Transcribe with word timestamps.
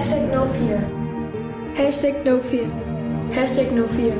Hashtag 0.00 0.32
no 0.32 0.46
fear. 0.54 0.78
Hashtag 1.76 2.24
no 2.24 2.40
fear. 2.40 2.64
Hashtag 3.32 3.70
no 3.72 3.86
fear. 3.86 4.14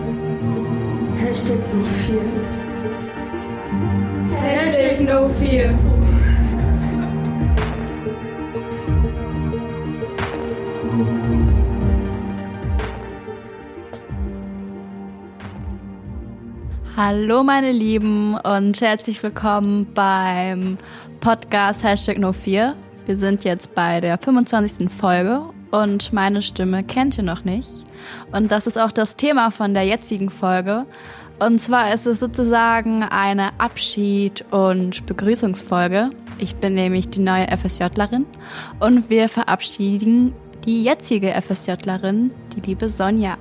Hashtag 1.17 1.61
no 1.73 1.85
fear. 2.05 2.25
Hashtag 4.43 5.01
no 5.01 5.29
fear. 5.41 5.79
Hallo 16.95 17.43
meine 17.43 17.73
Lieben 17.73 18.35
und 18.35 18.79
herzlich 18.83 19.23
willkommen 19.23 19.87
beim 19.95 20.77
Podcast 21.21 21.83
Hashtag 21.83 22.19
No4. 22.19 22.75
Wir 23.07 23.17
sind 23.17 23.45
jetzt 23.45 23.75
bei 23.75 24.03
der 24.03 24.19
25. 24.19 24.91
Folge 24.91 25.41
und 25.71 26.13
meine 26.13 26.43
Stimme 26.43 26.83
kennt 26.83 27.19
ihr 27.19 27.25
noch 27.25 27.45
nicht. 27.45 27.71
Und 28.33 28.51
das 28.51 28.67
ist 28.67 28.79
auch 28.79 28.93
das 28.93 29.17
Thema 29.17 29.51
von 29.51 29.75
der 29.75 29.85
jetzigen 29.85 30.31
Folge. 30.31 30.87
Und 31.39 31.59
zwar 31.61 31.95
ist 31.95 32.07
es 32.07 32.21
sozusagen 32.21 33.03
eine 33.03 33.59
Abschied- 33.59 34.45
und 34.51 35.07
Begrüßungsfolge. 35.07 36.11
Ich 36.39 36.57
bin 36.57 36.75
nämlich 36.75 37.09
die 37.09 37.21
neue 37.21 37.47
FSJlerin 37.49 38.27
und 38.79 39.09
wir 39.09 39.29
verabschieden 39.29 40.35
die 40.67 40.83
jetzige 40.83 41.33
FSJlerin, 41.33 42.31
die 42.55 42.61
liebe 42.61 42.89
Sonja. 42.89 43.39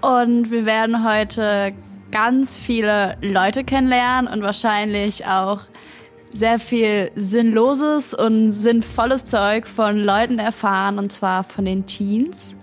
Und 0.00 0.50
wir 0.50 0.64
werden 0.64 1.06
heute 1.06 1.74
ganz 2.10 2.56
viele 2.56 3.16
Leute 3.20 3.64
kennenlernen 3.64 4.32
und 4.32 4.42
wahrscheinlich 4.42 5.26
auch 5.26 5.60
sehr 6.32 6.58
viel 6.58 7.10
sinnloses 7.14 8.14
und 8.14 8.52
sinnvolles 8.52 9.24
Zeug 9.24 9.66
von 9.66 9.98
Leuten 9.98 10.38
erfahren, 10.38 10.98
und 10.98 11.12
zwar 11.12 11.44
von 11.44 11.64
den 11.64 11.86
Teens. 11.86 12.56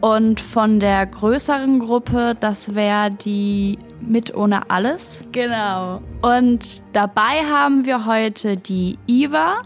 Und 0.00 0.40
von 0.40 0.78
der 0.78 1.06
größeren 1.06 1.80
Gruppe, 1.80 2.36
das 2.38 2.74
wäre 2.74 3.10
die 3.10 3.78
mit 4.00 4.34
ohne 4.36 4.70
alles. 4.70 5.20
Genau. 5.32 6.02
Und 6.20 6.82
dabei 6.92 7.44
haben 7.50 7.86
wir 7.86 8.04
heute 8.06 8.56
die 8.56 8.98
Iva. 9.06 9.62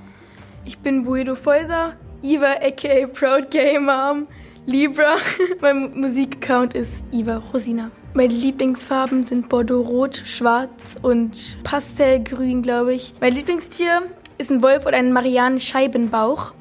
Ich 0.65 0.79
bin 0.79 1.05
Buedo 1.05 1.35
Feuser, 1.35 1.95
Iva 2.23 2.53
aka 2.63 3.07
Proud 3.09 3.51
Gay 3.51 3.79
Mom, 3.79 4.29
Libra. 4.67 5.17
mein 5.61 5.99
Musikaccount 5.99 6.75
ist 6.75 7.03
Iva 7.11 7.43
Rosina. 7.53 7.91
Meine 8.12 8.34
Lieblingsfarben 8.34 9.22
sind 9.22 9.48
Bordeaux-Rot, 9.48 10.22
Schwarz 10.25 10.97
und 11.00 11.62
Pastellgrün, 11.62 12.61
glaube 12.61 12.92
ich. 12.92 13.14
Mein 13.20 13.34
Lieblingstier 13.34 14.03
ist 14.36 14.50
ein 14.50 14.62
Wolf 14.62 14.84
oder 14.84 14.97
ein 14.97 15.12
Marianenscheibenbauch. 15.12 16.53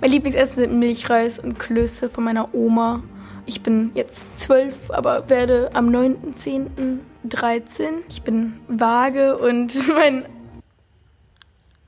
Mein 0.00 0.12
Lieblingsessen 0.12 0.56
sind 0.56 0.78
Milchreis 0.78 1.40
und 1.40 1.58
Klöße 1.58 2.08
von 2.08 2.22
meiner 2.22 2.54
Oma. 2.54 3.02
Ich 3.46 3.62
bin 3.62 3.90
jetzt 3.94 4.40
zwölf, 4.40 4.90
aber 4.90 5.28
werde 5.28 5.70
am 5.74 5.88
9.10. 5.88 7.00
13. 7.24 8.02
Ich 8.08 8.22
bin 8.22 8.60
vage 8.68 9.38
und 9.38 9.74
mein 9.94 10.24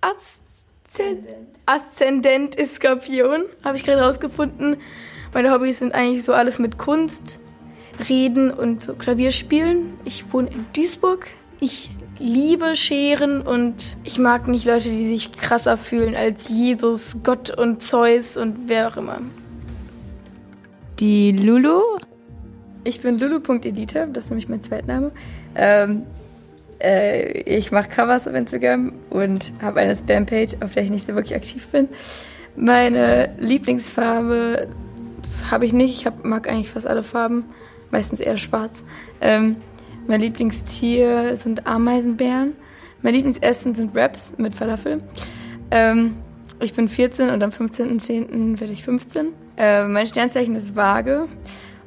Aszendent, 0.01 1.29
Aszendent 1.67 2.55
ist 2.57 2.77
Skorpion, 2.77 3.45
habe 3.65 3.77
ich 3.77 3.85
gerade 3.85 4.03
rausgefunden. 4.03 4.77
Meine 5.33 5.53
Hobbys 5.53 5.79
sind 5.79 5.95
eigentlich 5.95 6.25
so 6.25 6.33
alles 6.33 6.59
mit 6.59 6.79
Kunst, 6.79 7.41
Reden 8.09 8.51
und 8.51 8.83
so 8.83 8.95
Klavierspielen. 8.95 9.95
Ich 10.05 10.33
wohne 10.33 10.49
in 10.49 10.67
Duisburg. 10.73 11.27
Ich 11.61 11.91
liebe 12.19 12.77
Scheren 12.77 13.43
und 13.43 13.97
ich 14.05 14.19
mag 14.19 14.49
nicht 14.49 14.65
Leute, 14.65 14.91
die 14.91 15.07
sich 15.07 15.33
krasser 15.33 15.77
fühlen 15.77 16.15
als 16.15 16.49
Jesus, 16.49 17.19
Gott 17.23 17.51
und 17.51 17.83
Zeus 17.83 18.37
und 18.37 18.69
wer 18.69 18.89
auch 18.89 18.97
immer. 18.97 19.21
Die 21.01 21.33
Lulu. 21.33 21.81
Ich 22.85 23.01
bin 23.01 23.19
lulu.edite, 23.19 24.09
das 24.13 24.25
ist 24.25 24.31
nämlich 24.31 24.49
mein 24.49 24.61
Zweitname. 24.61 25.11
Ähm, 25.55 26.03
äh, 26.81 27.41
ich 27.43 27.73
mache 27.73 27.89
Covers 27.89 28.29
auf 28.29 28.35
Instagram 28.35 28.93
und 29.11 29.53
habe 29.63 29.81
eine 29.81 29.97
Spam-Page, 29.97 30.57
auf 30.63 30.75
der 30.75 30.85
ich 30.85 30.91
nicht 30.91 31.07
so 31.07 31.15
wirklich 31.15 31.35
aktiv 31.35 31.69
bin. 31.69 31.89
Meine 32.57 33.35
Lieblingsfarbe 33.39 34.69
habe 35.51 35.67
ich 35.67 35.73
nicht. 35.73 35.99
Ich 35.99 36.07
hab, 36.07 36.25
mag 36.25 36.49
eigentlich 36.49 36.71
fast 36.71 36.87
alle 36.87 37.03
Farben, 37.03 37.47
meistens 37.95 38.21
eher 38.21 38.37
schwarz. 38.37 38.85
Ähm, 39.21 39.57
mein 40.07 40.21
Lieblingstier 40.21 41.37
sind 41.37 41.67
Ameisenbären. 41.67 42.55
Mein 43.03 43.15
Lieblingsessen 43.15 43.75
sind 43.75 43.95
Wraps 43.95 44.37
mit 44.37 44.55
Falafel. 44.55 44.99
Ähm, 45.71 46.17
ich 46.61 46.75
bin 46.75 46.89
14 46.89 47.31
und 47.31 47.43
am 47.43 47.51
15.10. 47.51 48.61
werde 48.61 48.73
ich 48.73 48.83
15. 48.83 49.29
Äh, 49.57 49.85
mein 49.85 50.07
Sternzeichen 50.07 50.57
ist 50.57 50.75
Waage. 50.75 51.29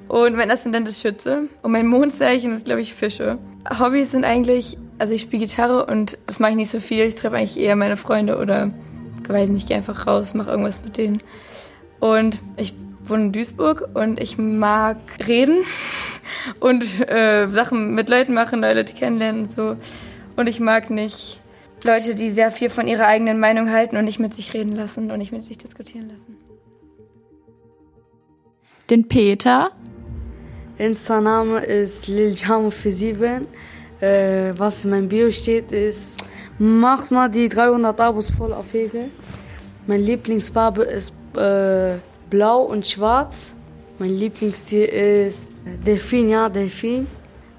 Und 0.08 0.38
mein 0.38 0.50
Aszendent 0.50 0.88
ist 0.88 1.02
Schütze. 1.02 1.50
Und 1.62 1.72
mein 1.74 1.88
Mondzeichen 1.88 2.54
ist, 2.54 2.66
glaube 2.66 2.82
ich, 2.82 2.94
Fische. 2.94 3.38
Hobbys 3.78 4.12
sind 4.12 4.24
eigentlich, 4.24 4.78
also 5.00 5.14
ich 5.14 5.22
spiele 5.22 5.46
Gitarre 5.46 5.86
und 5.88 6.18
das 6.26 6.40
mache 6.40 6.52
ich 6.52 6.58
nicht 6.58 6.72
so 6.72 6.80
viel. 6.80 7.04
Ich 7.04 7.16
treffe 7.16 7.36
eigentlich 7.36 7.60
eher 7.60 7.76
meine 7.76 7.98
Freunde 7.98 8.38
oder 8.38 8.72
weiß 9.28 9.50
nicht, 9.50 9.68
gehe 9.68 9.76
einfach 9.76 10.08
raus, 10.08 10.34
mache 10.34 10.52
irgendwas 10.52 10.82
mit 10.86 10.96
denen. 10.96 11.22
Und 12.00 12.40
ich 12.56 12.74
wohne 13.10 13.26
in 13.26 13.32
Duisburg 13.32 13.90
und 13.94 14.20
ich 14.20 14.38
mag 14.38 14.98
reden 15.28 15.64
und 16.60 16.84
äh, 17.10 17.48
Sachen 17.50 17.94
mit 17.96 18.10
Leuten 18.10 18.34
machen, 18.34 18.62
Leute 18.62 18.94
kennenlernen 18.94 19.42
und 19.42 19.54
so. 19.54 19.78
Und 20.36 20.48
ich 20.48 20.60
mag 20.60 20.90
nicht 20.90 21.42
Leute, 21.84 22.16
die 22.16 22.30
sehr 22.30 22.52
viel 22.52 22.70
von 22.70 22.88
ihrer 22.88 23.08
eigenen 23.08 23.40
Meinung 23.40 23.72
halten 23.72 23.98
und 23.98 24.06
nicht 24.06 24.20
mit 24.20 24.34
sich 24.34 24.54
reden 24.54 24.76
lassen 24.76 25.12
und 25.12 25.18
nicht 25.18 25.32
mit 25.32 25.44
sich 25.44 25.58
diskutieren 25.58 26.10
lassen. 26.10 26.38
Den 28.90 29.08
Peter. 29.08 29.72
Insta-Name 30.78 31.60
ist 31.60 32.06
liljamo47. 32.06 33.46
Äh, 34.00 34.54
was 34.58 34.86
in 34.86 34.92
meinem 34.92 35.10
Bio 35.10 35.32
steht 35.32 35.72
ist, 35.72 36.24
macht 36.60 37.10
mal 37.10 37.30
die 37.30 37.50
300 37.50 38.00
Abos 38.00 38.30
voll 38.30 38.54
auf 38.54 38.72
Hegel. 38.74 39.10
Meine 39.88 40.04
Lieblingsfarbe 40.04 40.84
ist 40.84 41.14
äh, 41.36 41.96
blau 42.30 42.62
und 42.62 42.88
schwarz. 42.88 43.54
Mein 44.00 44.12
Lieblingstier 44.12 44.92
ist 44.92 45.52
Delfin, 45.86 46.30
ja, 46.30 46.50
Delfin. 46.50 47.08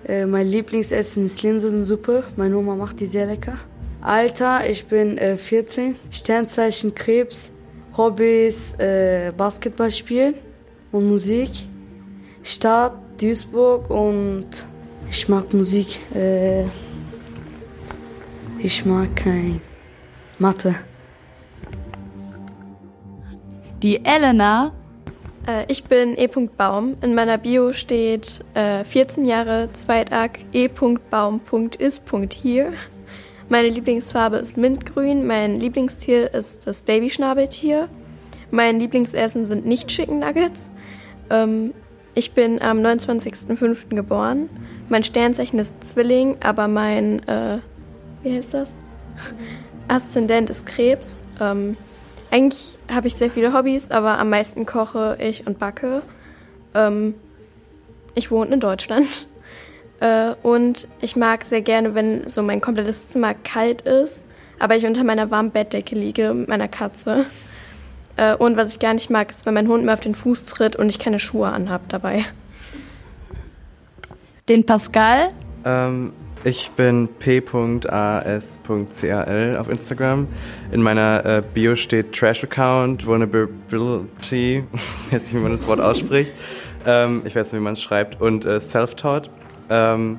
Äh, 0.06 0.26
mein 0.26 0.46
Lieblingsessen 0.46 1.24
ist 1.24 1.42
Linsensuppe. 1.42 2.24
Meine 2.36 2.56
Oma 2.56 2.76
macht 2.76 3.00
die 3.00 3.06
sehr 3.06 3.26
lecker. 3.26 3.58
Alter, 4.00 4.68
ich 4.68 4.86
bin 4.86 5.18
äh, 5.18 5.36
14. 5.36 5.96
Sternzeichen 6.10 6.94
Krebs. 6.94 7.50
Hobbys, 7.96 8.74
äh, 8.74 9.32
Basketball 9.36 9.90
spielen 9.90 10.34
und 10.92 11.08
Musik. 11.08 11.50
Stadt, 12.44 12.94
Duisburg 13.20 13.90
und 13.90 14.46
ich 15.10 15.28
mag 15.28 15.52
Musik. 15.52 15.98
Äh, 16.14 16.64
ich 18.60 18.84
mag 18.86 19.16
kein 19.16 19.60
Mathe. 20.38 20.76
Die 23.82 24.04
Elena. 24.04 24.72
Äh, 25.46 25.64
ich 25.68 25.84
bin 25.84 26.18
E. 26.18 26.26
Baum. 26.26 26.96
In 27.00 27.14
meiner 27.14 27.38
Bio 27.38 27.72
steht 27.72 28.44
äh, 28.54 28.82
14 28.82 29.24
Jahre, 29.24 29.68
Zweitag. 29.72 30.40
Baum. 31.10 31.40
Ist 31.78 32.04
hier. 32.32 32.72
Meine 33.48 33.68
Lieblingsfarbe 33.68 34.38
ist 34.38 34.58
Mintgrün. 34.58 35.26
Mein 35.26 35.60
Lieblingstier 35.60 36.34
ist 36.34 36.66
das 36.66 36.82
Babyschnabeltier. 36.82 37.88
Mein 38.50 38.80
Lieblingsessen 38.80 39.44
sind 39.44 39.64
nicht 39.64 39.88
Chicken 39.88 40.18
Nuggets. 40.18 40.72
Ähm, 41.30 41.72
ich 42.14 42.32
bin 42.32 42.60
am 42.60 42.78
29.05. 42.78 43.94
geboren. 43.94 44.50
Mein 44.88 45.04
Sternzeichen 45.04 45.60
ist 45.60 45.84
Zwilling, 45.84 46.36
aber 46.40 46.66
mein, 46.66 47.20
äh, 47.28 47.58
wie 48.24 48.34
heißt 48.34 48.54
das? 48.54 48.82
Aszendent 49.86 50.50
ist 50.50 50.66
Krebs. 50.66 51.22
Ähm, 51.40 51.76
eigentlich 52.30 52.78
habe 52.92 53.08
ich 53.08 53.14
sehr 53.14 53.30
viele 53.30 53.52
Hobbys, 53.52 53.90
aber 53.90 54.19
am 54.19 54.30
meisten 54.30 54.66
koche 54.66 55.16
ich 55.20 55.46
und 55.46 55.58
backe. 55.58 56.02
Ähm, 56.75 57.14
ich 58.14 58.30
wohne 58.30 58.54
in 58.54 58.60
Deutschland. 58.60 59.26
Äh, 60.00 60.36
und 60.44 60.86
ich 61.00 61.16
mag 61.16 61.44
sehr 61.44 61.60
gerne, 61.60 61.92
wenn 61.92 62.28
so 62.28 62.40
mein 62.44 62.60
komplettes 62.60 63.08
Zimmer 63.08 63.34
kalt 63.34 63.82
ist, 63.82 64.28
aber 64.60 64.76
ich 64.76 64.86
unter 64.86 65.02
meiner 65.02 65.32
warmen 65.32 65.50
Bettdecke 65.50 65.96
liege 65.96 66.32
mit 66.34 66.46
meiner 66.46 66.69
Katze. 66.69 67.26
Äh, 68.16 68.36
und 68.36 68.56
was 68.56 68.72
ich 68.72 68.78
gar 68.78 68.94
nicht 68.94 69.10
mag, 69.10 69.31
ist, 69.32 69.44
wenn 69.44 69.54
mein 69.54 69.66
Hund 69.66 69.84
mir 69.84 69.92
auf 69.92 69.98
den 69.98 70.14
Fuß 70.14 70.46
tritt 70.46 70.76
und 70.76 70.88
ich 70.88 71.00
keine 71.00 71.19
Schuhe 71.19 71.48
anhab 71.48 71.88
dabei. 71.88 72.24
Den 74.48 74.64
Pascal. 74.64 75.31
Ähm, 75.64 76.12
ich 76.44 76.70
bin 76.70 77.08
p.as.cal 77.19 77.87
auf 79.56 79.69
Instagram. 79.69 80.29
In 80.70 80.82
meiner 80.82 81.25
äh, 81.25 81.43
Bio 81.55 81.75
steht 81.76 82.12
Trash 82.12 82.44
Account, 82.44 83.06
Vulnerability, 83.06 84.64
ich 84.73 85.12
weiß 85.12 85.23
nicht, 85.25 85.35
wie 85.35 85.43
man 85.43 85.52
das 85.52 85.67
Wort 85.67 85.81
ausspricht. 85.81 86.31
Ähm, 86.87 87.23
ich 87.25 87.35
weiß 87.35 87.52
nicht, 87.52 87.61
wie 87.61 87.64
man 87.64 87.73
es 87.75 87.82
schreibt. 87.82 88.20
Und 88.20 88.44
äh, 88.44 88.61
Self-Taught. 88.61 89.31
Ähm, 89.70 90.19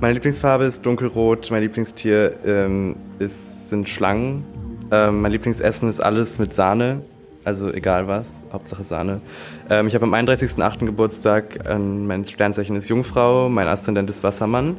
meine 0.00 0.14
Lieblingsfarbe 0.14 0.64
ist 0.64 0.84
dunkelrot. 0.84 1.50
Mein 1.50 1.62
Lieblingstier 1.62 2.34
ähm, 2.44 2.96
ist, 3.18 3.70
sind 3.70 3.88
Schlangen. 3.88 4.44
Ähm, 4.90 5.22
mein 5.22 5.32
Lieblingsessen 5.32 5.88
ist 5.88 6.00
alles 6.00 6.38
mit 6.38 6.52
Sahne. 6.52 7.02
Also 7.44 7.70
egal 7.72 8.08
was, 8.08 8.42
Hauptsache 8.52 8.84
Sahne. 8.84 9.20
Ähm, 9.68 9.86
ich 9.86 9.94
habe 9.94 10.04
am 10.04 10.14
31.08. 10.14 10.86
Geburtstag. 10.86 11.60
Ähm, 11.68 12.06
mein 12.06 12.24
Sternzeichen 12.24 12.74
ist 12.76 12.88
Jungfrau, 12.88 13.48
mein 13.48 13.68
Aszendent 13.68 14.08
ist 14.08 14.22
Wassermann. 14.22 14.78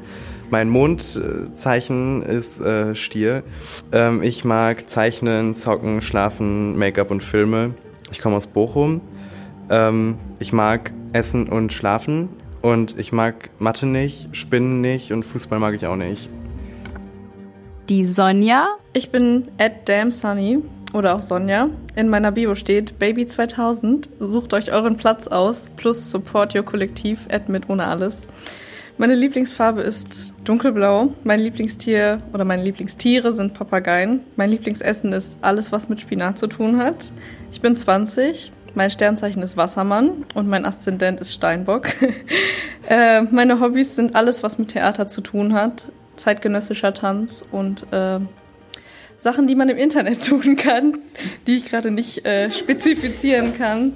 Mein 0.50 0.70
Mondzeichen 0.70 2.24
ist 2.24 2.62
äh, 2.62 2.96
Stier. 2.96 3.44
Ähm, 3.92 4.24
ich 4.24 4.46
mag 4.46 4.90
Zeichnen, 4.90 5.56
Zocken, 5.56 6.02
Schlafen, 6.02 6.78
Make-up 6.78 7.12
und 7.12 7.24
Filme. 7.24 7.76
Ich 8.12 8.20
komme 8.20 8.36
aus 8.36 8.48
Bochum. 8.48 9.02
Ähm, 9.70 10.18
ich 10.40 10.54
mag 10.54 10.92
Essen 11.14 11.48
und 11.48 11.74
Schlafen. 11.74 12.30
Und 12.62 12.98
ich 12.98 13.12
mag 13.12 13.52
Mathe 13.60 13.86
nicht, 13.86 14.36
Spinnen 14.36 14.82
nicht 14.82 15.12
und 15.12 15.24
Fußball 15.24 15.60
mag 15.60 15.76
ich 15.76 15.86
auch 15.86 15.96
nicht. 15.96 16.32
Die 17.90 18.04
Sonja. 18.04 18.70
Ich 18.94 19.12
bin 19.12 19.52
at 19.60 19.88
damnsunny 19.88 20.64
oder 20.94 21.14
auch 21.14 21.22
Sonja. 21.22 21.70
In 21.96 22.10
meiner 22.10 22.32
Bio 22.32 22.56
steht 22.56 22.98
Baby 22.98 23.28
2000. 23.28 24.10
Sucht 24.20 24.56
euch 24.56 24.72
euren 24.72 24.98
Platz 24.98 25.28
aus. 25.28 25.70
Plus 25.78 26.10
support 26.10 26.56
your 26.56 26.64
Kollektiv 26.64 27.28
at 27.30 27.48
mit 27.48 27.70
ohne 27.70 27.86
alles. 27.86 28.28
Meine 28.98 29.14
Lieblingsfarbe 29.14 29.82
ist 29.82 30.34
dunkelblau. 30.46 31.14
Mein 31.24 31.40
Lieblingstier 31.40 32.24
oder 32.34 32.44
meine 32.44 32.64
Lieblingstiere 32.64 33.34
sind 33.34 33.54
Papageien. 33.54 34.22
Mein 34.36 34.50
Lieblingsessen 34.50 35.14
ist 35.14 35.38
alles, 35.42 35.72
was 35.72 35.88
mit 35.88 36.02
Spinat 36.02 36.40
zu 36.40 36.48
tun 36.48 36.80
hat. 36.80 37.12
Ich 37.52 37.62
bin 37.62 37.76
20. 37.76 38.52
Mein 38.74 38.90
Sternzeichen 38.90 39.44
ist 39.44 39.58
Wassermann 39.58 40.26
und 40.34 40.48
mein 40.48 40.66
Aszendent 40.66 41.20
ist 41.22 41.34
Steinbock. 41.34 41.90
äh, 42.90 43.22
meine 43.22 43.60
Hobbys 43.60 43.96
sind 43.96 44.16
alles, 44.16 44.42
was 44.42 44.58
mit 44.58 44.70
Theater 44.70 45.08
zu 45.08 45.22
tun 45.22 45.54
hat. 45.54 45.92
Zeitgenössischer 46.18 46.94
Tanz 46.94 47.46
und 47.52 47.92
äh, 47.92 48.20
Sachen, 49.18 49.48
die 49.48 49.56
man 49.56 49.70
im 49.70 49.78
Internet 49.78 50.26
tun 50.28 50.56
kann, 50.56 51.00
die 51.48 51.58
ich 51.58 51.66
gerade 51.66 51.92
nicht 51.92 52.26
äh, 52.26 52.52
spezifizieren 52.52 53.54
kann. 53.58 53.94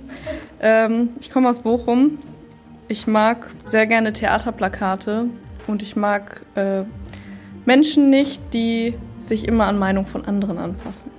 Ähm, 0.59 1.09
ich 1.19 1.31
komme 1.31 1.49
aus 1.49 1.59
Bochum. 1.59 2.19
Ich 2.87 3.05
mag 3.05 3.51
sehr 3.65 3.85
gerne 3.85 4.13
Theaterplakate 4.13 5.25
und 5.67 5.83
ich 5.83 5.95
mag 5.95 6.41
äh, 6.55 6.83
Menschen 7.65 8.09
nicht, 8.09 8.41
die 8.53 8.95
sich 9.19 9.47
immer 9.47 9.67
an 9.67 9.77
Meinung 9.77 10.05
von 10.05 10.25
anderen 10.25 10.57
anpassen. 10.57 11.11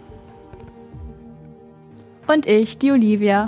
Und 2.26 2.46
ich, 2.46 2.78
die 2.78 2.90
Olivia. 2.90 3.46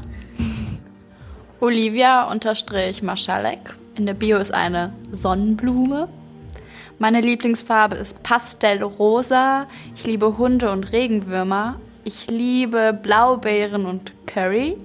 Olivia 1.60 2.30
unterstrich 2.30 3.02
Maschalek. 3.02 3.76
In 3.94 4.06
der 4.06 4.14
Bio 4.14 4.38
ist 4.38 4.52
eine 4.52 4.92
Sonnenblume. 5.12 6.08
Meine 7.02 7.20
Lieblingsfarbe 7.20 7.96
ist 7.96 8.22
Pastellrosa. 8.22 9.66
Ich 9.92 10.06
liebe 10.06 10.38
Hunde 10.38 10.70
und 10.70 10.92
Regenwürmer. 10.92 11.80
Ich 12.04 12.30
liebe 12.30 12.92
Blaubeeren 12.92 13.86
und 13.86 14.12
Curry. 14.28 14.76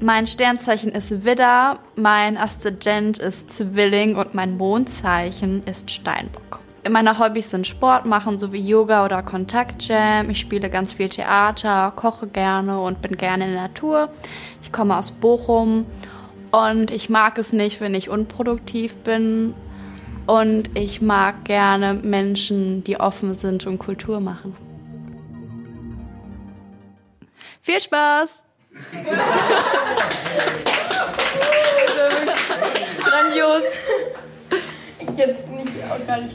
Mein 0.00 0.26
Sternzeichen 0.26 0.90
ist 0.90 1.24
Widder, 1.24 1.78
mein 1.94 2.36
Aszendent 2.36 3.18
ist 3.18 3.48
Zwilling 3.48 4.16
und 4.16 4.34
mein 4.34 4.56
Mondzeichen 4.56 5.62
ist 5.66 5.92
Steinbock. 5.92 6.58
Meine 6.90 7.16
Hobbys 7.16 7.50
sind 7.50 7.68
Sport 7.68 8.06
machen, 8.06 8.40
sowie 8.40 8.68
Yoga 8.68 9.04
oder 9.04 9.22
Kontaktjam. 9.22 10.30
Ich 10.30 10.40
spiele 10.40 10.68
ganz 10.68 10.94
viel 10.94 11.10
Theater, 11.10 11.92
koche 11.94 12.26
gerne 12.26 12.80
und 12.80 13.02
bin 13.02 13.16
gerne 13.16 13.44
in 13.44 13.52
der 13.52 13.62
Natur. 13.62 14.08
Ich 14.64 14.72
komme 14.72 14.96
aus 14.96 15.12
Bochum 15.12 15.86
und 16.50 16.90
ich 16.90 17.08
mag 17.08 17.38
es 17.38 17.52
nicht, 17.52 17.80
wenn 17.80 17.94
ich 17.94 18.10
unproduktiv 18.10 18.96
bin. 18.96 19.54
Und 20.26 20.70
ich 20.74 21.02
mag 21.02 21.44
gerne 21.44 21.94
Menschen, 21.94 22.82
die 22.84 22.98
offen 22.98 23.34
sind 23.34 23.66
und 23.66 23.78
Kultur 23.78 24.20
machen. 24.20 24.56
Viel 27.60 27.80
Spaß! 27.80 28.42
Grandios. 33.00 33.62
Jetzt 35.16 35.50
nicht, 35.50 35.68
auch 35.90 36.06
gar 36.06 36.20
nicht. 36.20 36.34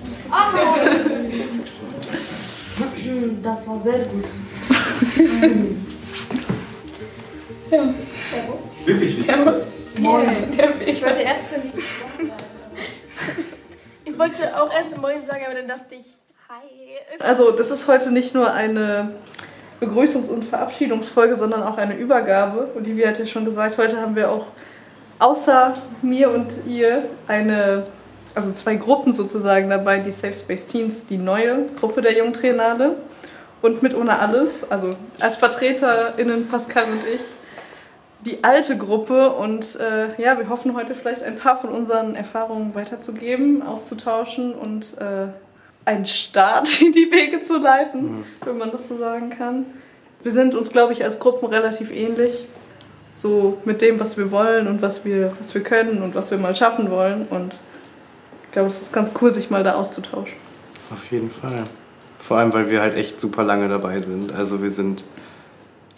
Das 3.44 3.68
war 3.68 3.80
sehr 3.80 4.06
gut. 4.06 4.25
Wirklich? 8.85 9.25
Servus. 9.25 9.62
Moin. 10.00 10.27
Ich 10.85 11.03
wollte 11.03 11.21
erst 11.21 11.42
wollte 14.19 14.62
auch 14.62 14.71
erst 14.71 14.98
Moin 14.98 15.25
sagen, 15.25 15.45
aber 15.45 15.56
dann 15.56 15.68
dachte 15.68 15.95
ich, 15.95 16.18
hi. 16.50 16.98
Also, 17.25 17.51
das 17.51 17.71
ist 17.71 17.88
heute 17.88 18.12
nicht 18.12 18.36
nur 18.36 18.51
eine 18.51 19.12
Begrüßungs- 19.81 20.30
und 20.30 20.44
Verabschiedungsfolge, 20.44 21.38
sondern 21.38 21.63
auch 21.63 21.77
eine 21.77 21.95
Übergabe. 21.95 22.69
Olivia 22.75 23.07
hat 23.07 23.19
ja 23.19 23.25
schon 23.25 23.45
gesagt, 23.45 23.77
heute 23.77 24.00
haben 24.01 24.16
wir 24.16 24.30
auch 24.30 24.48
außer 25.19 25.74
mir 26.01 26.31
und 26.31 26.51
ihr 26.68 27.06
eine, 27.27 27.86
also 28.36 28.51
zwei 28.51 28.75
Gruppen 28.75 29.13
sozusagen 29.13 29.69
dabei, 29.69 30.00
die 30.00 30.12
Safe 30.12 30.36
Space 30.36 30.68
Teens, 30.68 31.06
die 31.06 31.18
neue 31.18 31.66
Gruppe 31.80 32.01
der 32.01 32.13
Jungtriennale 32.13 32.95
und 33.62 33.81
mit 33.81 33.95
ohne 33.95 34.19
alles, 34.19 34.69
also 34.69 34.89
als 35.19 35.38
VertreterInnen 35.38 36.48
Pascal 36.48 36.86
und 36.86 37.01
ich, 37.13 37.21
die 38.25 38.44
alte 38.44 38.77
Gruppe 38.77 39.31
und 39.31 39.77
äh, 39.80 40.21
ja, 40.21 40.38
wir 40.38 40.50
hoffen 40.50 40.75
heute 40.75 40.94
vielleicht 40.94 41.24
ein 41.24 41.38
paar 41.38 41.60
von 41.60 41.69
unseren 41.69 42.16
Erfahrungen 42.16 42.75
weiterzugeben, 42.75 43.62
auszutauschen 43.62 44.54
und 44.54 44.98
äh, 45.00 45.27
einen 45.86 46.06
Start 46.06 46.81
in 46.81 46.92
die 46.92 47.12
Wege 47.12 47.42
zu 47.42 47.57
leiten, 47.57 48.25
wenn 48.44 48.57
man 48.57 48.71
das 48.71 48.88
so 48.89 48.98
sagen 48.98 49.30
kann. 49.30 49.66
Wir 50.21 50.33
sind 50.33 50.54
uns, 50.54 50.69
glaube 50.69 50.92
ich, 50.92 51.04
als 51.04 51.19
Gruppen 51.19 51.48
relativ 51.48 51.92
ähnlich. 51.92 52.45
So 53.16 53.57
mit 53.66 53.81
dem, 53.81 54.00
was 54.00 54.18
wir 54.18 54.31
wollen 54.31 54.68
und 54.68 54.81
was 54.81 55.04
wir, 55.04 55.33
was 55.39 55.54
wir 55.54 55.62
können 55.62 56.01
und 56.04 56.16
was 56.16 56.31
wir 56.31 56.38
mal 56.38 56.56
schaffen 56.56 56.89
wollen. 56.89 57.25
Und 57.30 57.54
ich 58.45 58.51
glaube, 58.51 58.69
es 58.69 58.81
ist 58.81 58.94
ganz 58.94 59.13
cool, 59.21 59.33
sich 59.33 59.50
mal 59.50 59.63
da 59.63 59.75
auszutauschen. 59.75 60.36
Auf 60.92 61.12
jeden 61.12 61.30
Fall. 61.30 61.63
Vor 62.19 62.38
allem, 62.38 62.54
weil 62.54 62.69
wir 62.69 62.81
halt 62.81 62.95
echt 62.95 63.19
super 63.19 63.44
lange 63.44 63.68
dabei 63.68 64.00
sind. 64.00 64.33
Also 64.33 64.62
wir 64.62 64.69
sind 64.69 65.04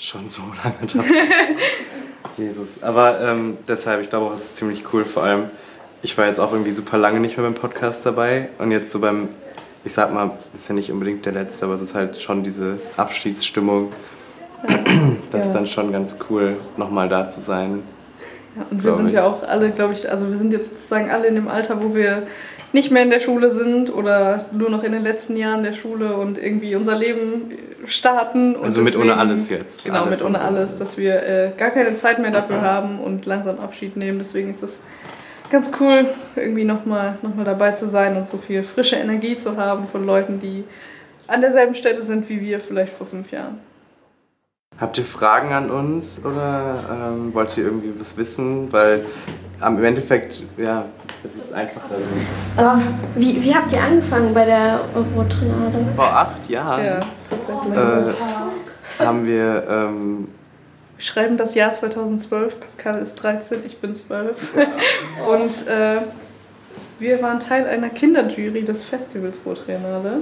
schon 0.01 0.27
so 0.29 0.41
lange 0.63 0.87
dabei. 0.87 1.05
Jesus. 2.37 2.81
Aber 2.81 3.21
ähm, 3.21 3.57
deshalb, 3.67 4.01
ich 4.01 4.09
glaube 4.09 4.27
auch, 4.27 4.33
es 4.33 4.45
ist 4.45 4.57
ziemlich 4.57 4.85
cool. 4.91 5.05
Vor 5.05 5.23
allem, 5.23 5.49
ich 6.01 6.17
war 6.17 6.25
jetzt 6.25 6.39
auch 6.39 6.51
irgendwie 6.51 6.71
super 6.71 6.97
lange 6.97 7.19
nicht 7.19 7.37
mehr 7.37 7.45
beim 7.45 7.55
Podcast 7.55 8.05
dabei. 8.05 8.49
Und 8.57 8.71
jetzt 8.71 8.91
so 8.91 8.99
beim, 8.99 9.29
ich 9.83 9.93
sag 9.93 10.13
mal, 10.13 10.31
das 10.51 10.63
ist 10.63 10.67
ja 10.69 10.75
nicht 10.75 10.91
unbedingt 10.91 11.25
der 11.25 11.33
letzte, 11.33 11.65
aber 11.65 11.75
es 11.75 11.81
ist 11.81 11.93
halt 11.93 12.19
schon 12.19 12.43
diese 12.43 12.79
Abschiedsstimmung. 12.97 13.91
Das 15.31 15.45
ist 15.45 15.53
dann 15.53 15.65
schon 15.65 15.93
ganz 15.93 16.17
cool, 16.29 16.57
nochmal 16.75 17.07
da 17.07 17.27
zu 17.27 17.39
sein. 17.39 17.83
Ja, 18.55 18.65
und 18.69 18.83
wir 18.83 18.93
sind 18.93 19.07
ich. 19.07 19.13
ja 19.13 19.25
auch 19.25 19.43
alle, 19.43 19.69
glaube 19.69 19.93
ich, 19.93 20.09
also 20.09 20.29
wir 20.29 20.37
sind 20.37 20.51
jetzt 20.51 20.71
sozusagen 20.71 21.09
alle 21.09 21.27
in 21.27 21.35
dem 21.35 21.47
Alter, 21.47 21.81
wo 21.81 21.95
wir 21.95 22.23
nicht 22.73 22.91
mehr 22.91 23.03
in 23.03 23.09
der 23.09 23.19
Schule 23.19 23.51
sind 23.51 23.93
oder 23.93 24.45
nur 24.51 24.69
noch 24.69 24.83
in 24.83 24.91
den 24.93 25.03
letzten 25.03 25.35
Jahren 25.35 25.63
der 25.63 25.73
Schule 25.73 26.15
und 26.15 26.37
irgendwie 26.37 26.75
unser 26.75 26.97
Leben 26.97 27.51
starten. 27.85 28.55
Und 28.55 28.63
Also 28.65 28.81
mit 28.81 28.95
ohne 28.95 29.17
alles 29.17 29.49
jetzt. 29.49 29.83
Genau, 29.83 30.01
Alle 30.01 30.11
mit 30.11 30.23
ohne 30.23 30.39
alles, 30.39 30.77
dass 30.77 30.97
wir 30.97 31.23
äh, 31.23 31.51
gar 31.57 31.71
keine 31.71 31.95
Zeit 31.95 32.19
mehr 32.19 32.31
dafür 32.31 32.61
haben 32.61 32.99
und 32.99 33.25
langsam 33.25 33.59
Abschied 33.59 33.97
nehmen. 33.97 34.19
Deswegen 34.19 34.49
ist 34.49 34.63
es 34.63 34.79
ganz 35.49 35.71
cool, 35.79 36.05
irgendwie 36.35 36.63
nochmal 36.63 37.17
noch 37.21 37.35
mal 37.35 37.43
dabei 37.43 37.71
zu 37.73 37.87
sein 37.87 38.15
und 38.15 38.25
so 38.25 38.37
viel 38.37 38.63
frische 38.63 38.95
Energie 38.95 39.35
zu 39.37 39.57
haben 39.57 39.87
von 39.87 40.05
Leuten, 40.05 40.39
die 40.39 40.63
an 41.27 41.41
derselben 41.41 41.75
Stelle 41.75 42.01
sind 42.01 42.29
wie 42.29 42.41
wir 42.41 42.59
vielleicht 42.59 42.93
vor 42.93 43.07
fünf 43.07 43.31
Jahren. 43.31 43.59
Habt 44.79 44.97
ihr 44.97 45.03
Fragen 45.05 45.51
an 45.51 45.69
uns 45.69 46.21
oder 46.23 46.79
ähm, 47.13 47.33
wollt 47.33 47.55
ihr 47.57 47.65
irgendwie 47.65 47.91
was 47.99 48.17
wissen? 48.17 48.71
Weil 48.71 49.05
am- 49.59 49.77
im 49.77 49.83
Endeffekt, 49.83 50.43
ja, 50.57 50.85
es 51.23 51.35
ist 51.35 51.53
einfacher 51.53 51.89
so. 51.89 52.63
Oh, 52.63 52.77
wie, 53.15 53.43
wie 53.43 53.53
habt 53.53 53.71
ihr 53.73 53.83
angefangen 53.83 54.33
bei 54.33 54.45
der 54.45 54.79
Eurotrinade? 54.95 55.85
Vor 55.95 56.07
acht 56.07 56.49
Jahren 56.49 56.85
Ja, 56.85 57.05
tatsächlich. 57.29 58.17
äh, 58.99 59.03
haben 59.05 59.25
wir, 59.27 59.67
ähm, 59.69 60.27
Wir 60.97 61.03
schreiben 61.05 61.37
das 61.37 61.53
Jahr 61.53 61.73
2012. 61.73 62.59
Pascal 62.59 62.95
ist 63.01 63.15
13, 63.15 63.59
ich 63.65 63.77
bin 63.79 63.93
12. 63.93 64.35
Und 65.29 65.67
äh, 65.67 66.01
wir 66.97 67.21
waren 67.21 67.39
Teil 67.41 67.67
einer 67.67 67.89
Kinderjury 67.89 68.63
des 68.63 68.83
Festivals 68.83 69.37
Rotrenale. 69.45 70.21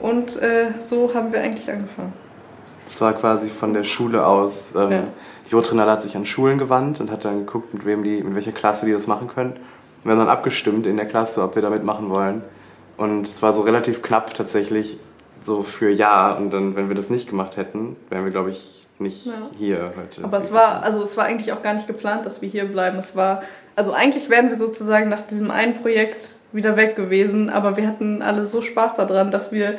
Und 0.00 0.40
äh, 0.42 0.68
so 0.80 1.12
haben 1.14 1.32
wir 1.32 1.40
eigentlich 1.42 1.70
angefangen. 1.70 2.12
Es 2.88 3.00
war 3.00 3.12
quasi 3.12 3.48
von 3.48 3.74
der 3.74 3.84
Schule 3.84 4.26
aus, 4.26 4.74
ähm, 4.74 4.90
Ja. 4.90 5.02
die 5.46 5.50
Jotrinale 5.52 5.90
hat 5.90 6.02
sich 6.02 6.16
an 6.16 6.24
Schulen 6.24 6.58
gewandt 6.58 7.00
und 7.00 7.10
hat 7.10 7.24
dann 7.24 7.40
geguckt, 7.40 7.72
mit 7.74 7.84
wem 7.84 8.02
die, 8.02 8.22
mit 8.22 8.34
welcher 8.34 8.52
Klasse 8.52 8.86
die 8.86 8.92
das 8.92 9.06
machen 9.06 9.28
können. 9.28 9.52
Und 9.52 10.04
wir 10.04 10.12
haben 10.12 10.18
dann 10.18 10.28
abgestimmt 10.28 10.86
in 10.86 10.96
der 10.96 11.06
Klasse, 11.06 11.42
ob 11.42 11.54
wir 11.54 11.62
da 11.62 11.70
mitmachen 11.70 12.10
wollen. 12.14 12.42
Und 12.96 13.28
es 13.28 13.42
war 13.42 13.52
so 13.52 13.62
relativ 13.62 14.02
knapp 14.02 14.34
tatsächlich, 14.34 14.98
so 15.44 15.62
für 15.62 15.90
ja. 15.90 16.32
Und 16.32 16.50
dann, 16.52 16.74
wenn 16.76 16.88
wir 16.88 16.96
das 16.96 17.10
nicht 17.10 17.28
gemacht 17.28 17.56
hätten, 17.56 17.96
wären 18.10 18.24
wir, 18.24 18.32
glaube 18.32 18.50
ich, 18.50 18.84
nicht 18.98 19.26
Ja. 19.26 19.32
hier 19.56 19.92
heute. 19.96 20.24
Aber 20.24 20.36
es 20.38 20.52
war, 20.52 20.82
also 20.82 21.02
es 21.02 21.16
war 21.16 21.24
eigentlich 21.24 21.52
auch 21.52 21.62
gar 21.62 21.74
nicht 21.74 21.86
geplant, 21.86 22.26
dass 22.26 22.42
wir 22.42 22.48
hier 22.48 22.64
bleiben. 22.64 22.98
Es 22.98 23.14
war, 23.14 23.42
also 23.76 23.92
eigentlich 23.92 24.28
wären 24.30 24.48
wir 24.48 24.56
sozusagen 24.56 25.08
nach 25.08 25.22
diesem 25.22 25.50
einen 25.52 25.74
Projekt 25.80 26.32
wieder 26.52 26.76
weg 26.76 26.96
gewesen, 26.96 27.50
aber 27.50 27.76
wir 27.76 27.86
hatten 27.86 28.22
alle 28.22 28.46
so 28.46 28.62
Spaß 28.62 28.96
daran, 28.96 29.30
dass 29.30 29.52
wir 29.52 29.74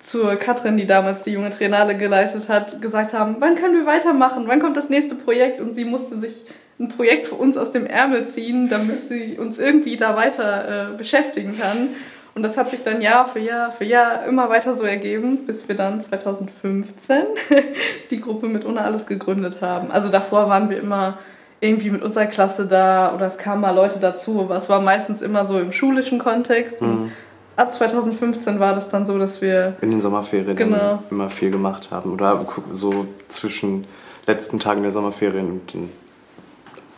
zur 0.00 0.36
Katrin, 0.36 0.76
die 0.76 0.86
damals 0.86 1.22
die 1.22 1.32
junge 1.32 1.50
Triennale 1.50 1.96
geleitet 1.96 2.48
hat, 2.48 2.80
gesagt 2.80 3.12
haben, 3.12 3.36
wann 3.38 3.54
können 3.54 3.74
wir 3.74 3.86
weitermachen, 3.86 4.44
wann 4.46 4.60
kommt 4.60 4.76
das 4.76 4.88
nächste 4.88 5.14
Projekt 5.14 5.60
und 5.60 5.74
sie 5.74 5.84
musste 5.84 6.18
sich 6.18 6.46
ein 6.78 6.88
Projekt 6.88 7.26
für 7.26 7.34
uns 7.34 7.58
aus 7.58 7.70
dem 7.70 7.86
Ärmel 7.86 8.26
ziehen, 8.26 8.68
damit 8.70 9.02
sie 9.02 9.38
uns 9.38 9.58
irgendwie 9.58 9.96
da 9.96 10.16
weiter 10.16 10.92
äh, 10.92 10.96
beschäftigen 10.96 11.56
kann. 11.58 11.90
Und 12.34 12.42
das 12.42 12.56
hat 12.56 12.70
sich 12.70 12.82
dann 12.82 13.02
Jahr 13.02 13.28
für 13.28 13.40
Jahr 13.40 13.72
für 13.72 13.84
Jahr 13.84 14.24
immer 14.24 14.48
weiter 14.48 14.74
so 14.74 14.84
ergeben, 14.84 15.46
bis 15.46 15.68
wir 15.68 15.76
dann 15.76 16.00
2015 16.00 17.16
die 18.10 18.20
Gruppe 18.20 18.46
mit 18.46 18.64
Ohne 18.64 18.82
Alles 18.82 19.06
gegründet 19.06 19.60
haben. 19.60 19.90
Also 19.90 20.08
davor 20.08 20.48
waren 20.48 20.70
wir 20.70 20.78
immer 20.78 21.18
irgendwie 21.60 21.90
mit 21.90 22.02
unserer 22.02 22.26
Klasse 22.26 22.66
da 22.66 23.14
oder 23.14 23.26
es 23.26 23.36
kamen 23.36 23.60
mal 23.60 23.74
Leute 23.74 23.98
dazu, 23.98 24.40
aber 24.40 24.56
es 24.56 24.70
war 24.70 24.80
meistens 24.80 25.20
immer 25.20 25.44
so 25.44 25.58
im 25.58 25.72
schulischen 25.72 26.18
Kontext. 26.18 26.80
Mhm. 26.80 27.12
Ab 27.60 27.72
2015 27.72 28.58
war 28.58 28.74
das 28.74 28.88
dann 28.88 29.06
so, 29.06 29.18
dass 29.18 29.42
wir 29.42 29.76
in 29.82 29.90
den 29.90 30.00
Sommerferien 30.00 30.56
genau. 30.56 31.02
immer 31.10 31.28
viel 31.28 31.50
gemacht 31.50 31.90
haben 31.90 32.12
oder 32.12 32.44
so 32.72 33.06
zwischen 33.28 33.86
letzten 34.26 34.58
Tagen 34.58 34.82
der 34.82 34.90
Sommerferien 34.90 35.50
und 35.50 35.74
den 35.74 35.90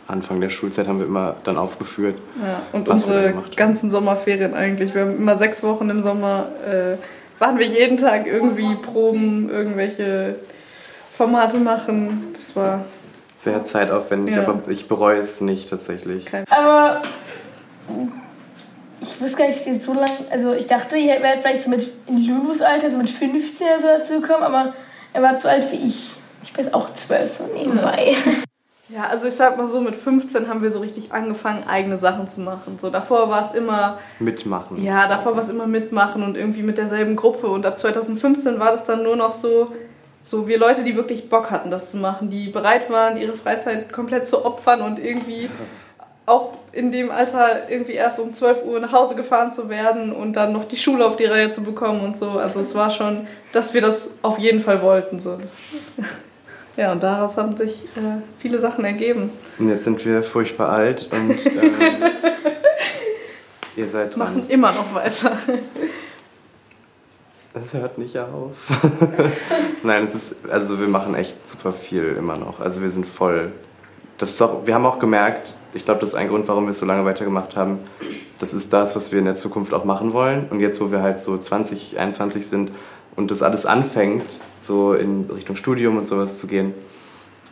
Anfang 0.07 0.41
der 0.41 0.49
Schulzeit 0.49 0.87
haben 0.87 0.99
wir 0.99 1.05
immer 1.05 1.35
dann 1.43 1.57
aufgeführt. 1.57 2.17
Ja, 2.41 2.61
und 2.71 2.89
unsere 2.89 3.33
ganzen 3.55 3.89
Sommerferien 3.89 4.53
eigentlich. 4.53 4.93
Wir 4.93 5.01
haben 5.01 5.17
immer 5.17 5.37
sechs 5.37 5.63
Wochen 5.63 5.89
im 5.89 6.01
Sommer, 6.01 6.47
äh, 6.65 6.97
waren 7.39 7.57
wir 7.57 7.65
jeden 7.65 7.97
Tag 7.97 8.27
irgendwie 8.27 8.75
proben, 8.75 9.49
irgendwelche 9.49 10.35
Formate 11.11 11.57
machen. 11.57 12.27
Das 12.33 12.55
war 12.55 12.85
sehr 13.37 13.63
zeitaufwendig, 13.63 14.35
ja. 14.35 14.47
aber 14.47 14.69
ich 14.69 14.87
bereue 14.87 15.19
es 15.19 15.41
nicht 15.41 15.69
tatsächlich. 15.69 16.27
Aber 16.49 17.01
ich 19.03 19.21
wusste 19.21 19.37
gar 19.37 19.47
nicht, 19.47 19.59
dass 19.59 19.65
jetzt 19.65 19.85
so 19.85 19.93
lange. 19.93 20.11
Also 20.31 20.53
ich 20.53 20.67
dachte, 20.67 20.97
ihr 20.97 21.21
wärt 21.21 21.41
vielleicht 21.41 21.63
so 21.63 21.69
mit 21.69 21.91
in 22.07 22.25
Lulus 22.25 22.61
Alter, 22.61 22.89
so 22.89 22.97
mit 22.97 23.09
15 23.09 23.67
oder 23.67 23.79
so 23.79 23.87
dazu 23.87 24.21
gekommen, 24.21 24.43
aber 24.43 24.73
er 25.13 25.21
war 25.21 25.37
zu 25.39 25.49
alt 25.49 25.71
wie 25.71 25.87
ich. 25.87 26.11
Ich 26.43 26.53
bin 26.53 26.73
auch 26.73 26.93
zwölf, 26.93 27.31
so 27.31 27.45
nebenbei. 27.53 28.15
Ja, 28.89 29.07
also 29.07 29.27
ich 29.27 29.33
sag 29.33 29.57
mal 29.57 29.67
so, 29.67 29.79
mit 29.81 29.95
15 29.95 30.47
haben 30.47 30.61
wir 30.61 30.69
so 30.69 30.79
richtig 30.79 31.11
angefangen, 31.11 31.63
eigene 31.67 31.97
Sachen 31.97 32.27
zu 32.27 32.41
machen. 32.41 32.77
So 32.79 32.89
davor 32.89 33.29
war 33.29 33.43
es 33.43 33.57
immer. 33.57 33.97
Mitmachen. 34.19 34.83
Ja, 34.83 35.07
davor 35.07 35.35
war 35.35 35.41
es 35.41 35.49
immer 35.49 35.67
mitmachen 35.67 36.21
und 36.21 36.37
irgendwie 36.37 36.63
mit 36.63 36.77
derselben 36.77 37.15
Gruppe. 37.15 37.47
Und 37.47 37.65
ab 37.65 37.79
2015 37.79 38.59
war 38.59 38.71
das 38.71 38.83
dann 38.83 39.03
nur 39.03 39.15
noch 39.15 39.31
so, 39.31 39.71
so 40.21 40.47
wir 40.47 40.59
Leute, 40.59 40.83
die 40.83 40.95
wirklich 40.95 41.29
Bock 41.29 41.49
hatten, 41.49 41.71
das 41.71 41.91
zu 41.91 41.97
machen, 41.97 42.29
die 42.29 42.49
bereit 42.49 42.91
waren, 42.91 43.17
ihre 43.17 43.33
Freizeit 43.33 43.91
komplett 43.91 44.27
zu 44.27 44.45
opfern 44.45 44.81
und 44.81 44.99
irgendwie 44.99 45.49
auch 46.25 46.53
in 46.71 46.91
dem 46.91 47.11
Alter 47.11 47.69
irgendwie 47.69 47.93
erst 47.93 48.19
um 48.19 48.33
12 48.33 48.63
Uhr 48.65 48.79
nach 48.79 48.91
Hause 48.91 49.15
gefahren 49.15 49.51
zu 49.51 49.69
werden 49.69 50.11
und 50.11 50.33
dann 50.33 50.53
noch 50.53 50.65
die 50.65 50.77
Schule 50.77 51.05
auf 51.05 51.17
die 51.17 51.25
Reihe 51.25 51.49
zu 51.49 51.63
bekommen 51.63 52.01
und 52.01 52.17
so. 52.17 52.31
Also 52.31 52.61
es 52.61 52.73
war 52.75 52.89
schon, 52.89 53.27
dass 53.51 53.73
wir 53.73 53.81
das 53.81 54.09
auf 54.21 54.39
jeden 54.39 54.61
Fall 54.61 54.81
wollten. 54.81 55.19
So. 55.19 55.37
Das 55.37 55.55
ja, 56.77 56.91
und 56.91 57.03
daraus 57.03 57.37
haben 57.37 57.57
sich 57.57 57.83
äh, 57.97 58.21
viele 58.39 58.59
Sachen 58.59 58.85
ergeben. 58.85 59.31
Und 59.59 59.69
jetzt 59.69 59.83
sind 59.83 60.03
wir 60.05 60.23
furchtbar 60.23 60.69
alt 60.69 61.09
und 61.11 61.45
äh, 61.45 61.51
ihr 63.75 63.87
seid 63.87 64.15
dran. 64.15 64.35
Machen 64.35 64.45
immer 64.49 64.71
noch 64.71 64.95
weiter. 64.95 65.37
Es 67.53 67.73
hört 67.73 67.99
nicht 67.99 68.17
auf. 68.17 68.71
Nein, 69.83 70.05
es 70.05 70.15
ist, 70.15 70.35
also 70.49 70.79
wir 70.79 70.87
machen 70.87 71.13
echt 71.13 71.47
super 71.47 71.71
viel 71.71 72.15
immer 72.17 72.35
noch. 72.35 72.59
Also 72.59 72.81
wir 72.81 72.89
sind 72.89 73.07
voll. 73.07 73.51
Das 74.17 74.29
ist 74.29 74.41
auch, 74.41 74.65
wir 74.65 74.73
haben 74.73 74.85
auch 74.85 74.99
gemerkt, 74.99 75.53
ich 75.73 75.85
glaube, 75.85 76.01
das 76.01 76.09
ist 76.09 76.15
ein 76.15 76.27
Grund, 76.27 76.47
warum 76.47 76.65
wir 76.65 76.69
es 76.69 76.79
so 76.79 76.85
lange 76.85 77.05
weitergemacht 77.05 77.55
haben. 77.55 77.79
Das 78.39 78.53
ist 78.53 78.71
das, 78.73 78.95
was 78.95 79.11
wir 79.11 79.19
in 79.19 79.25
der 79.25 79.35
Zukunft 79.35 79.73
auch 79.73 79.85
machen 79.85 80.13
wollen. 80.13 80.47
Und 80.49 80.59
jetzt, 80.59 80.79
wo 80.81 80.91
wir 80.91 81.01
halt 81.01 81.19
so 81.19 81.37
20, 81.37 81.99
21 81.99 82.45
sind 82.45 82.71
und 83.15 83.31
das 83.31 83.41
alles 83.41 83.65
anfängt, 83.65 84.23
so 84.59 84.93
in 84.93 85.29
Richtung 85.33 85.55
Studium 85.55 85.97
und 85.97 86.07
sowas 86.07 86.37
zu 86.37 86.47
gehen, 86.47 86.73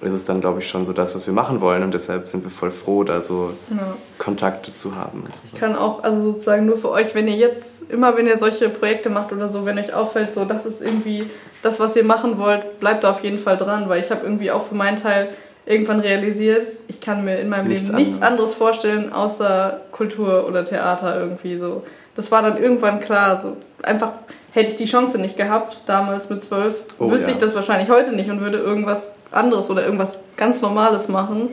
ist 0.01 0.13
es 0.13 0.25
dann, 0.25 0.41
glaube 0.41 0.59
ich, 0.59 0.67
schon 0.67 0.85
so 0.85 0.93
das, 0.93 1.13
was 1.13 1.27
wir 1.27 1.33
machen 1.33 1.61
wollen. 1.61 1.83
Und 1.83 1.93
deshalb 1.93 2.27
sind 2.27 2.43
wir 2.43 2.51
voll 2.51 2.71
froh, 2.71 3.03
da 3.03 3.21
so 3.21 3.51
ja. 3.69 3.95
Kontakte 4.17 4.73
zu 4.73 4.95
haben. 4.95 5.23
ich 5.51 5.59
kann 5.59 5.75
auch, 5.75 6.03
also 6.03 6.33
sozusagen 6.33 6.65
nur 6.65 6.77
für 6.77 6.89
euch, 6.89 7.13
wenn 7.13 7.27
ihr 7.27 7.35
jetzt, 7.35 7.89
immer 7.89 8.17
wenn 8.17 8.25
ihr 8.25 8.37
solche 8.37 8.69
Projekte 8.69 9.09
macht 9.09 9.31
oder 9.31 9.47
so, 9.47 9.65
wenn 9.65 9.77
euch 9.77 9.93
auffällt, 9.93 10.33
so 10.33 10.45
das 10.45 10.65
ist 10.65 10.81
irgendwie 10.81 11.29
das, 11.61 11.79
was 11.79 11.95
ihr 11.95 12.03
machen 12.03 12.39
wollt, 12.39 12.79
bleibt 12.79 13.03
da 13.03 13.11
auf 13.11 13.23
jeden 13.23 13.37
Fall 13.37 13.57
dran, 13.57 13.87
weil 13.89 14.01
ich 14.01 14.09
habe 14.09 14.23
irgendwie 14.23 14.49
auch 14.49 14.63
für 14.63 14.75
meinen 14.75 14.97
Teil 14.97 15.29
irgendwann 15.65 15.99
realisiert, 15.99 16.65
ich 16.87 17.01
kann 17.01 17.23
mir 17.23 17.37
in 17.37 17.49
meinem 17.49 17.67
nichts 17.67 17.89
Leben 17.89 17.99
nichts 17.99 18.21
anderes. 18.21 18.31
anderes 18.31 18.55
vorstellen, 18.55 19.13
außer 19.13 19.81
Kultur 19.91 20.47
oder 20.47 20.65
Theater 20.65 21.19
irgendwie 21.19 21.57
so. 21.57 21.83
Das 22.15 22.31
war 22.31 22.41
dann 22.41 22.57
irgendwann 22.57 22.99
klar, 22.99 23.39
so 23.39 23.57
einfach 23.83 24.13
hätte 24.51 24.71
ich 24.71 24.77
die 24.77 24.85
Chance 24.85 25.17
nicht 25.17 25.37
gehabt, 25.37 25.83
damals 25.85 26.29
mit 26.29 26.43
zwölf, 26.43 26.83
oh, 26.99 27.09
wüsste 27.09 27.29
ja. 27.29 27.35
ich 27.35 27.41
das 27.41 27.55
wahrscheinlich 27.55 27.89
heute 27.89 28.11
nicht 28.11 28.29
und 28.29 28.41
würde 28.41 28.57
irgendwas 28.57 29.11
anderes 29.31 29.69
oder 29.69 29.85
irgendwas 29.85 30.19
ganz 30.35 30.61
Normales 30.61 31.07
machen. 31.07 31.49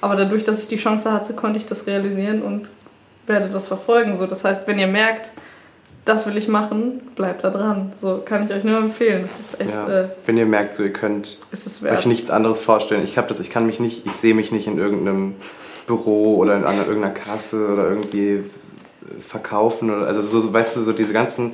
Aber 0.00 0.16
dadurch, 0.16 0.44
dass 0.44 0.62
ich 0.62 0.68
die 0.68 0.78
Chance 0.78 1.12
hatte, 1.12 1.34
konnte 1.34 1.58
ich 1.58 1.66
das 1.66 1.86
realisieren 1.86 2.40
und 2.40 2.70
werde 3.26 3.50
das 3.50 3.68
verfolgen. 3.68 4.18
So, 4.18 4.26
das 4.26 4.44
heißt, 4.44 4.62
wenn 4.66 4.78
ihr 4.78 4.86
merkt, 4.86 5.30
das 6.04 6.26
will 6.26 6.36
ich 6.36 6.48
machen, 6.48 7.00
bleibt 7.14 7.44
da 7.44 7.50
dran. 7.50 7.92
So 8.00 8.22
kann 8.24 8.44
ich 8.44 8.52
euch 8.52 8.64
nur 8.64 8.78
empfehlen. 8.78 9.22
Das 9.22 9.52
ist 9.52 9.60
echt, 9.60 9.70
ja, 9.70 10.02
äh, 10.02 10.08
wenn 10.26 10.36
ihr 10.36 10.46
merkt, 10.46 10.74
so 10.74 10.82
ihr 10.82 10.92
könnt 10.92 11.38
euch 11.52 12.06
nichts 12.06 12.30
anderes 12.30 12.60
vorstellen. 12.60 13.04
Ich 13.04 13.18
habe 13.18 13.28
das, 13.28 13.40
ich 13.40 13.50
kann 13.50 13.66
mich 13.66 13.80
nicht, 13.80 14.06
ich 14.06 14.12
sehe 14.12 14.34
mich 14.34 14.52
nicht 14.52 14.66
in 14.66 14.78
irgendeinem 14.78 15.34
Büro 15.86 16.36
oder 16.36 16.56
in 16.56 16.64
einer, 16.64 16.86
irgendeiner 16.86 17.14
Kasse 17.14 17.68
oder 17.68 17.88
irgendwie 17.88 18.44
verkaufen 19.18 19.90
oder 19.90 20.06
also 20.06 20.20
so, 20.20 20.52
weißt 20.52 20.76
du, 20.76 20.82
so 20.82 20.92
diese 20.92 21.12
ganzen 21.12 21.52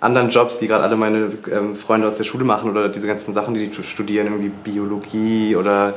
anderen 0.00 0.28
Jobs, 0.28 0.58
die 0.58 0.66
gerade 0.66 0.84
alle 0.84 0.96
meine 0.96 1.28
ähm, 1.50 1.76
Freunde 1.76 2.08
aus 2.08 2.16
der 2.16 2.24
Schule 2.24 2.44
machen 2.44 2.70
oder 2.70 2.88
diese 2.88 3.06
ganzen 3.06 3.34
Sachen, 3.34 3.54
die 3.54 3.68
die 3.68 3.82
studieren, 3.82 4.26
irgendwie 4.26 4.48
Biologie 4.48 5.56
oder 5.56 5.94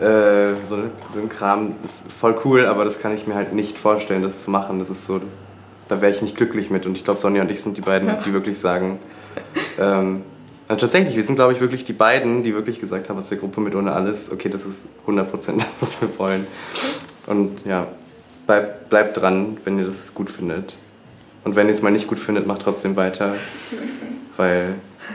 äh, 0.00 0.54
so, 0.64 0.78
so 1.12 1.20
ein 1.20 1.28
Kram, 1.28 1.74
ist 1.84 2.10
voll 2.12 2.36
cool, 2.44 2.66
aber 2.66 2.84
das 2.84 3.00
kann 3.00 3.14
ich 3.14 3.26
mir 3.26 3.34
halt 3.34 3.52
nicht 3.52 3.78
vorstellen, 3.78 4.22
das 4.22 4.40
zu 4.40 4.50
machen. 4.50 4.78
Das 4.78 4.90
ist 4.90 5.06
so, 5.06 5.20
da 5.88 6.00
wäre 6.00 6.12
ich 6.12 6.22
nicht 6.22 6.36
glücklich 6.36 6.70
mit. 6.70 6.86
Und 6.86 6.96
ich 6.96 7.04
glaube, 7.04 7.20
Sonja 7.20 7.42
und 7.42 7.50
ich 7.50 7.60
sind 7.62 7.76
die 7.76 7.80
beiden, 7.80 8.08
ja. 8.08 8.14
die 8.24 8.32
wirklich 8.32 8.58
sagen, 8.58 8.98
ähm, 9.78 10.22
also 10.68 10.80
tatsächlich, 10.86 11.16
wir 11.16 11.22
sind, 11.22 11.34
glaube 11.34 11.52
ich, 11.52 11.60
wirklich 11.60 11.84
die 11.84 11.92
beiden, 11.92 12.42
die 12.42 12.54
wirklich 12.54 12.80
gesagt 12.80 13.08
haben 13.08 13.18
aus 13.18 13.28
der 13.28 13.38
Gruppe 13.38 13.60
mit 13.60 13.74
ohne 13.74 13.92
alles, 13.92 14.32
okay, 14.32 14.48
das 14.48 14.64
ist 14.64 14.88
100% 15.06 15.26
das, 15.30 15.46
was 15.80 16.00
wir 16.00 16.18
wollen. 16.18 16.46
Und 17.26 17.64
ja, 17.66 17.88
bleibt 18.46 18.88
bleib 18.88 19.14
dran, 19.14 19.58
wenn 19.64 19.78
ihr 19.78 19.84
das 19.84 20.14
gut 20.14 20.30
findet. 20.30 20.74
Und 21.44 21.56
wenn 21.56 21.66
ihr 21.66 21.74
es 21.74 21.82
mal 21.82 21.90
nicht 21.90 22.06
gut 22.06 22.18
findet, 22.18 22.46
macht 22.46 22.62
trotzdem 22.62 22.96
weiter. 22.96 23.34
Weil 24.36 24.74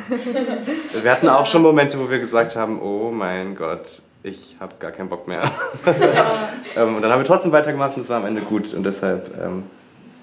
wir 1.02 1.12
hatten 1.12 1.30
auch 1.30 1.46
schon 1.46 1.62
Momente, 1.62 1.98
wo 2.00 2.10
wir 2.10 2.20
gesagt 2.20 2.56
haben, 2.56 2.82
oh 2.82 3.12
mein 3.12 3.56
Gott, 3.56 4.02
ich 4.24 4.58
habe 4.60 4.76
gar 4.80 4.92
keinen 4.92 5.10
Bock 5.10 5.28
mehr. 5.28 5.50
ähm, 6.76 6.98
und 6.98 7.02
dann 7.02 7.12
haben 7.12 7.20
wir 7.20 7.26
trotzdem 7.26 7.52
weitergemacht 7.52 7.96
und 7.96 8.04
es 8.04 8.10
war 8.10 8.18
am 8.18 8.26
Ende 8.26 8.42
gut. 8.42 8.74
Und 8.74 8.84
deshalb, 8.84 9.32
ähm, 9.42 9.64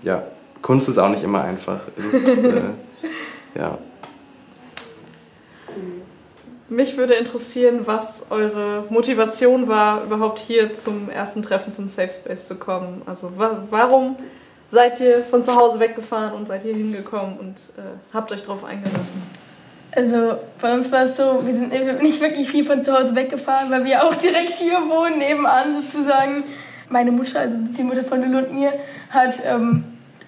ja, 0.05 0.23
Kunst 0.63 0.89
ist 0.89 0.99
auch 0.99 1.09
nicht 1.09 1.25
immer 1.25 1.43
einfach. 1.43 1.81
Ist, 1.97 2.29
äh, 2.29 2.63
ja. 3.55 3.79
Mich 6.69 6.97
würde 6.97 7.15
interessieren, 7.15 7.81
was 7.85 8.27
eure 8.31 8.85
Motivation 8.89 9.69
war, 9.69 10.03
überhaupt 10.05 10.39
hier 10.39 10.77
zum 10.77 11.11
ersten 11.11 11.43
Treffen 11.43 11.73
zum 11.73 11.89
Safe 11.89 12.11
Space 12.11 12.49
zu 12.49 12.57
kommen. 12.57 13.03
Also 13.07 13.33
warum 13.37 14.17
seid 14.69 14.99
ihr 15.01 15.25
von 15.25 15.45
zu 15.45 15.55
Hause 15.55 15.79
weggefahren 15.79 16.33
und 16.33 16.49
seid 16.49 16.63
hier 16.63 16.75
hingekommen 16.75 17.37
und 17.39 17.57
äh, 17.77 17.83
habt 18.13 18.33
euch 18.33 18.43
darauf 18.43 18.65
eingelassen? 18.65 19.23
Also 19.93 20.39
bei 20.61 20.75
uns 20.75 20.91
war 20.91 21.03
es 21.05 21.17
so, 21.17 21.41
wir 21.45 21.53
sind 21.53 22.03
nicht 22.03 22.21
wirklich 22.21 22.49
viel 22.49 22.65
von 22.65 22.83
zu 22.83 22.93
Hause 22.93 23.15
weggefahren, 23.15 23.71
weil 23.71 23.85
wir 23.85 24.03
auch 24.03 24.17
direkt 24.17 24.51
hier 24.51 24.79
wohnen, 24.89 25.19
nebenan 25.19 25.83
sozusagen. 25.83 26.45
Meine 26.89 27.13
Mutter, 27.13 27.41
also 27.41 27.57
die 27.59 27.83
Mutter 27.83 28.05
von 28.05 28.21
Lulu 28.21 28.39
und 28.39 28.55
mir, 28.55 28.73
hat 29.11 29.37
ähm, 29.47 29.85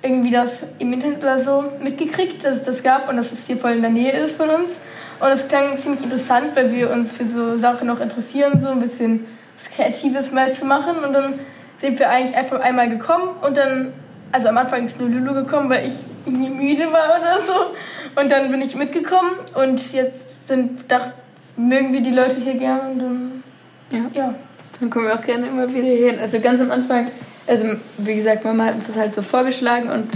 irgendwie 0.07 0.31
das 0.31 0.65
im 0.79 0.93
Internet 0.93 1.19
oder 1.19 1.39
so 1.39 1.65
mitgekriegt, 1.83 2.45
dass 2.45 2.57
es 2.57 2.63
das 2.63 2.83
gab 2.83 3.09
und 3.09 3.17
dass 3.17 3.33
es 3.33 3.47
hier 3.47 3.57
voll 3.57 3.73
in 3.73 3.83
der 3.83 3.91
Nähe 3.91 4.13
ist 4.13 4.37
von 4.37 4.49
uns. 4.49 4.79
Und 5.21 5.29
es 5.29 5.49
klang 5.49 5.77
ziemlich 5.79 6.03
interessant, 6.03 6.55
weil 6.55 6.73
wir 6.73 6.91
uns 6.91 7.17
für 7.17 7.25
so 7.25 7.57
Sachen 7.57 7.87
noch 7.87 8.01
interessieren, 8.01 8.61
so 8.61 8.69
ein 8.69 8.81
bisschen 8.81 9.27
was 9.57 9.75
Kreatives 9.75 10.33
mal 10.33 10.53
zu 10.53 10.65
machen. 10.65 11.05
Und 11.05 11.13
dann 11.13 11.39
sind 11.81 11.99
wir 11.99 12.11
eigentlich 12.11 12.37
einfach 12.37 12.61
einmal 12.61 12.89
gekommen 12.89 13.31
und 13.43 13.57
dann 13.57 13.93
also 14.33 14.49
am 14.49 14.59
Anfang 14.59 14.85
ist 14.85 15.01
nur 15.01 15.09
Lulu 15.09 15.35
gekommen, 15.35 15.71
weil 15.71 15.87
ich 15.87 15.95
irgendwie 16.27 16.51
müde 16.51 16.93
war 16.93 17.21
oder 17.21 17.41
so. 17.41 18.21
Und 18.21 18.31
dann 18.31 18.51
bin 18.51 18.61
ich 18.61 18.75
mitgekommen 18.75 19.31
und 19.55 19.93
jetzt 19.93 20.47
sind, 20.49 20.91
dacht, 20.91 21.13
mögen 21.57 21.93
wir 21.93 22.01
die 22.01 22.11
Leute 22.11 22.41
hier 22.41 22.55
gerne 22.55 22.91
und 22.91 22.99
dann, 22.99 23.43
ja. 23.91 24.01
ja. 24.13 24.35
Dann 24.79 24.91
kommen 24.91 25.07
wir 25.07 25.15
auch 25.15 25.23
gerne 25.23 25.47
immer 25.47 25.73
wieder 25.73 25.87
hier 25.87 26.11
hin. 26.11 26.19
Also 26.21 26.41
ganz 26.41 26.61
am 26.61 26.71
Anfang, 26.71 27.11
also 27.47 27.67
wie 27.99 28.15
gesagt, 28.15 28.45
Mama 28.45 28.65
hat 28.65 28.75
uns 28.75 28.87
das 28.87 28.97
halt 28.97 29.15
so 29.15 29.23
vorgeschlagen 29.23 29.91
und 29.91 30.09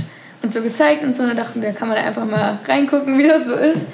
uns 0.43 0.55
so 0.55 0.63
gezeigt 0.63 1.05
und 1.05 1.15
so. 1.15 1.23
Und 1.23 1.31
dann 1.31 1.37
dachten 1.37 1.63
wir, 1.63 1.73
kann 1.73 1.89
man 1.89 1.97
da 1.97 2.05
einfach 2.05 2.25
mal 2.25 2.59
reingucken, 2.67 3.19
wie 3.19 3.29
das 3.29 3.47
so 3.47 3.55
ist. 3.55 3.87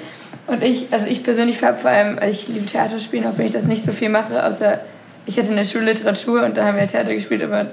Und 0.47 0.63
ich, 0.63 0.87
also 0.91 1.05
ich 1.07 1.23
persönlich 1.23 1.61
habe 1.63 1.77
vor 1.77 1.91
allem, 1.91 2.17
also 2.19 2.31
ich 2.31 2.47
liebe 2.47 2.65
Theater 2.65 2.99
spielen, 2.99 3.25
auch 3.25 3.37
wenn 3.37 3.45
ich 3.45 3.53
das 3.53 3.65
nicht 3.65 3.83
so 3.83 3.91
viel 3.91 4.09
mache, 4.09 4.43
außer 4.43 4.79
ich 5.25 5.37
hatte 5.37 5.49
in 5.49 5.57
der 5.57 5.65
Schule 5.65 5.85
Literatur 5.85 6.45
und 6.45 6.55
da 6.55 6.65
haben 6.65 6.77
wir 6.77 6.87
Theater 6.87 7.13
gespielt, 7.13 7.43
aber 7.43 7.67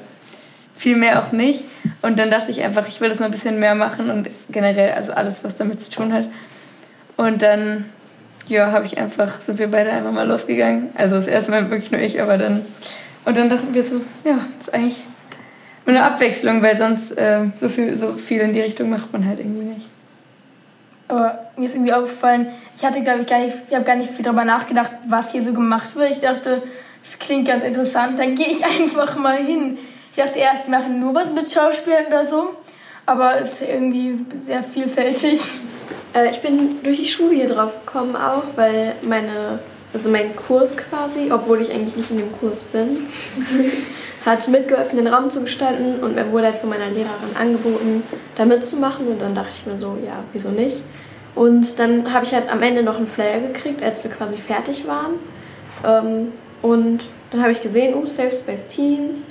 viel 0.76 0.96
mehr 0.96 1.22
auch 1.22 1.30
nicht. 1.30 1.62
Und 2.02 2.18
dann 2.18 2.30
dachte 2.32 2.50
ich 2.50 2.62
einfach, 2.62 2.88
ich 2.88 3.00
will 3.00 3.08
das 3.08 3.20
mal 3.20 3.26
ein 3.26 3.30
bisschen 3.30 3.60
mehr 3.60 3.76
machen 3.76 4.10
und 4.10 4.28
generell, 4.50 4.92
also 4.92 5.12
alles, 5.12 5.44
was 5.44 5.54
damit 5.54 5.80
zu 5.80 5.90
tun 5.90 6.12
hat. 6.12 6.24
Und 7.16 7.42
dann, 7.42 7.84
ja, 8.48 8.72
habe 8.72 8.86
ich 8.86 8.98
einfach, 8.98 9.40
sind 9.40 9.60
wir 9.60 9.70
beide 9.70 9.92
einfach 9.92 10.10
mal 10.10 10.26
losgegangen. 10.26 10.88
Also 10.96 11.14
das 11.14 11.28
erste 11.28 11.52
Mal 11.52 11.70
wirklich 11.70 11.92
nur 11.92 12.00
ich, 12.00 12.20
aber 12.20 12.38
dann, 12.38 12.62
und 13.24 13.36
dann 13.36 13.48
dachten 13.48 13.72
wir 13.72 13.84
so, 13.84 14.00
ja, 14.24 14.40
ist 14.58 14.74
eigentlich 14.74 15.02
eine 15.86 16.02
Abwechslung, 16.02 16.62
weil 16.62 16.76
sonst 16.76 17.12
äh, 17.12 17.46
so, 17.56 17.68
viel, 17.68 17.94
so 17.96 18.14
viel 18.14 18.40
in 18.40 18.52
die 18.52 18.60
Richtung 18.60 18.90
macht 18.90 19.12
man 19.12 19.26
halt 19.26 19.40
irgendwie 19.40 19.62
nicht. 19.64 19.86
Aber 21.08 21.50
mir 21.56 21.66
ist 21.66 21.74
irgendwie 21.74 21.92
aufgefallen, 21.92 22.48
ich 22.76 22.84
hatte, 22.84 23.02
glaube 23.02 23.20
ich, 23.20 23.26
gar 23.26 23.38
nicht, 23.40 23.56
ich 23.68 23.74
habe 23.74 23.84
gar 23.84 23.96
nicht 23.96 24.10
viel 24.10 24.24
darüber 24.24 24.44
nachgedacht, 24.44 24.92
was 25.06 25.32
hier 25.32 25.42
so 25.42 25.52
gemacht 25.52 25.94
wird. 25.94 26.10
Ich 26.10 26.20
dachte, 26.20 26.62
das 27.04 27.18
klingt 27.18 27.46
ganz 27.46 27.64
interessant, 27.64 28.18
dann 28.18 28.34
gehe 28.34 28.48
ich 28.48 28.64
einfach 28.80 29.16
mal 29.16 29.36
hin. 29.36 29.78
Ich 30.10 30.16
dachte 30.16 30.38
erst, 30.38 30.66
die 30.66 30.70
machen 30.70 31.00
nur 31.00 31.14
was 31.14 31.30
mit 31.30 31.50
Schauspielern 31.50 32.06
oder 32.06 32.24
so, 32.24 32.54
aber 33.04 33.40
es 33.40 33.60
ist 33.60 33.68
irgendwie 33.68 34.18
sehr 34.46 34.62
vielfältig. 34.62 35.40
Äh, 36.14 36.30
ich 36.30 36.40
bin 36.40 36.82
durch 36.82 36.98
die 36.98 37.06
Schule 37.06 37.34
hier 37.34 37.48
drauf 37.48 37.72
gekommen 37.84 38.16
auch, 38.16 38.44
weil 38.56 38.94
meine, 39.02 39.58
also 39.92 40.10
mein 40.10 40.34
Kurs 40.34 40.76
quasi, 40.76 41.30
obwohl 41.30 41.60
ich 41.60 41.70
eigentlich 41.70 41.96
nicht 41.96 42.10
in 42.10 42.18
dem 42.18 42.32
Kurs 42.32 42.62
bin, 42.62 43.06
hat 44.24 44.48
mitgeholfen, 44.48 44.96
den 44.96 45.06
Raum 45.06 45.30
zu 45.30 45.42
gestalten 45.42 46.02
und 46.02 46.14
mir 46.14 46.30
wurde 46.32 46.46
halt 46.46 46.56
von 46.56 46.70
meiner 46.70 46.88
Lehrerin 46.88 47.36
angeboten, 47.38 48.02
da 48.36 48.44
mitzumachen 48.44 49.06
und 49.06 49.20
dann 49.20 49.34
dachte 49.34 49.52
ich 49.54 49.66
mir 49.66 49.78
so, 49.78 49.98
ja, 50.04 50.24
wieso 50.32 50.50
nicht? 50.50 50.76
Und 51.34 51.78
dann 51.78 52.12
habe 52.12 52.24
ich 52.24 52.32
halt 52.32 52.50
am 52.50 52.62
Ende 52.62 52.82
noch 52.82 52.96
einen 52.96 53.08
Flyer 53.08 53.40
gekriegt, 53.40 53.82
als 53.82 54.04
wir 54.04 54.10
quasi 54.10 54.36
fertig 54.36 54.86
waren. 54.86 55.14
Ähm, 55.84 56.32
und 56.62 57.00
dann 57.30 57.42
habe 57.42 57.52
ich 57.52 57.60
gesehen, 57.60 57.94
oh, 57.94 58.06
Safe 58.06 58.32
Space 58.32 58.68
Teens, 58.68 59.24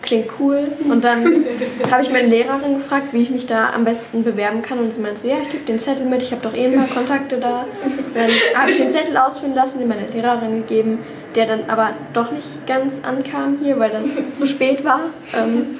klingt 0.00 0.30
cool. 0.40 0.68
Und 0.88 1.04
dann 1.04 1.24
habe 1.90 2.02
ich 2.02 2.10
meine 2.10 2.28
Lehrerin 2.28 2.78
gefragt, 2.78 3.08
wie 3.12 3.20
ich 3.20 3.30
mich 3.30 3.46
da 3.46 3.70
am 3.74 3.84
besten 3.84 4.24
bewerben 4.24 4.62
kann. 4.62 4.78
Und 4.78 4.92
sie 4.92 5.00
meinte 5.00 5.20
so, 5.20 5.28
ja, 5.28 5.36
ich 5.40 5.50
gebe 5.50 5.64
den 5.64 5.78
Zettel 5.78 6.06
mit, 6.06 6.22
ich 6.22 6.32
habe 6.32 6.42
doch 6.42 6.54
eh 6.54 6.66
ein 6.66 6.76
paar 6.76 6.88
Kontakte 6.88 7.36
da. 7.38 7.66
Dann 8.14 8.30
habe 8.58 8.70
ich 8.70 8.78
den 8.78 8.90
Zettel 8.90 9.16
ausfüllen 9.16 9.54
lassen, 9.54 9.78
den 9.78 9.88
meiner 9.88 10.08
Lehrerin 10.08 10.52
gegeben, 10.52 11.00
der 11.34 11.46
dann 11.46 11.68
aber 11.68 11.94
doch 12.12 12.30
nicht 12.30 12.66
ganz 12.66 13.02
ankam 13.04 13.58
hier, 13.62 13.78
weil 13.78 13.90
das 13.90 14.16
zu 14.34 14.46
spät 14.46 14.84
war. 14.84 15.00
Ähm, 15.34 15.78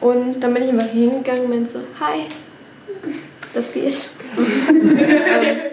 und 0.00 0.40
dann 0.40 0.54
bin 0.54 0.62
ich 0.62 0.70
einfach 0.70 0.88
hingegangen 0.88 1.44
und 1.44 1.50
meinte 1.50 1.70
so, 1.70 1.80
hi, 2.00 2.26
das 3.52 3.72
geht. 3.72 4.10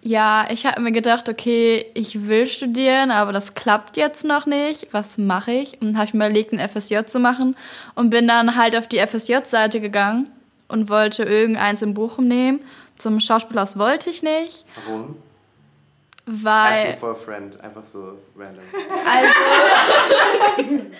Ja, 0.00 0.46
ich 0.50 0.64
habe 0.64 0.80
mir 0.80 0.92
gedacht, 0.92 1.28
okay, 1.28 1.84
ich 1.92 2.28
will 2.28 2.46
studieren, 2.46 3.10
aber 3.10 3.32
das 3.32 3.54
klappt 3.54 3.96
jetzt 3.96 4.24
noch 4.24 4.46
nicht. 4.46 4.86
Was 4.92 5.18
mache 5.18 5.50
ich? 5.52 5.82
Und 5.82 5.96
habe 5.96 6.06
ich 6.06 6.14
mir 6.14 6.24
überlegt, 6.24 6.52
ein 6.52 6.66
FSJ 6.66 7.04
zu 7.04 7.18
machen 7.18 7.56
und 7.94 8.08
bin 8.08 8.28
dann 8.28 8.56
halt 8.56 8.76
auf 8.76 8.86
die 8.86 9.04
FSJ-Seite 9.04 9.80
gegangen 9.80 10.30
und 10.68 10.88
wollte 10.88 11.24
irgendeins 11.24 11.82
in 11.82 11.94
Bochum 11.94 12.28
nehmen. 12.28 12.60
Zum 12.96 13.20
Schauspielhaus 13.20 13.76
wollte 13.78 14.08
ich 14.08 14.22
nicht. 14.22 14.64
Warum? 14.86 15.16
Weil. 16.30 16.92
for 16.94 17.12
a 17.12 17.14
friend, 17.14 17.58
einfach 17.62 17.84
so 17.84 18.18
random. 18.36 18.62
Also. 19.06 20.84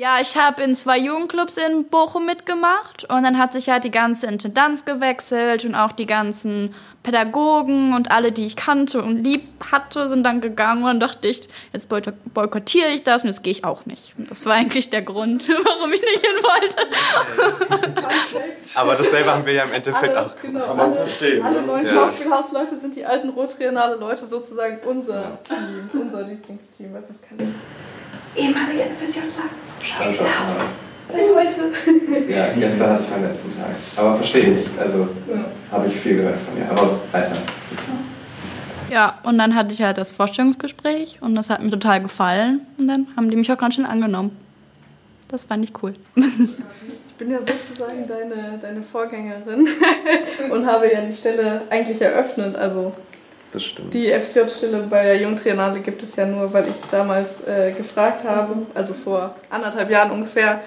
Ja, 0.00 0.20
ich 0.20 0.36
habe 0.36 0.62
in 0.62 0.76
zwei 0.76 0.96
Jugendclubs 0.96 1.56
in 1.56 1.88
Bochum 1.88 2.24
mitgemacht 2.24 3.02
und 3.10 3.24
dann 3.24 3.36
hat 3.36 3.52
sich 3.52 3.68
halt 3.68 3.82
die 3.82 3.90
ganze 3.90 4.28
Intendanz 4.28 4.84
gewechselt 4.84 5.64
und 5.64 5.74
auch 5.74 5.90
die 5.90 6.06
ganzen 6.06 6.72
Pädagogen 7.02 7.92
und 7.92 8.08
alle, 8.12 8.30
die 8.30 8.46
ich 8.46 8.54
kannte 8.54 9.02
und 9.02 9.24
lieb 9.24 9.42
hatte, 9.72 10.08
sind 10.08 10.22
dann 10.22 10.40
gegangen 10.40 10.84
und 10.84 10.88
dann 10.88 11.00
dachte 11.00 11.26
ich, 11.26 11.48
jetzt 11.72 11.88
boykottiere 11.88 12.90
ich 12.90 13.02
das 13.02 13.22
und 13.22 13.30
jetzt 13.30 13.42
gehe 13.42 13.50
ich 13.50 13.64
auch 13.64 13.86
nicht. 13.86 14.14
Und 14.16 14.30
das 14.30 14.46
war 14.46 14.52
eigentlich 14.52 14.88
der 14.88 15.02
Grund, 15.02 15.48
warum 15.64 15.92
ich 15.92 16.00
nicht 16.00 16.24
hin 16.24 16.36
wollte. 16.44 16.76
Aber 18.76 18.94
dasselbe 18.94 19.32
haben 19.32 19.46
wir 19.46 19.52
ja 19.52 19.64
im 19.64 19.72
Endeffekt 19.72 20.14
alle, 20.14 20.26
auch. 20.26 20.36
Genau, 20.40 20.64
Kann 20.64 20.76
man 20.76 20.86
alle, 20.86 20.94
verstehen. 20.94 21.42
Alle 21.44 21.60
ne? 21.60 21.66
neuen 21.66 21.86
Ja. 21.86 21.92
Schauspielhausleute 21.92 22.78
sind 22.78 22.94
die 22.94 23.04
alten 23.04 23.30
rottriennale 23.30 23.96
Leute 23.96 24.24
sozusagen 24.24 24.78
unser 24.86 25.42
Team, 25.42 25.90
unser 25.92 26.22
Lieblingsteam. 26.22 26.94
Was 26.94 27.20
kann 27.28 27.36
ich? 27.40 28.40
Ehemalige 28.40 28.84
FSJ-Lager 29.00 29.48
vom 29.48 29.67
Schauspielhaus. 29.82 30.88
Seit 31.08 31.20
heute. 31.34 32.30
Ja, 32.30 32.48
gestern 32.58 32.90
hatte 32.90 33.02
ich 33.04 33.10
meinen 33.10 33.28
letzten 33.28 33.58
Tag. 33.58 33.70
Aber 33.96 34.16
verstehe 34.16 34.58
ich. 34.58 34.66
Also 34.78 35.08
Ja. 35.28 35.44
habe 35.72 35.86
ich 35.88 35.94
viel 35.96 36.16
gehört 36.16 36.36
von 36.38 36.54
dir. 36.56 36.70
Aber 36.70 37.00
weiter. 37.12 37.32
Ja, 38.90 39.18
und 39.22 39.38
dann 39.38 39.54
hatte 39.54 39.72
ich 39.72 39.82
halt 39.82 39.98
das 39.98 40.10
Vorstellungsgespräch 40.10 41.18
und 41.20 41.34
das 41.34 41.50
hat 41.50 41.62
mir 41.62 41.70
total 41.70 42.02
gefallen 42.02 42.60
und 42.78 42.88
dann 42.88 43.06
haben 43.16 43.30
die 43.30 43.36
mich 43.36 43.50
auch 43.52 43.58
ganz 43.58 43.74
schön 43.74 43.84
angenommen. 43.86 44.36
Das 45.28 45.44
fand 45.44 45.62
ich 45.64 45.72
cool. 45.82 45.92
Ich 46.16 47.14
bin 47.18 47.30
ja 47.30 47.38
sozusagen 47.40 48.06
deine, 48.08 48.58
deine 48.58 48.82
Vorgängerin 48.82 49.68
und 50.50 50.66
habe 50.66 50.90
ja 50.90 51.02
die 51.02 51.16
Stelle 51.16 51.62
eigentlich 51.68 52.00
eröffnet. 52.00 52.56
Also 52.56 52.92
Das 53.52 53.64
stimmt. 53.64 53.94
die 53.94 54.12
FSJ-Stelle 54.12 54.86
bei 54.90 55.04
der 55.04 55.16
Jungtriennale 55.16 55.80
gibt 55.80 56.02
es 56.02 56.16
ja 56.16 56.26
nur, 56.26 56.52
weil 56.52 56.68
ich 56.68 56.74
damals 56.90 57.46
äh, 57.46 57.72
gefragt 57.72 58.24
habe, 58.24 58.66
also 58.74 58.92
vor 58.92 59.34
anderthalb 59.48 59.90
Jahren 59.90 60.10
ungefähr, 60.10 60.60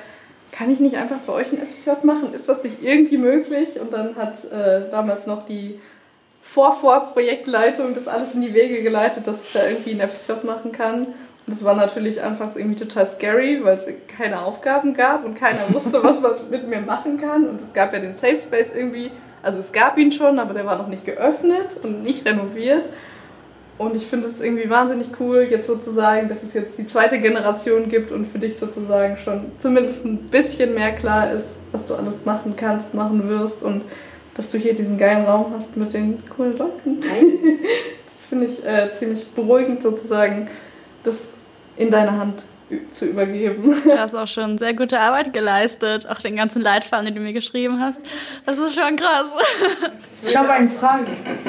kann 0.52 0.70
ich 0.70 0.80
nicht 0.80 0.98
einfach 0.98 1.20
bei 1.20 1.34
euch 1.34 1.52
ein 1.52 1.60
FSJ 1.60 2.04
machen? 2.04 2.34
Ist 2.34 2.50
das 2.50 2.64
nicht 2.64 2.84
irgendwie 2.84 3.18
möglich? 3.18 3.80
Und 3.80 3.94
dann 3.94 4.16
hat 4.16 4.44
äh, 4.52 4.90
damals 4.90 5.26
noch 5.26 5.46
die 5.46 5.80
Vor-Vor-Projektleitung 6.42 7.96
das 7.96 8.08
alles 8.08 8.36
in 8.36 8.42
die 8.42 8.54
Wege 8.54 8.82
geleitet, 8.82 9.28
dass 9.28 9.44
ich 9.44 9.54
da 9.54 9.66
irgendwie 9.66 9.92
ein 9.92 10.10
FSJ 10.10 10.46
machen 10.46 10.72
kann. 10.72 11.06
Und 11.48 11.58
das 11.58 11.64
war 11.64 11.76
natürlich 11.76 12.22
anfangs 12.22 12.56
irgendwie 12.56 12.84
total 12.84 13.08
scary, 13.08 13.64
weil 13.64 13.78
es 13.78 13.88
keine 14.16 14.42
Aufgaben 14.42 14.94
gab 14.94 15.26
und 15.26 15.36
keiner 15.36 15.62
wusste, 15.74 16.04
was 16.04 16.22
man 16.22 16.34
mit 16.50 16.68
mir 16.68 16.82
machen 16.82 17.20
kann. 17.20 17.48
Und 17.48 17.62
es 17.62 17.74
gab 17.74 17.94
ja 17.94 18.00
den 18.00 18.18
Safe 18.18 18.38
Space 18.38 18.74
irgendwie, 18.76 19.12
also 19.44 19.60
es 19.60 19.72
gab 19.72 19.98
ihn 19.98 20.12
schon, 20.12 20.40
aber 20.40 20.54
der 20.54 20.66
war 20.66 20.78
noch 20.78 20.88
nicht 20.88 21.06
geöffnet 21.06 21.78
und 21.84 22.04
nicht 22.04 22.26
renoviert. 22.26 22.84
Und 23.78 23.96
ich 23.96 24.06
finde 24.06 24.28
es 24.28 24.40
irgendwie 24.40 24.70
wahnsinnig 24.70 25.08
cool, 25.20 25.48
jetzt 25.50 25.66
sozusagen, 25.66 26.30
dass 26.30 26.44
es 26.44 26.54
jetzt 26.54 26.78
die 26.78 26.86
zweite 26.86 27.20
Generation 27.20 27.90
gibt 27.90 28.12
und 28.12 28.28
für 28.28 28.38
dich 28.38 28.60
sozusagen 28.60 29.18
schon 29.18 29.52
zumindest 29.60 30.06
ein 30.06 30.18
bisschen 30.28 30.76
mehr 30.76 30.92
klar 30.92 31.32
ist, 31.32 31.48
was 31.72 31.88
du 31.88 31.96
alles 31.96 32.24
machen 32.26 32.54
kannst, 32.56 32.94
machen 32.94 33.28
wirst 33.28 33.64
und 33.64 33.82
dass 34.36 34.52
du 34.52 34.60
hier 34.60 34.76
diesen 34.76 34.98
geilen 34.98 35.26
Raum 35.26 35.54
hast 35.58 35.78
mit 35.78 35.94
den 35.94 36.24
coolen 36.36 36.58
Leuten. 36.58 37.00
Das 38.12 38.40
finde 38.40 38.54
ich 38.54 38.66
äh, 38.66 38.94
ziemlich 38.96 39.28
beruhigend 39.32 39.84
sozusagen, 39.84 40.48
das 41.04 41.34
in 41.76 41.92
deine 41.92 42.18
Hand 42.18 42.46
zu 42.92 43.06
übergeben. 43.06 43.82
Du 43.84 43.98
hast 43.98 44.16
auch 44.16 44.28
schon 44.28 44.58
sehr 44.58 44.74
gute 44.74 45.00
Arbeit 45.00 45.34
geleistet, 45.34 46.08
auch 46.08 46.20
den 46.20 46.36
ganzen 46.36 46.62
Leitfaden, 46.62 47.06
den 47.06 47.16
du 47.16 47.22
mir 47.22 47.34
geschrieben 47.34 47.80
hast. 47.80 48.00
Das 48.46 48.58
ist 48.58 48.76
schon 48.76 48.96
krass. 48.96 49.28
Ich 50.24 50.36
habe 50.38 50.52
eine 50.52 50.70
Frage. 50.70 51.08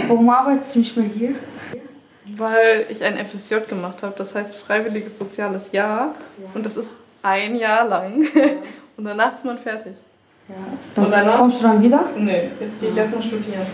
Warum 0.09 0.29
arbeitest 0.31 0.75
du 0.75 0.79
nicht 0.81 0.97
mehr 0.97 1.07
hier? 1.07 1.35
Weil 2.37 2.87
ich 2.89 3.03
ein 3.05 3.19
FSJ 3.25 3.57
gemacht 3.69 4.03
habe, 4.03 4.15
das 4.17 4.35
heißt 4.35 4.57
freiwilliges 4.57 5.19
soziales 5.19 5.73
Jahr 5.73 6.15
und 6.55 6.65
das 6.65 6.77
ist 6.77 6.97
ein 7.23 7.57
Jahr 7.57 7.87
lang 7.87 8.25
und 8.97 9.05
danach 9.05 9.35
ist 9.35 9.45
man 9.45 9.59
fertig. 9.59 9.93
Dann 10.95 11.05
Und 11.05 11.11
danach? 11.11 11.39
kommst 11.39 11.61
du 11.61 11.65
dann 11.65 11.83
wieder? 11.83 12.07
Nee, 12.17 12.51
jetzt 12.59 12.81
gehe 12.81 12.91
ich 12.91 12.97
erstmal 12.97 13.23
studieren. 13.23 13.67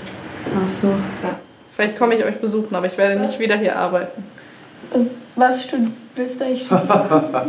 Ach 0.62 0.68
so. 0.68 0.88
Ja. 0.88 1.38
Vielleicht 1.72 1.96
komme 1.98 2.16
ich 2.16 2.24
euch 2.24 2.40
besuchen, 2.40 2.74
aber 2.74 2.86
ich 2.86 2.98
werde 2.98 3.20
nicht 3.20 3.38
wieder 3.38 3.56
hier 3.56 3.76
arbeiten. 3.76 4.24
Was 5.36 5.64
stud 5.64 5.88
willst 6.18 6.40
du 6.40 6.44
eigentlich 6.44 6.64
studieren? 6.66 7.46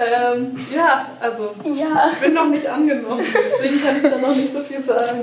Ähm, 0.00 0.56
ja, 0.74 1.06
also 1.20 1.54
ja. 1.64 2.10
ich 2.12 2.18
bin 2.18 2.34
noch 2.34 2.48
nicht 2.48 2.68
angenommen, 2.68 3.20
deswegen 3.20 3.82
kann 3.82 3.96
ich 3.96 4.02
da 4.02 4.16
noch 4.18 4.34
nicht 4.34 4.50
so 4.50 4.60
viel 4.60 4.82
sagen. 4.82 5.22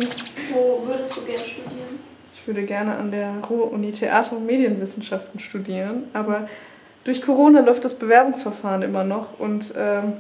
Wo 0.52 0.86
würdest 0.86 1.16
du 1.16 1.22
gerne 1.22 1.40
studieren? 1.40 2.00
Ich 2.34 2.46
würde 2.46 2.64
gerne 2.64 2.98
an 2.98 3.10
der 3.10 3.36
Ruhr-Uni 3.50 3.92
Theater- 3.92 4.36
und 4.36 4.46
Medienwissenschaften 4.46 5.40
studieren, 5.40 6.04
aber 6.14 6.50
durch 7.06 7.22
Corona 7.22 7.62
läuft 7.62 7.86
das 7.86 7.96
Bewerbungsverfahren 7.96 8.82
immer 8.82 9.04
noch 9.04 9.40
und 9.40 9.74
ähm, 9.78 10.14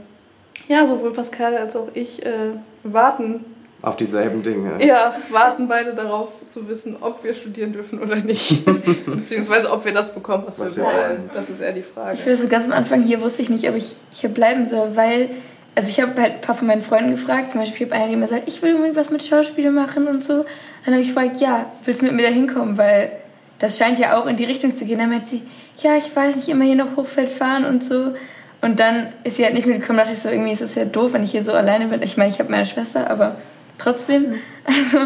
ja, 0.68 0.88
sowohl 0.88 1.12
Pascal 1.12 1.58
als 1.58 1.76
auch 1.76 1.90
ich 1.94 2.26
äh, 2.26 2.54
warten, 2.84 3.44
Auf 3.86 3.96
dieselben 3.96 4.42
Dinge. 4.44 4.84
ja, 4.86 5.16
warten 5.30 5.68
beide 5.68 5.94
darauf 5.94 6.30
zu 6.50 6.68
wissen, 6.68 6.98
ob 7.02 7.24
wir 7.24 7.34
studieren 7.34 7.72
dürfen 7.72 8.02
oder 8.02 8.16
nicht. 8.18 8.66
Beziehungsweise 9.06 9.72
ob 9.72 9.86
wir 9.86 9.94
das 9.94 10.14
bekommen, 10.14 10.44
was, 10.48 10.60
Was 10.60 10.76
wir 10.78 10.84
wollen. 10.84 10.96
wollen. 10.96 11.30
Das 11.34 11.50
ist 11.50 11.62
eher 11.62 11.72
die 11.72 11.84
Frage. 11.84 12.16
Ich 12.16 12.26
will 12.26 12.36
so 12.36 12.48
ganz 12.48 12.66
am 12.66 12.72
Anfang 12.74 13.02
hier 13.04 13.22
wusste 13.22 13.42
ich 13.42 13.50
nicht, 13.50 13.70
ob 13.70 13.76
ich 13.76 13.96
hier 14.12 14.30
bleiben 14.30 14.66
soll, 14.66 14.96
weil, 14.96 15.30
also 15.76 15.90
ich 15.90 16.02
habe 16.02 16.20
halt 16.22 16.34
ein 16.36 16.42
paar 16.42 16.56
von 16.56 16.68
meinen 16.68 16.82
Freunden 16.82 17.12
gefragt, 17.12 17.52
zum 17.52 17.62
Beispiel 17.62 17.86
habe 17.88 17.96
einer, 17.96 18.08
die 18.08 18.14
immer 18.14 18.28
sagt, 18.28 18.48
ich 18.48 18.62
will 18.62 18.74
unbedingt 18.74 18.98
was 18.98 19.10
mit 19.12 19.24
Schauspiel 19.24 19.72
machen 19.72 20.08
und 20.08 20.26
so. 20.26 20.44
Dann 20.84 20.94
habe 20.94 21.02
ich 21.02 21.10
gefragt, 21.14 21.38
ja, 21.40 21.66
willst 21.84 22.02
du 22.02 22.06
mit 22.06 22.16
mir 22.16 22.24
da 22.24 22.30
hinkommen, 22.34 22.78
weil 22.78 23.12
das 23.60 23.78
scheint 23.78 24.00
ja 24.00 24.18
auch 24.20 24.26
in 24.26 24.36
die 24.36 24.46
Richtung 24.46 24.76
zu 24.76 24.86
gehen. 24.86 25.00
Dann 25.00 25.10
meinte 25.10 25.26
sie, 25.28 25.42
ja, 25.82 25.96
ich 25.96 26.14
weiß 26.16 26.36
nicht, 26.38 26.50
immer 26.50 26.66
hier 26.66 26.76
nach 26.76 26.96
Hochfeld 26.96 27.30
fahren 27.30 27.66
und 27.66 27.84
so. 27.84 28.14
Und 28.62 28.80
dann 28.80 29.10
ist 29.24 29.38
sie 29.38 29.44
halt 29.46 29.54
nicht 29.54 29.68
mitgekommen, 29.68 30.00
dachte 30.00 30.14
ich 30.14 30.20
so, 30.20 30.30
irgendwie 30.30 30.52
ist 30.52 30.62
es 30.62 30.76
ja 30.76 30.86
doof, 30.86 31.14
wenn 31.14 31.24
ich 31.24 31.32
hier 31.32 31.44
so 31.44 31.54
alleine 31.54 31.86
bin. 31.88 32.02
Ich 32.02 32.18
meine, 32.18 32.30
ich 32.32 32.40
habe 32.40 32.50
meine 32.50 32.66
Schwester, 32.66 33.10
aber 33.12 33.36
trotzdem. 33.78 34.36
Also, 34.68 34.98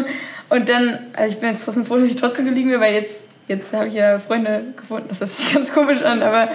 und 0.48 0.70
dann, 0.70 0.98
also 1.12 1.34
ich 1.34 1.38
bin 1.38 1.50
jetzt 1.50 1.66
trotzdem 1.66 1.84
froh, 1.84 1.98
dass 1.98 2.08
ich 2.08 2.16
trotzdem 2.16 2.46
geblieben 2.46 2.70
bin, 2.70 2.80
weil 2.80 2.94
jetzt, 2.94 3.20
jetzt 3.46 3.74
habe 3.74 3.88
ich 3.88 3.94
ja 3.94 4.18
Freunde 4.18 4.64
gefunden. 4.74 5.06
Das 5.10 5.20
hört 5.20 5.28
sich 5.28 5.52
ganz 5.54 5.70
komisch 5.70 6.02
an, 6.02 6.22
aber 6.22 6.48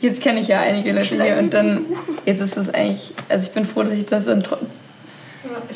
jetzt 0.00 0.20
kenne 0.20 0.38
ich 0.38 0.46
ja 0.46 0.60
einige 0.60 0.92
Leute 0.92 1.20
hier 1.20 1.36
und 1.38 1.52
dann, 1.52 1.84
jetzt 2.24 2.40
ist 2.40 2.56
das 2.56 2.72
eigentlich, 2.72 3.12
also 3.28 3.48
ich 3.48 3.52
bin 3.52 3.64
froh, 3.64 3.82
dass 3.82 3.94
ich 3.94 4.06
das 4.06 4.26
dann 4.26 4.44
tro 4.44 4.56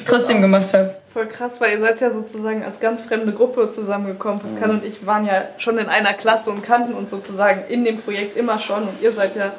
trotzdem 0.06 0.40
gemacht 0.40 0.72
habe. 0.72 0.94
Voll 1.12 1.26
krass, 1.26 1.60
weil 1.60 1.72
ihr 1.72 1.80
seid 1.80 2.00
ja 2.00 2.10
sozusagen 2.10 2.64
als 2.64 2.78
ganz 2.78 3.00
fremde 3.00 3.32
Gruppe 3.32 3.70
zusammengekommen. 3.70 4.40
Pascal 4.40 4.70
und 4.70 4.84
ich 4.84 5.04
waren 5.06 5.26
ja 5.26 5.42
schon 5.58 5.78
in 5.78 5.86
einer 5.88 6.12
Klasse 6.12 6.50
und 6.50 6.62
kannten 6.62 6.94
uns 6.94 7.10
sozusagen 7.10 7.62
in 7.68 7.84
dem 7.84 7.98
Projekt 7.98 8.36
immer 8.36 8.58
schon. 8.58 8.84
Und 8.84 9.02
ihr 9.02 9.10
seid 9.12 9.34
ja 9.34 9.52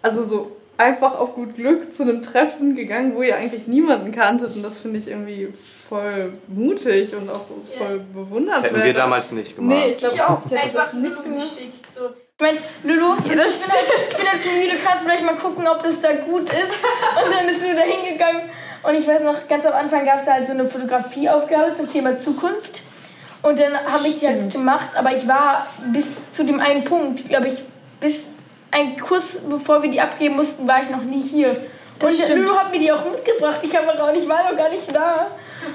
also 0.00 0.24
so 0.24 0.56
einfach 0.78 1.18
auf 1.18 1.34
gut 1.34 1.56
Glück 1.56 1.92
zu 1.94 2.04
einem 2.04 2.22
Treffen 2.22 2.74
gegangen, 2.74 3.14
wo 3.14 3.22
ihr 3.22 3.36
eigentlich 3.36 3.66
niemanden 3.66 4.12
kanntet. 4.12 4.54
Und 4.56 4.62
das 4.62 4.78
finde 4.78 5.00
ich 5.00 5.08
irgendwie 5.08 5.52
voll 5.88 6.32
mutig 6.46 7.14
und 7.14 7.28
auch 7.28 7.44
voll 7.76 8.00
bewundernswert. 8.14 8.72
Das 8.72 8.78
hätten 8.78 8.86
wir 8.86 8.94
damals 8.94 9.32
nicht 9.32 9.56
gemacht. 9.56 9.76
Nee, 9.76 9.90
ich 9.92 9.98
glaube 9.98 10.28
auch. 10.28 10.40
Ich 10.46 10.56
hätte 10.56 10.74
das 10.74 10.92
nicht 10.94 11.22
gemacht. 11.22 11.42
So. 11.94 12.10
Ich 12.40 12.46
meine, 12.46 12.58
Lulu, 12.84 13.16
ich 13.18 13.24
bin, 13.24 13.38
halt, 13.40 13.48
ich 13.48 14.16
bin 14.16 14.26
halt 14.26 14.44
müde, 14.44 14.76
kannst 14.84 15.02
du 15.02 15.08
vielleicht 15.08 15.24
mal 15.24 15.34
gucken, 15.34 15.66
ob 15.66 15.82
das 15.82 16.00
da 16.00 16.14
gut 16.14 16.48
ist. 16.48 16.84
Und 17.24 17.34
dann 17.34 17.48
ist 17.48 17.60
Lulu 17.60 17.74
da 17.74 17.82
hingegangen. 17.82 18.42
Und 18.84 18.94
ich 18.94 19.08
weiß 19.08 19.22
noch, 19.22 19.48
ganz 19.48 19.66
am 19.66 19.72
Anfang 19.72 20.04
gab 20.04 20.20
es 20.20 20.26
da 20.26 20.34
halt 20.34 20.46
so 20.46 20.52
eine 20.52 20.68
Fotografieaufgabe 20.68 21.74
zum 21.74 21.90
Thema 21.90 22.16
Zukunft. 22.16 22.82
Und 23.42 23.58
dann 23.58 23.76
habe 23.76 24.06
ich 24.06 24.20
die 24.20 24.28
halt 24.28 24.52
gemacht, 24.52 24.90
aber 24.94 25.16
ich 25.16 25.26
war 25.26 25.66
bis 25.92 26.06
zu 26.32 26.44
dem 26.44 26.60
einen 26.60 26.84
Punkt, 26.84 27.24
glaube 27.28 27.48
ich, 27.48 27.62
bis 28.00 28.28
ein 28.70 28.98
Kurs, 28.98 29.40
bevor 29.48 29.82
wir 29.82 29.90
die 29.90 30.00
abgeben 30.00 30.36
mussten, 30.36 30.66
war 30.66 30.82
ich 30.82 30.90
noch 30.90 31.02
nie 31.02 31.22
hier. 31.22 31.56
Das 31.98 32.10
und 32.12 32.24
stimmt. 32.24 32.42
Lulu 32.42 32.56
hat 32.56 32.70
mir 32.70 32.78
die 32.78 32.92
auch 32.92 33.04
mitgebracht, 33.04 33.60
die 33.62 33.68
Kamera, 33.68 34.08
und 34.08 34.16
ich 34.16 34.28
war 34.28 34.50
noch 34.50 34.56
gar 34.56 34.70
nicht 34.70 34.94
da. 34.94 35.28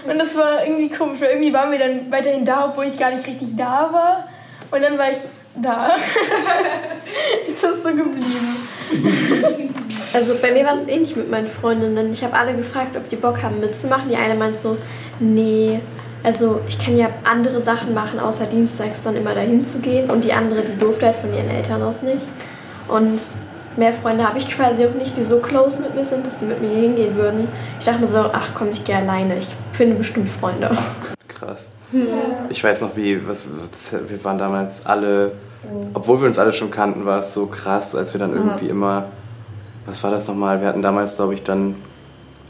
Und 0.09 0.17
das 0.17 0.35
war 0.35 0.65
irgendwie 0.65 0.89
komisch, 0.89 1.19
weil 1.19 1.31
irgendwie 1.31 1.53
waren 1.53 1.71
wir 1.71 1.79
dann 1.79 2.11
weiterhin 2.11 2.45
da, 2.45 2.69
obwohl 2.69 2.85
ich 2.85 2.97
gar 2.97 3.11
nicht 3.11 3.25
richtig 3.27 3.49
da 3.57 3.89
war. 3.91 4.29
Und 4.71 4.81
dann 4.81 4.97
war 4.97 5.11
ich 5.11 5.17
da. 5.55 5.95
Ist 7.47 7.63
das 7.63 7.83
so 7.83 7.89
geblieben? 7.89 8.69
Also 10.13 10.35
bei 10.39 10.51
mir 10.51 10.63
war 10.63 10.73
das 10.73 10.87
ähnlich 10.87 11.15
mit 11.15 11.31
meinen 11.31 11.47
Freundinnen. 11.47 12.11
Ich 12.11 12.23
habe 12.23 12.35
alle 12.35 12.55
gefragt, 12.55 12.95
ob 12.95 13.09
die 13.09 13.15
Bock 13.15 13.41
haben 13.41 13.59
mitzumachen. 13.59 14.09
Die 14.09 14.15
eine 14.15 14.35
meint 14.35 14.57
so, 14.57 14.77
nee, 15.19 15.79
also 16.21 16.61
ich 16.67 16.77
kann 16.77 16.95
ja 16.95 17.09
andere 17.23 17.59
Sachen 17.59 17.95
machen, 17.95 18.19
außer 18.19 18.45
dienstags 18.45 19.01
dann 19.01 19.15
immer 19.15 19.33
dahin 19.33 19.65
zu 19.65 19.79
gehen. 19.79 20.11
Und 20.11 20.23
die 20.23 20.31
andere, 20.31 20.61
die 20.61 20.77
durfte 20.77 21.07
halt 21.07 21.15
von 21.15 21.33
ihren 21.33 21.49
Eltern 21.49 21.81
aus 21.81 22.03
nicht. 22.03 22.27
Und 22.93 23.21
mehr 23.75 23.91
Freunde 23.91 24.23
habe 24.23 24.37
ich 24.37 24.47
quasi 24.47 24.85
auch 24.85 24.93
nicht, 24.93 25.17
die 25.17 25.23
so 25.23 25.39
close 25.39 25.81
mit 25.81 25.95
mir 25.95 26.05
sind, 26.05 26.27
dass 26.27 26.39
sie 26.39 26.45
mit 26.45 26.61
mir 26.61 26.69
hingehen 26.69 27.15
würden. 27.15 27.47
Ich 27.79 27.85
dachte 27.85 28.01
mir 28.01 28.07
so, 28.07 28.19
ach 28.19 28.51
komm, 28.53 28.69
ich 28.71 28.83
gehe 28.83 28.95
alleine. 28.95 29.37
Ich 29.37 29.47
finde 29.71 29.95
bestimmt 29.95 30.29
Freunde. 30.29 30.69
Krass. 31.27 31.71
Ja. 31.91 32.01
Ich 32.49 32.63
weiß 32.63 32.81
noch, 32.83 32.95
wie, 32.95 33.27
was, 33.27 33.49
das, 33.71 33.95
wir 34.07 34.23
waren 34.23 34.37
damals 34.37 34.85
alle, 34.85 35.31
obwohl 35.95 36.21
wir 36.21 36.27
uns 36.27 36.37
alle 36.37 36.53
schon 36.53 36.69
kannten, 36.69 37.03
war 37.05 37.17
es 37.19 37.33
so 37.33 37.47
krass, 37.47 37.95
als 37.95 38.13
wir 38.13 38.19
dann 38.19 38.33
irgendwie 38.33 38.67
immer, 38.67 39.05
was 39.87 40.03
war 40.03 40.11
das 40.11 40.27
nochmal? 40.27 40.61
Wir 40.61 40.67
hatten 40.67 40.83
damals, 40.83 41.15
glaube 41.15 41.33
ich, 41.33 41.41
dann 41.41 41.75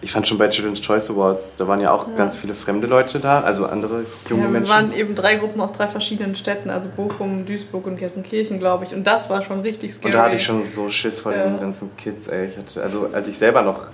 ich 0.04 0.12
fand 0.12 0.28
schon 0.28 0.38
bei 0.38 0.50
Children's 0.50 0.82
Choice 0.82 1.10
Awards, 1.12 1.56
da 1.56 1.68
waren 1.68 1.80
ja 1.80 1.92
auch 1.92 2.08
ja. 2.08 2.16
ganz 2.16 2.38
viele 2.38 2.56
fremde 2.56 2.88
Leute 2.88 3.20
da, 3.20 3.42
also 3.42 3.66
andere 3.66 4.06
junge 4.30 4.44
ja, 4.44 4.50
Menschen. 4.50 4.70
Wir 4.70 4.76
waren 4.76 4.94
eben 4.94 5.16
drei 5.16 5.36
Gruppen 5.36 5.62
aus 5.62 5.72
drei 5.72 5.88
verschiedenen 5.88 6.36
Städten, 6.36 6.70
also 6.70 6.90
Bochum, 6.90 7.46
Duisburg 7.46 7.88
und 7.88 7.98
Gelsenkirchen, 7.98 8.60
glaube 8.60 8.86
ich. 8.86 8.94
Und 8.94 9.06
das 9.08 9.30
war 9.30 9.42
schon 9.42 9.62
richtig 9.62 9.94
scary. 9.94 10.08
Und 10.08 10.14
da 10.14 10.26
hatte 10.26 10.36
ich 10.36 10.44
schon 10.44 10.62
so 10.62 10.90
Schiss 10.90 11.22
vor 11.22 11.34
ja. 11.34 11.46
den 11.46 11.60
ganzen 11.60 11.96
Kids, 11.96 12.28
ey. 12.28 12.48
Ich 12.48 12.58
hatte, 12.58 12.84
also 12.84 13.10
als 13.14 13.28
ich 13.28 13.38
selber 13.38 13.62
noch 13.62 13.88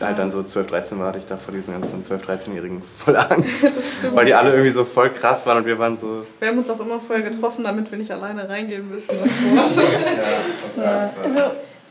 halt 0.00 0.18
dann 0.18 0.30
so 0.30 0.42
12, 0.42 0.66
13 0.68 0.98
war, 1.00 1.08
hatte 1.08 1.18
ich 1.18 1.26
da 1.26 1.36
vor 1.36 1.52
diesen 1.52 1.74
ganzen 1.74 2.04
12, 2.04 2.28
13-Jährigen 2.28 2.82
voll 2.82 3.16
Angst. 3.16 3.66
weil 4.14 4.26
die 4.26 4.34
alle 4.34 4.50
irgendwie 4.50 4.70
so 4.70 4.84
voll 4.84 5.10
krass 5.10 5.46
waren 5.46 5.58
und 5.58 5.66
wir 5.66 5.78
waren 5.78 5.98
so... 5.98 6.24
Wir 6.38 6.48
haben 6.48 6.58
uns 6.58 6.70
auch 6.70 6.78
immer 6.78 7.00
vorher 7.00 7.28
getroffen, 7.28 7.64
damit 7.64 7.90
wir 7.90 7.98
nicht 7.98 8.10
alleine 8.10 8.48
reingehen 8.48 8.88
müssen. 8.88 9.10
ja, 10.76 11.10
also 11.24 11.40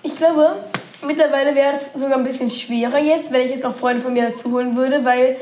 ich 0.04 0.16
glaube, 0.16 0.56
Mittlerweile 1.06 1.56
wäre 1.56 1.74
es 1.76 2.00
sogar 2.00 2.18
ein 2.18 2.24
bisschen 2.24 2.50
schwerer 2.50 3.00
jetzt, 3.00 3.32
wenn 3.32 3.42
ich 3.42 3.52
jetzt 3.52 3.64
noch 3.64 3.76
Freunde 3.76 4.02
von 4.02 4.14
mir 4.14 4.30
dazu 4.30 4.52
holen 4.52 4.76
würde, 4.76 5.06
weil 5.06 5.38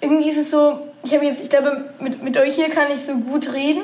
irgendwie 0.00 0.30
ist 0.30 0.38
es 0.38 0.50
so, 0.50 0.78
ich 1.02 1.14
habe 1.14 1.24
jetzt, 1.24 1.42
ich 1.42 1.50
glaube, 1.50 1.86
mit, 2.00 2.22
mit 2.22 2.36
euch 2.36 2.54
hier 2.54 2.68
kann 2.68 2.90
ich 2.92 3.00
so 3.00 3.14
gut 3.14 3.52
reden 3.54 3.82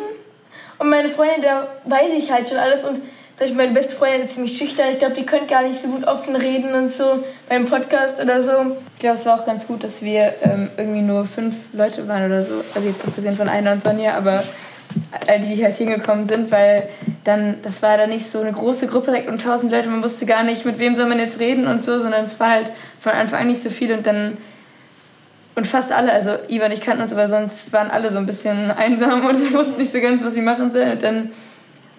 und 0.79 0.90
meine 0.90 1.09
Freunde, 1.09 1.40
da 1.42 1.68
weiß 1.85 2.11
ich 2.16 2.31
halt 2.31 2.48
schon 2.48 2.59
alles 2.59 2.85
und 2.85 2.96
zum 3.37 3.44
Beispiel 3.44 3.57
meine 3.57 3.72
beste 3.72 3.96
Freundin 3.96 4.22
ist 4.22 4.35
ziemlich 4.35 4.57
schüchtern. 4.57 4.87
Ich 4.92 4.98
glaube, 4.98 5.14
die 5.14 5.26
können 5.26 5.46
gar 5.46 5.62
nicht 5.62 5.81
so 5.81 5.88
gut 5.88 6.07
offen 6.07 6.35
reden 6.37 6.72
und 6.72 6.90
so 6.90 7.22
beim 7.50 7.66
Podcast 7.66 8.18
oder 8.18 8.40
so. 8.40 8.76
Ich 8.94 9.00
glaube, 9.00 9.16
es 9.16 9.26
war 9.26 9.40
auch 9.40 9.44
ganz 9.44 9.66
gut, 9.66 9.85
dass 9.85 10.00
wir 10.00 10.33
ähm, 10.42 10.70
irgendwie 10.79 11.02
nur 11.02 11.26
fünf 11.26 11.55
Leute 11.74 12.09
waren 12.09 12.24
oder 12.24 12.42
so. 12.42 12.55
Also 12.74 12.88
jetzt 12.88 13.07
abgesehen 13.07 13.37
von 13.37 13.50
Einer 13.50 13.72
und 13.72 13.83
Sonja, 13.83 14.16
aber 14.16 14.42
all 15.26 15.40
die 15.40 15.62
halt 15.62 15.76
hingekommen 15.76 16.24
sind, 16.24 16.50
weil 16.50 16.88
dann, 17.27 17.57
das 17.62 17.83
war 17.83 17.97
dann 17.97 18.11
nicht 18.11 18.27
so 18.27 18.41
eine 18.41 18.53
große 18.53 18.87
Gruppe 18.87 19.11
direkt 19.11 19.29
um 19.29 19.39
tausend 19.39 19.73
Leute, 19.73 19.89
man 19.89 20.03
wusste 20.03 20.27
gar 20.27 20.43
nicht, 20.43 20.65
mit 20.65 20.79
wem 20.79 20.97
soll 20.97 21.07
man 21.07 21.19
jetzt 21.19 21.41
reden 21.41 21.67
und 21.67 21.85
so, 21.85 21.99
sondern 22.01 22.25
es 22.25 22.39
war 22.39 22.51
halt 22.51 22.71
von 23.01 23.12
Anfang 23.12 23.41
an 23.41 23.47
nicht 23.49 23.62
so 23.62 23.71
viel 23.71 23.93
und 23.93 24.07
dann 24.07 24.37
und 25.57 25.67
fast 25.67 25.91
alle, 25.91 26.12
also 26.12 26.33
Ivan 26.49 26.67
und 26.67 26.73
ich 26.73 26.83
kannten 26.83 27.03
uns, 27.03 27.12
aber 27.12 27.29
sonst 27.29 27.73
waren 27.73 27.91
alle 27.91 28.11
so 28.12 28.19
ein 28.19 28.27
bisschen 28.27 28.71
einsam 28.77 29.25
und 29.25 29.53
wussten 29.55 29.81
nicht 29.81 29.93
so 29.93 30.01
ganz, 30.01 30.23
was 30.23 30.35
sie 30.35 30.43
machen 30.43 30.71
sollen. 30.71 30.93
Und 30.93 31.03
dann 31.03 31.31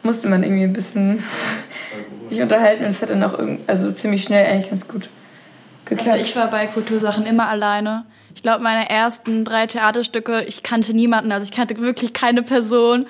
musste 0.04 0.30
man 0.30 0.44
irgendwie 0.44 0.64
ein 0.64 0.74
bisschen 0.74 1.24
sich 2.30 2.42
unterhalten 2.42 2.84
und 2.84 2.92
es 2.92 3.02
hat 3.02 3.10
dann 3.10 3.24
auch 3.24 3.38
also 3.66 3.92
ziemlich 3.92 4.24
schnell 4.24 4.46
eigentlich 4.46 4.70
ganz 4.70 4.88
gut 4.88 5.10
geklappt. 5.86 6.12
Also 6.12 6.22
ich 6.22 6.36
war 6.36 6.50
bei 6.50 6.68
Kultursachen 6.68 7.26
immer 7.26 7.50
alleine. 7.50 8.06
Ich 8.36 8.44
glaube, 8.44 8.62
meine 8.62 8.88
ersten 8.90 9.44
drei 9.44 9.66
Theaterstücke, 9.66 10.44
ich 10.44 10.62
kannte 10.62 10.94
niemanden, 10.94 11.32
also 11.32 11.44
ich 11.44 11.52
kannte 11.52 11.80
wirklich 11.80 12.14
keine 12.14 12.44
Person. 12.44 13.08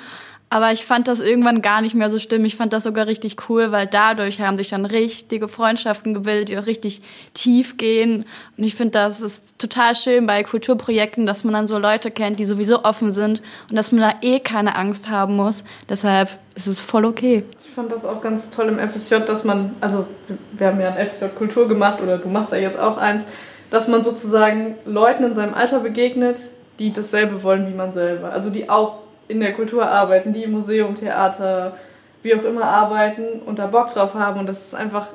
Aber 0.50 0.72
ich 0.72 0.86
fand 0.86 1.10
das 1.10 1.20
irgendwann 1.20 1.62
gar 1.62 1.82
nicht 1.82 1.94
mehr 1.94 2.10
so 2.10 2.20
schlimm. 2.20 2.46
Ich 2.46 2.56
fand 2.56 2.72
das 2.72 2.86
sogar 2.86 3.06
richtig 3.06 3.50
cool, 3.50 3.74
weil 3.74 3.86
dadurch 3.86 4.40
haben 4.40 4.58
sich 4.58 4.70
dann 4.70 4.86
richtige 4.86 5.50
Freundschaften 5.50 6.14
gebildet, 6.14 6.50
die 6.50 6.58
auch 6.58 6.66
richtig 6.66 7.02
tief 7.34 7.76
gehen. 7.76 8.26
Und 8.58 8.64
ich 8.64 8.74
finde, 8.74 8.92
das 8.92 9.20
ist 9.20 9.60
total 9.60 9.94
schön 9.94 10.26
bei 10.26 10.44
Kulturprojekten, 10.44 11.26
dass 11.26 11.44
man 11.44 11.54
dann 11.54 11.68
so 11.68 11.78
Leute 11.78 12.12
kennt, 12.12 12.40
die 12.40 12.46
sowieso 12.46 12.86
offen 12.86 13.12
sind 13.12 13.42
und 13.70 13.76
dass 13.76 13.92
man 13.92 14.02
da 14.02 14.14
eh 14.22 14.40
keine 14.40 14.78
Angst 14.78 15.10
haben 15.10 15.36
muss. 15.36 15.66
Deshalb 15.90 16.30
ist 16.56 16.68
es 16.68 16.80
voll 16.80 17.04
okay. 17.04 17.44
Ich 17.66 17.74
fand 17.74 17.92
das 17.92 18.06
auch 18.06 18.22
ganz 18.22 18.50
toll 18.50 18.70
im 18.70 18.80
FSJ, 18.80 19.16
dass 19.26 19.44
man, 19.44 19.76
also 19.82 20.08
wir 20.54 20.68
haben 20.68 20.80
ja 20.80 20.94
ein 20.94 21.08
FSJ 21.08 21.26
Kultur 21.38 21.68
gemacht 21.68 22.00
oder 22.02 22.18
du 22.18 22.30
machst 22.30 22.54
ja 22.54 22.58
jetzt 22.58 22.80
auch 22.80 22.98
eins, 22.98 23.26
dass 23.70 23.90
man 23.90 24.02
sozusagen 24.02 24.76
Leuten 24.86 25.24
in 25.24 25.36
seinem 25.36 25.54
Alter 25.54 25.82
begegnet, 25.82 26.40
die 26.80 26.94
dasselbe 26.94 27.44
wollen 27.44 27.68
wie 27.68 27.76
man 27.76 27.92
selber. 27.92 28.32
Also 28.32 28.50
die 28.50 28.70
auch 28.70 29.07
in 29.28 29.40
der 29.40 29.54
Kultur 29.54 29.88
arbeiten, 29.88 30.34
die 30.34 30.44
im 30.44 30.52
Museum, 30.52 30.96
Theater, 30.96 31.78
wie 32.24 32.36
auch 32.36 32.44
immer 32.44 32.66
arbeiten 32.66 33.42
und 33.46 33.60
da 33.60 33.68
Bock 33.68 33.90
drauf 33.90 34.14
haben. 34.14 34.40
Und 34.40 34.50
das 34.50 34.68
ist 34.68 34.76
einfach 34.76 35.08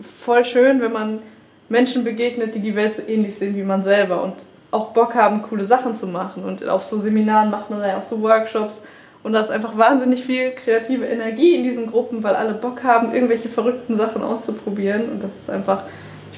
voll 0.00 0.44
schön, 0.44 0.80
wenn 0.80 0.92
man 0.92 1.18
Menschen 1.68 2.04
begegnet, 2.04 2.54
die 2.54 2.60
die 2.60 2.76
Welt 2.76 2.96
so 2.96 3.02
ähnlich 3.06 3.36
sehen 3.36 3.56
wie 3.56 3.62
man 3.62 3.82
selber 3.82 4.22
und 4.22 4.34
auch 4.70 4.90
Bock 4.90 5.14
haben, 5.14 5.42
coole 5.42 5.64
Sachen 5.64 5.94
zu 5.94 6.06
machen. 6.06 6.44
Und 6.44 6.66
auf 6.68 6.84
so 6.84 6.98
Seminaren 6.98 7.50
macht 7.50 7.70
man 7.70 7.80
ja 7.80 7.98
auch 7.98 8.02
so 8.02 8.20
Workshops. 8.22 8.84
Und 9.22 9.32
da 9.32 9.40
ist 9.40 9.50
einfach 9.50 9.76
wahnsinnig 9.76 10.24
viel 10.24 10.52
kreative 10.52 11.04
Energie 11.06 11.56
in 11.56 11.64
diesen 11.64 11.86
Gruppen, 11.86 12.22
weil 12.22 12.36
alle 12.36 12.54
Bock 12.54 12.84
haben, 12.84 13.12
irgendwelche 13.12 13.48
verrückten 13.48 13.96
Sachen 13.96 14.22
auszuprobieren. 14.22 15.10
Und 15.10 15.24
das 15.24 15.34
ist 15.34 15.50
einfach 15.50 15.84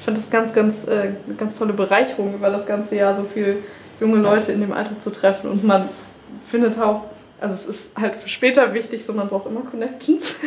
ich 0.01 0.05
fand 0.05 0.17
das 0.17 0.31
ganz, 0.31 0.51
ganz, 0.51 0.87
äh, 0.87 1.11
ganz 1.37 1.59
tolle 1.59 1.73
Bereicherung 1.73 2.33
über 2.33 2.49
das 2.49 2.65
ganze 2.65 2.95
Jahr, 2.95 3.15
so 3.15 3.23
viele 3.31 3.57
junge 3.99 4.17
Leute 4.17 4.51
in 4.51 4.59
dem 4.59 4.73
Alter 4.73 4.99
zu 4.99 5.11
treffen. 5.11 5.47
Und 5.47 5.63
man 5.63 5.89
findet 6.47 6.79
auch, 6.79 7.05
also 7.39 7.55
es 7.55 7.67
ist 7.67 7.91
halt 7.99 8.15
für 8.15 8.29
später 8.29 8.73
wichtig, 8.73 9.05
so 9.05 9.13
man 9.13 9.27
braucht 9.27 9.47
immer 9.47 9.61
Connections. 9.61 10.39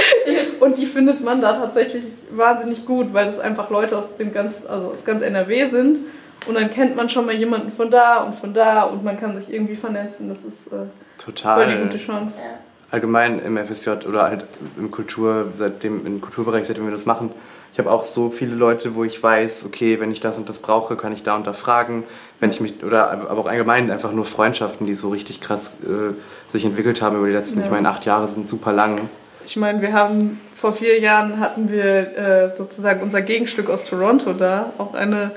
und 0.60 0.78
die 0.78 0.86
findet 0.86 1.22
man 1.22 1.40
da 1.40 1.52
tatsächlich 1.52 2.04
wahnsinnig 2.30 2.84
gut, 2.84 3.12
weil 3.12 3.26
das 3.26 3.38
einfach 3.38 3.70
Leute 3.70 3.96
aus 3.96 4.16
dem 4.16 4.32
ganz, 4.32 4.66
also 4.66 4.88
aus 4.88 5.04
ganz 5.04 5.22
NRW 5.22 5.66
sind. 5.66 5.98
Und 6.46 6.56
dann 6.56 6.70
kennt 6.70 6.96
man 6.96 7.08
schon 7.08 7.26
mal 7.26 7.34
jemanden 7.34 7.70
von 7.70 7.90
da 7.90 8.22
und 8.22 8.34
von 8.34 8.52
da 8.52 8.82
und 8.82 9.04
man 9.04 9.18
kann 9.18 9.36
sich 9.36 9.52
irgendwie 9.52 9.76
vernetzen. 9.76 10.28
Das 10.28 10.38
ist 10.38 10.72
äh, 10.72 10.86
Total. 11.18 11.64
voll 11.64 11.74
die 11.74 11.82
gute 11.82 11.98
Chance. 11.98 12.42
Allgemein 12.90 13.38
im 13.38 13.56
FSJ 13.56 14.06
oder 14.08 14.24
halt 14.24 14.44
im 14.76 14.90
Kultur, 14.90 15.52
seitdem, 15.54 16.04
im 16.04 16.20
Kulturbereich, 16.20 16.66
seitdem 16.66 16.84
wir 16.84 16.90
das 16.90 17.06
machen, 17.06 17.30
ich 17.72 17.78
habe 17.78 17.90
auch 17.90 18.04
so 18.04 18.28
viele 18.28 18.54
Leute, 18.54 18.94
wo 18.94 19.02
ich 19.02 19.22
weiß, 19.22 19.64
okay, 19.64 19.98
wenn 19.98 20.10
ich 20.10 20.20
das 20.20 20.36
und 20.36 20.46
das 20.48 20.58
brauche, 20.58 20.94
kann 20.94 21.12
ich 21.12 21.22
da 21.22 21.36
und 21.36 21.46
da 21.46 21.54
fragen. 21.54 22.04
Wenn 22.38 22.50
ich 22.50 22.60
mich, 22.60 22.84
oder 22.84 23.10
aber 23.10 23.38
auch 23.38 23.46
allgemein 23.46 23.90
einfach 23.90 24.12
nur 24.12 24.26
Freundschaften, 24.26 24.86
die 24.86 24.92
so 24.92 25.08
richtig 25.08 25.40
krass 25.40 25.78
äh, 25.82 26.12
sich 26.50 26.66
entwickelt 26.66 27.00
haben 27.00 27.16
über 27.16 27.26
die 27.26 27.32
letzten, 27.32 27.60
ja. 27.60 27.64
ich 27.64 27.70
meine, 27.70 27.88
acht 27.88 28.04
Jahre 28.04 28.28
sind 28.28 28.46
super 28.46 28.72
lang. 28.72 29.00
Ich 29.46 29.56
meine, 29.56 29.80
wir 29.80 29.94
haben 29.94 30.38
vor 30.52 30.74
vier 30.74 31.00
Jahren 31.00 31.40
hatten 31.40 31.72
wir 31.72 32.16
äh, 32.16 32.56
sozusagen 32.56 33.02
unser 33.02 33.22
Gegenstück 33.22 33.70
aus 33.70 33.84
Toronto 33.84 34.34
da, 34.34 34.72
auch 34.76 34.92
eine, 34.92 35.30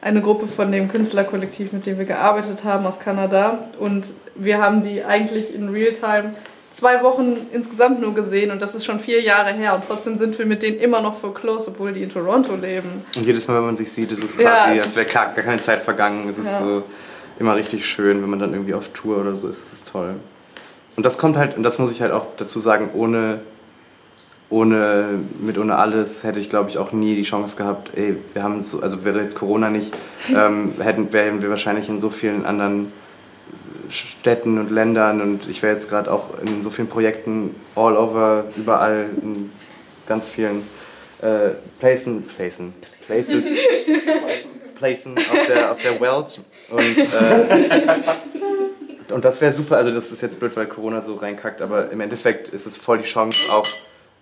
eine 0.00 0.22
Gruppe 0.22 0.46
von 0.46 0.72
dem 0.72 0.88
Künstlerkollektiv, 0.88 1.72
mit 1.72 1.84
dem 1.84 1.98
wir 1.98 2.06
gearbeitet 2.06 2.64
haben 2.64 2.86
aus 2.86 3.00
Kanada. 3.00 3.58
Und 3.78 4.14
wir 4.34 4.62
haben 4.62 4.82
die 4.82 5.04
eigentlich 5.04 5.54
in 5.54 5.68
Realtime 5.68 6.34
zwei 6.76 7.02
Wochen 7.02 7.46
insgesamt 7.52 8.00
nur 8.00 8.14
gesehen 8.14 8.50
und 8.50 8.60
das 8.60 8.74
ist 8.74 8.84
schon 8.84 9.00
vier 9.00 9.22
Jahre 9.22 9.52
her 9.52 9.74
und 9.74 9.84
trotzdem 9.86 10.18
sind 10.18 10.38
wir 10.38 10.44
mit 10.44 10.62
denen 10.62 10.78
immer 10.78 11.00
noch 11.00 11.14
voll 11.14 11.32
close, 11.32 11.70
obwohl 11.70 11.92
die 11.92 12.02
in 12.02 12.12
Toronto 12.12 12.54
leben. 12.54 13.04
Und 13.16 13.26
jedes 13.26 13.48
Mal, 13.48 13.56
wenn 13.56 13.66
man 13.66 13.76
sich 13.76 13.90
sieht, 13.90 14.12
ist 14.12 14.22
es 14.22 14.36
quasi, 14.36 14.70
ja, 14.70 14.74
es 14.74 14.84
als 14.84 14.96
wäre 14.96 15.06
gar, 15.06 15.32
keine 15.32 15.60
Zeit 15.60 15.82
vergangen. 15.82 16.28
Es 16.28 16.36
ist 16.36 16.52
ja. 16.52 16.58
so 16.58 16.82
immer 17.38 17.56
richtig 17.56 17.86
schön, 17.86 18.22
wenn 18.22 18.28
man 18.28 18.38
dann 18.38 18.52
irgendwie 18.52 18.74
auf 18.74 18.88
Tour 18.90 19.18
oder 19.18 19.34
so 19.34 19.48
ist, 19.48 19.58
es 19.58 19.72
ist 19.72 19.88
toll. 19.90 20.16
Und 20.96 21.06
das 21.06 21.16
kommt 21.18 21.36
halt, 21.36 21.56
und 21.56 21.62
das 21.62 21.78
muss 21.78 21.92
ich 21.92 22.02
halt 22.02 22.12
auch 22.12 22.26
dazu 22.36 22.60
sagen, 22.60 22.90
ohne 22.94 23.40
ohne, 24.48 25.06
mit 25.40 25.58
ohne 25.58 25.76
alles 25.76 26.22
hätte 26.22 26.38
ich, 26.38 26.48
glaube 26.48 26.70
ich, 26.70 26.78
auch 26.78 26.92
nie 26.92 27.16
die 27.16 27.24
Chance 27.24 27.56
gehabt, 27.56 27.90
ey, 27.96 28.16
wir 28.32 28.44
haben 28.44 28.60
so, 28.60 28.80
also 28.80 29.04
wäre 29.04 29.20
jetzt 29.20 29.36
Corona 29.36 29.70
nicht, 29.70 29.92
ähm, 30.32 30.74
hätten, 30.78 31.12
wären 31.12 31.42
wir 31.42 31.50
wahrscheinlich 31.50 31.88
in 31.88 31.98
so 31.98 32.10
vielen 32.10 32.46
anderen 32.46 32.92
Städten 33.90 34.58
und 34.58 34.70
Ländern 34.70 35.20
und 35.20 35.48
ich 35.48 35.62
wäre 35.62 35.74
jetzt 35.74 35.88
gerade 35.88 36.12
auch 36.12 36.38
in 36.40 36.62
so 36.62 36.70
vielen 36.70 36.88
Projekten 36.88 37.54
all 37.74 37.96
over, 37.96 38.44
überall, 38.56 39.08
in 39.22 39.50
ganz 40.06 40.28
vielen 40.28 40.62
äh, 41.22 41.50
Placen, 41.78 42.22
Placen, 42.26 42.74
Places, 43.06 43.44
Placen 44.78 45.16
auf 45.16 45.46
der, 45.48 45.72
auf 45.72 45.82
der 45.82 46.00
Welt 46.00 46.40
und 46.70 46.98
äh, 46.98 48.02
und 49.12 49.24
das 49.24 49.40
wäre 49.40 49.52
super, 49.52 49.76
also 49.76 49.90
das 49.90 50.10
ist 50.10 50.22
jetzt 50.22 50.38
blöd, 50.40 50.56
weil 50.56 50.66
Corona 50.66 51.00
so 51.00 51.14
reinkackt, 51.14 51.62
aber 51.62 51.90
im 51.90 52.00
Endeffekt 52.00 52.48
ist 52.48 52.66
es 52.66 52.76
voll 52.76 52.98
die 52.98 53.04
Chance 53.04 53.52
auch 53.52 53.66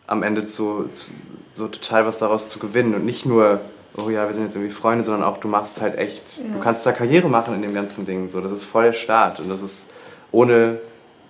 am 0.06 0.22
Ende 0.22 0.46
zu, 0.46 0.88
zu, 0.92 1.12
so 1.52 1.68
total 1.68 2.06
was 2.06 2.18
daraus 2.18 2.48
zu 2.48 2.58
gewinnen 2.58 2.94
und 2.94 3.04
nicht 3.04 3.24
nur, 3.26 3.60
oh 3.96 4.10
ja, 4.10 4.26
wir 4.26 4.34
sind 4.34 4.44
jetzt 4.44 4.56
irgendwie 4.56 4.72
Freunde, 4.72 5.04
sondern 5.04 5.24
auch 5.28 5.38
du 5.38 5.48
machst 5.48 5.80
halt 5.80 5.96
echt, 5.98 6.38
ja. 6.38 6.52
du 6.52 6.60
kannst 6.60 6.84
da 6.84 6.92
Karriere 6.92 7.28
machen 7.28 7.54
in 7.54 7.62
dem 7.62 7.74
ganzen 7.74 8.06
Ding. 8.06 8.28
So, 8.28 8.40
das 8.40 8.52
ist 8.52 8.64
voll 8.64 8.84
der 8.84 8.92
Start 8.92 9.40
und 9.40 9.48
das 9.48 9.62
ist 9.62 9.90
ohne, 10.32 10.78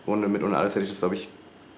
ohne 0.06 0.28
mit 0.28 0.42
ohne 0.42 0.56
alles 0.56 0.74
hätte 0.74 0.84
ich 0.84 0.90
das, 0.90 1.00
glaube 1.00 1.14
ich, 1.14 1.28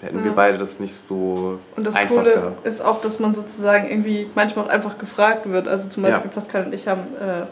hätten 0.01 0.19
ja. 0.19 0.25
wir 0.25 0.33
beide 0.33 0.59
das 0.59 0.79
nicht 0.79 0.95
so 0.95 1.59
Und 1.77 1.87
das 1.87 1.97
einfach 1.97 2.17
Coole 2.17 2.35
gehabt. 2.35 2.67
ist 2.67 2.85
auch, 2.85 3.01
dass 3.01 3.19
man 3.19 3.35
sozusagen 3.35 3.89
irgendwie 3.89 4.31
manchmal 4.35 4.67
auch 4.67 4.71
einfach 4.71 4.99
gefragt 4.99 5.51
wird. 5.51 5.69
Also 5.69 5.89
zum 5.89 6.03
Beispiel 6.03 6.31
ja. 6.31 6.35
Pascal 6.35 6.67
und 6.67 6.75
ich 6.75 6.87
haben 6.87 7.03
äh, 7.21 7.47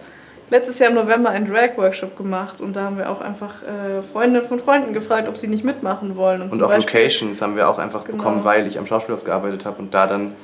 letztes 0.50 0.78
Jahr 0.78 0.90
im 0.90 0.96
November 0.96 1.30
einen 1.30 1.50
Drag-Workshop 1.50 2.16
gemacht 2.16 2.60
und 2.60 2.76
da 2.76 2.82
haben 2.82 2.98
wir 2.98 3.10
auch 3.10 3.20
einfach 3.20 3.62
äh, 3.62 4.02
Freunde 4.02 4.42
von 4.42 4.60
Freunden 4.60 4.92
gefragt, 4.92 5.28
ob 5.28 5.38
sie 5.38 5.48
nicht 5.48 5.64
mitmachen 5.64 6.16
wollen. 6.16 6.42
Und, 6.42 6.52
und 6.52 6.62
auch 6.62 6.68
Beispiel, 6.68 7.00
Locations 7.00 7.42
haben 7.42 7.56
wir 7.56 7.68
auch 7.68 7.78
einfach 7.78 8.04
genau. 8.04 8.18
bekommen, 8.18 8.44
weil 8.44 8.66
ich 8.66 8.78
am 8.78 8.86
Schauspielhaus 8.86 9.24
gearbeitet 9.24 9.64
habe 9.64 9.78
und 9.80 9.92
da 9.92 10.06
dann 10.06 10.34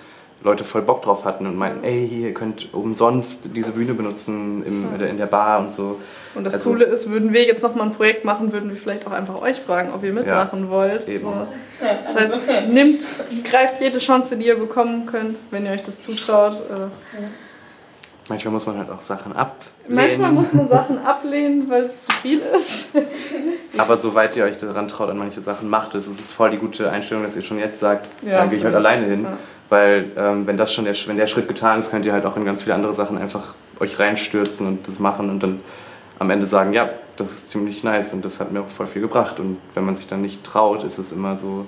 Leute 0.42 0.64
voll 0.64 0.83
Bock 0.83 1.03
drauf 1.03 1.24
hatten 1.24 1.46
und 1.46 1.57
meinten, 1.57 1.85
ey, 1.85 2.07
ihr 2.07 2.33
könnt 2.33 2.72
umsonst 2.72 3.55
diese 3.55 3.72
Bühne 3.72 3.92
benutzen 3.92 4.64
im, 4.64 5.00
in 5.00 5.18
der 5.18 5.26
Bar 5.26 5.61
und 5.61 5.72
so. 5.72 6.00
Und 6.35 6.44
das 6.44 6.55
also, 6.55 6.70
Coole 6.70 6.85
ist, 6.85 7.11
würden 7.11 7.33
wir 7.33 7.44
jetzt 7.44 7.62
nochmal 7.62 7.88
ein 7.88 7.92
Projekt 7.92 8.24
machen, 8.24 8.53
würden 8.53 8.70
wir 8.70 8.76
vielleicht 8.76 9.07
auch 9.07 9.12
einfach 9.12 9.42
euch 9.42 9.59
fragen, 9.61 9.92
ob 9.92 10.03
ihr 10.03 10.12
mitmachen 10.12 10.64
ja, 10.64 10.70
wollt. 10.70 11.09
Eben. 11.09 11.24
So. 11.24 11.46
Das 11.81 12.14
heißt, 12.14 12.68
nimmt, 12.68 13.03
greift 13.44 13.81
jede 13.81 13.98
Chance, 13.98 14.37
die 14.37 14.46
ihr 14.46 14.57
bekommen 14.57 15.07
könnt, 15.07 15.38
wenn 15.50 15.66
ihr 15.66 15.72
euch 15.72 15.85
das 15.85 16.00
zutraut. 16.00 16.55
Äh, 16.55 17.18
Manchmal 18.31 18.53
muss 18.53 18.66
man 18.66 18.79
halt 18.79 18.90
auch 18.90 19.03
Sachen 19.03 19.35
ablehnen. 19.35 19.66
Manchmal 19.88 20.33
muss 20.33 20.53
man 20.53 20.68
Sachen 20.68 21.05
ablehnen, 21.05 21.68
weil 21.68 21.83
es 21.83 22.03
zu 22.03 22.12
viel 22.12 22.38
ist. 22.38 22.92
Aber 23.76 23.96
soweit 23.96 24.37
ihr 24.37 24.44
euch 24.44 24.57
daran 24.57 24.87
traut, 24.87 25.11
an 25.11 25.18
manche 25.18 25.40
Sachen 25.40 25.68
macht 25.68 25.96
es, 25.96 26.07
ist 26.07 26.20
es 26.20 26.33
voll 26.33 26.50
die 26.50 26.59
gute 26.59 26.90
Einstellung, 26.90 27.24
dass 27.24 27.37
ihr 27.37 27.42
schon 27.42 27.59
jetzt 27.59 27.81
sagt, 27.81 28.07
ja, 28.22 28.38
dann 28.38 28.50
gehe 28.50 28.59
ich 28.59 28.64
halt 28.64 28.76
alleine 28.76 29.05
hin. 29.05 29.24
Ja. 29.24 29.37
Weil 29.70 30.12
ähm, 30.16 30.46
wenn 30.46 30.56
das 30.56 30.74
schon 30.74 30.85
der, 30.85 30.94
wenn 31.06 31.16
der 31.16 31.26
Schritt 31.26 31.48
getan 31.48 31.80
ist, 31.80 31.90
könnt 31.90 32.04
ihr 32.04 32.12
halt 32.12 32.26
auch 32.26 32.37
in 32.37 32.44
ganz 32.44 32.62
viele 32.62 32.74
andere 32.74 32.92
Sachen 32.92 33.16
einfach 33.16 33.54
euch 33.78 33.98
reinstürzen 33.98 34.66
und 34.66 34.87
das 34.87 34.98
machen 34.98 35.30
und 35.30 35.42
dann 35.42 35.61
am 36.18 36.28
Ende 36.28 36.46
sagen, 36.46 36.74
ja, 36.74 36.90
das 37.16 37.33
ist 37.33 37.50
ziemlich 37.50 37.83
nice 37.83 38.12
und 38.12 38.24
das 38.24 38.40
hat 38.40 38.52
mir 38.52 38.61
auch 38.61 38.68
voll 38.68 38.87
viel 38.87 39.00
gebracht. 39.00 39.40
Und 39.40 39.56
wenn 39.74 39.85
man 39.85 39.96
sich 39.96 40.06
dann 40.06 40.20
nicht 40.20 40.44
traut, 40.44 40.83
ist 40.83 40.98
es 40.98 41.12
immer 41.12 41.37
so, 41.37 41.64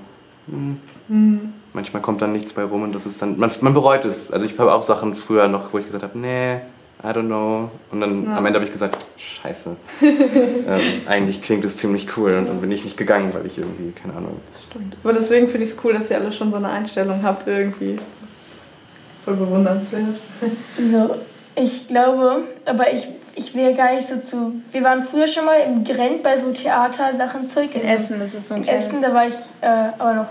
hm, 0.48 0.78
mhm 1.08 1.52
manchmal 1.72 2.02
kommt 2.02 2.22
dann 2.22 2.32
nichts 2.32 2.52
bei 2.52 2.64
rum 2.64 2.82
und 2.82 2.94
das 2.94 3.06
ist 3.06 3.22
dann, 3.22 3.38
man, 3.38 3.50
man 3.60 3.74
bereut 3.74 4.04
es. 4.04 4.32
Also 4.32 4.46
ich 4.46 4.58
habe 4.58 4.72
auch 4.72 4.82
Sachen 4.82 5.14
früher 5.14 5.48
noch, 5.48 5.72
wo 5.72 5.78
ich 5.78 5.84
gesagt 5.84 6.04
habe, 6.04 6.18
nee, 6.18 6.60
I 7.04 7.08
don't 7.08 7.26
know. 7.26 7.70
Und 7.90 8.00
dann 8.00 8.24
ja. 8.24 8.36
am 8.36 8.46
Ende 8.46 8.58
habe 8.58 8.64
ich 8.64 8.72
gesagt, 8.72 9.04
scheiße. 9.16 9.76
ähm, 10.02 10.80
eigentlich 11.06 11.42
klingt 11.42 11.64
es 11.64 11.76
ziemlich 11.76 12.16
cool 12.16 12.34
und 12.34 12.46
dann 12.48 12.60
bin 12.60 12.70
ich 12.70 12.84
nicht 12.84 12.96
gegangen, 12.96 13.34
weil 13.34 13.44
ich 13.44 13.58
irgendwie, 13.58 13.90
keine 13.90 14.14
Ahnung. 14.14 14.40
Stimmt. 14.68 14.96
Aber 15.02 15.12
deswegen 15.12 15.48
finde 15.48 15.64
ich 15.64 15.72
es 15.72 15.84
cool, 15.84 15.94
dass 15.94 16.10
ihr 16.10 16.18
alle 16.18 16.32
schon 16.32 16.50
so 16.50 16.58
eine 16.58 16.68
Einstellung 16.68 17.22
habt 17.24 17.48
irgendwie. 17.48 17.98
Voll 19.24 19.34
bewundernswert. 19.34 20.02
So, 20.90 21.16
ich 21.54 21.88
glaube, 21.88 22.44
aber 22.64 22.92
ich, 22.92 23.08
ich 23.34 23.54
will 23.54 23.74
gar 23.74 23.94
nicht 23.94 24.08
so 24.08 24.16
zu. 24.18 24.54
Wir 24.70 24.82
waren 24.82 25.02
früher 25.02 25.26
schon 25.26 25.44
mal 25.44 25.58
im 25.66 25.84
Grenz 25.84 26.22
bei 26.22 26.38
so 26.38 26.50
Theatersachen 26.50 27.48
Zeug. 27.48 27.74
In 27.74 27.82
Essen, 27.82 28.18
das 28.20 28.34
ist 28.34 28.48
so 28.48 28.54
ein 28.54 28.62
In 28.62 28.68
Essen, 28.68 29.02
da 29.02 29.12
war 29.12 29.26
ich 29.26 29.34
äh, 29.60 29.92
aber 29.98 30.14
noch 30.14 30.26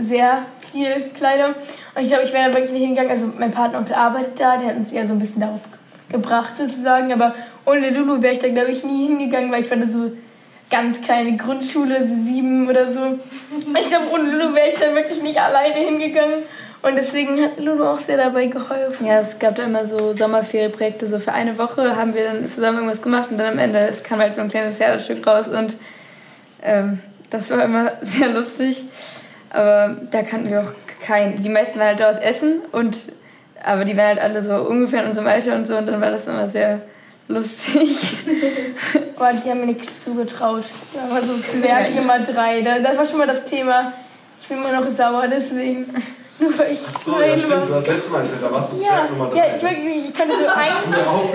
sehr 0.00 0.44
viel 0.60 1.10
kleiner. 1.14 1.48
Und 1.94 2.02
ich 2.02 2.08
glaube, 2.08 2.24
ich 2.24 2.32
wäre 2.32 2.50
da 2.50 2.54
wirklich 2.54 2.72
nicht 2.72 2.82
hingegangen. 2.82 3.10
Also 3.10 3.30
mein 3.38 3.50
Partner 3.50 3.84
arbeitet 3.96 4.38
da, 4.38 4.56
der 4.56 4.68
hat 4.68 4.76
uns 4.76 4.92
eher 4.92 5.06
so 5.06 5.12
ein 5.12 5.18
bisschen 5.18 5.40
darauf 5.40 5.60
gebracht 6.10 6.58
sozusagen. 6.58 7.12
Aber 7.12 7.34
ohne 7.64 7.90
Lulu 7.90 8.22
wäre 8.22 8.32
ich 8.32 8.38
da, 8.38 8.48
glaube 8.48 8.70
ich, 8.70 8.84
nie 8.84 9.06
hingegangen, 9.06 9.50
weil 9.50 9.62
ich 9.62 9.70
war 9.70 9.78
da 9.78 9.86
so 9.86 10.12
ganz 10.70 11.00
kleine 11.00 11.36
Grundschule, 11.36 12.06
sieben 12.24 12.68
oder 12.68 12.90
so. 12.92 13.18
Ich 13.78 13.88
glaube, 13.88 14.06
ohne 14.12 14.30
Lulu 14.30 14.54
wäre 14.54 14.68
ich 14.68 14.74
da 14.74 14.94
wirklich 14.94 15.22
nicht 15.22 15.40
alleine 15.40 15.76
hingegangen. 15.76 16.44
Und 16.82 16.96
deswegen 16.96 17.42
hat 17.42 17.58
Lulu 17.58 17.84
auch 17.84 17.98
sehr 17.98 18.16
dabei 18.16 18.46
geholfen. 18.46 19.06
Ja, 19.06 19.20
es 19.20 19.38
gab 19.38 19.56
da 19.56 19.64
immer 19.64 19.84
so 19.84 20.14
Sommerferienprojekte. 20.14 21.06
So 21.06 21.18
für 21.18 21.32
eine 21.32 21.58
Woche 21.58 21.94
haben 21.94 22.14
wir 22.14 22.24
dann 22.24 22.46
zusammen 22.48 22.78
irgendwas 22.78 23.02
gemacht 23.02 23.30
und 23.30 23.38
dann 23.38 23.52
am 23.52 23.58
Ende 23.58 23.80
es 23.80 24.02
kam 24.02 24.18
halt 24.18 24.34
so 24.34 24.40
ein 24.40 24.48
kleines 24.48 24.78
Theaterstück 24.78 25.26
raus 25.26 25.48
und 25.48 25.76
ähm, 26.62 27.00
das 27.28 27.50
war 27.50 27.64
immer 27.64 27.92
sehr 28.00 28.28
lustig. 28.28 28.84
Aber 29.50 29.96
da 30.10 30.22
kannten 30.22 30.50
wir 30.50 30.60
auch 30.60 30.72
keinen. 31.04 31.42
Die 31.42 31.48
meisten 31.48 31.78
waren 31.78 31.88
halt 31.88 32.00
da 32.00 32.08
aus 32.08 32.18
Essen 32.18 32.62
und 32.72 32.96
aber 33.64 33.84
die 33.84 33.96
waren 33.96 34.06
halt 34.06 34.20
alle 34.20 34.42
so 34.42 34.56
ungefähr 34.56 35.02
in 35.02 35.08
unserem 35.08 35.26
Alter 35.26 35.54
und 35.54 35.66
so 35.66 35.76
und 35.76 35.86
dann 35.86 36.00
war 36.00 36.10
das 36.10 36.26
immer 36.26 36.46
sehr 36.46 36.80
lustig. 37.28 38.16
Aber 39.16 39.32
die 39.32 39.48
haben 39.50 39.60
mir 39.60 39.66
nichts 39.66 40.04
zugetraut. 40.04 40.64
Da 40.92 41.14
war 41.14 41.22
so 41.22 41.36
Zwerg 41.38 41.94
Nummer 41.94 42.18
drei. 42.20 42.62
Das 42.62 42.96
war 42.96 43.06
schon 43.06 43.18
mal 43.18 43.26
das 43.26 43.44
Thema. 43.44 43.92
Ich 44.40 44.48
bin 44.48 44.58
immer 44.58 44.80
noch 44.80 44.90
sauer 44.90 45.28
deswegen. 45.28 45.86
Nur 46.40 46.58
weil 46.58 46.72
ich 46.72 46.80
Ach 46.90 46.98
so, 46.98 47.20
ja, 47.20 47.36
stimmt. 47.36 47.68
Du 47.68 47.74
hast 47.74 47.86
letztes 47.86 48.10
Mal 48.10 48.22
erzählt, 48.22 48.42
da 48.42 48.50
warst 48.50 48.72
du 48.72 48.76
ja, 48.76 48.88
Zwerg 48.88 49.10
Nummer 49.10 49.30
3. 49.30 49.36
Ja, 49.36 49.44
ich, 49.54 49.62
wirklich, 49.62 50.08
ich 50.08 50.16
konnte 50.16 50.34
so 50.36 50.46
ein... 50.54 50.72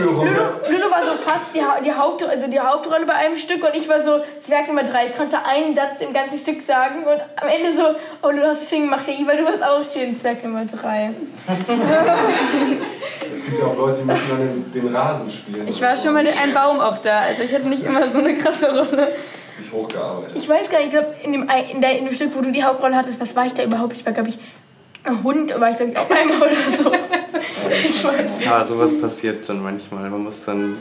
Lulu, 0.04 0.24
Lulu 0.24 0.92
war 0.92 1.06
so 1.06 1.14
fast 1.22 1.54
die, 1.54 1.62
die, 1.84 1.94
Haupt, 1.94 2.24
also 2.24 2.48
die 2.48 2.60
Hauptrolle 2.60 3.06
bei 3.06 3.14
einem 3.14 3.38
Stück 3.38 3.64
und 3.64 3.76
ich 3.76 3.88
war 3.88 4.02
so 4.02 4.20
Zwerg 4.42 4.68
Nummer 4.68 4.84
3. 4.84 5.08
Ich 5.08 5.18
konnte 5.18 5.38
einen 5.46 5.76
Satz 5.76 6.02
im 6.02 6.12
ganzen 6.12 6.40
Stück 6.40 6.64
sagen 6.64 7.04
und 7.04 7.22
am 7.36 7.48
Ende 7.48 7.72
so, 7.78 7.96
oh, 8.24 8.32
du 8.32 8.42
hast 8.48 8.64
es 8.64 8.70
schön 8.70 8.82
gemacht, 8.82 9.04
ja, 9.08 9.14
Iva, 9.14 9.36
du 9.36 9.46
warst 9.46 9.64
auch 9.64 9.84
schön, 9.84 10.20
Zwerg 10.20 10.44
Nummer 10.44 10.66
3. 10.66 11.12
es 13.34 13.46
gibt 13.46 13.60
ja 13.60 13.66
auch 13.66 13.78
Leute, 13.78 14.00
die 14.00 14.06
müssen 14.06 14.30
dann 14.30 14.40
den, 14.40 14.72
den 14.72 14.96
Rasen 14.96 15.30
spielen. 15.30 15.68
Ich 15.68 15.82
war 15.82 15.96
schon 15.96 16.14
mal 16.14 16.26
ein 16.26 16.54
Baum 16.54 16.80
auch 16.80 16.98
da, 16.98 17.20
also 17.20 17.44
ich 17.44 17.54
hatte 17.54 17.68
nicht 17.68 17.84
immer 17.84 18.08
so 18.10 18.18
eine 18.18 18.34
krasse 18.36 18.68
Rolle 18.68 19.12
sich 19.56 19.72
hochgearbeitet. 19.72 20.36
Ich 20.36 20.48
weiß 20.48 20.70
gar 20.70 20.80
nicht, 20.80 20.88
ich 20.88 20.94
glaube, 20.94 21.16
in 21.24 21.32
dem, 21.32 21.50
in, 21.72 21.82
in 21.82 22.06
dem 22.06 22.14
Stück, 22.14 22.36
wo 22.36 22.42
du 22.42 22.52
die 22.52 22.64
Hauptrolle 22.64 22.96
hattest, 22.96 23.20
was 23.20 23.36
war 23.36 23.46
ich 23.46 23.54
da 23.54 23.64
überhaupt? 23.64 23.96
Ich 23.96 24.06
war, 24.06 24.14
glaube 24.14 24.30
ich, 24.30 24.38
Hund 25.24 25.60
war 25.60 25.72
ich, 25.72 25.78
glaube 25.78 25.92
ich, 25.92 25.98
auch 25.98 26.10
einmal 26.10 26.38
oder 26.42 26.84
so. 26.84 26.92
ich 27.90 28.04
weiß 28.04 28.32
Ja, 28.44 28.66
sowas 28.66 29.00
passiert 29.00 29.48
dann 29.48 29.62
manchmal. 29.62 30.10
Man 30.10 30.24
muss 30.24 30.46
dann 30.46 30.78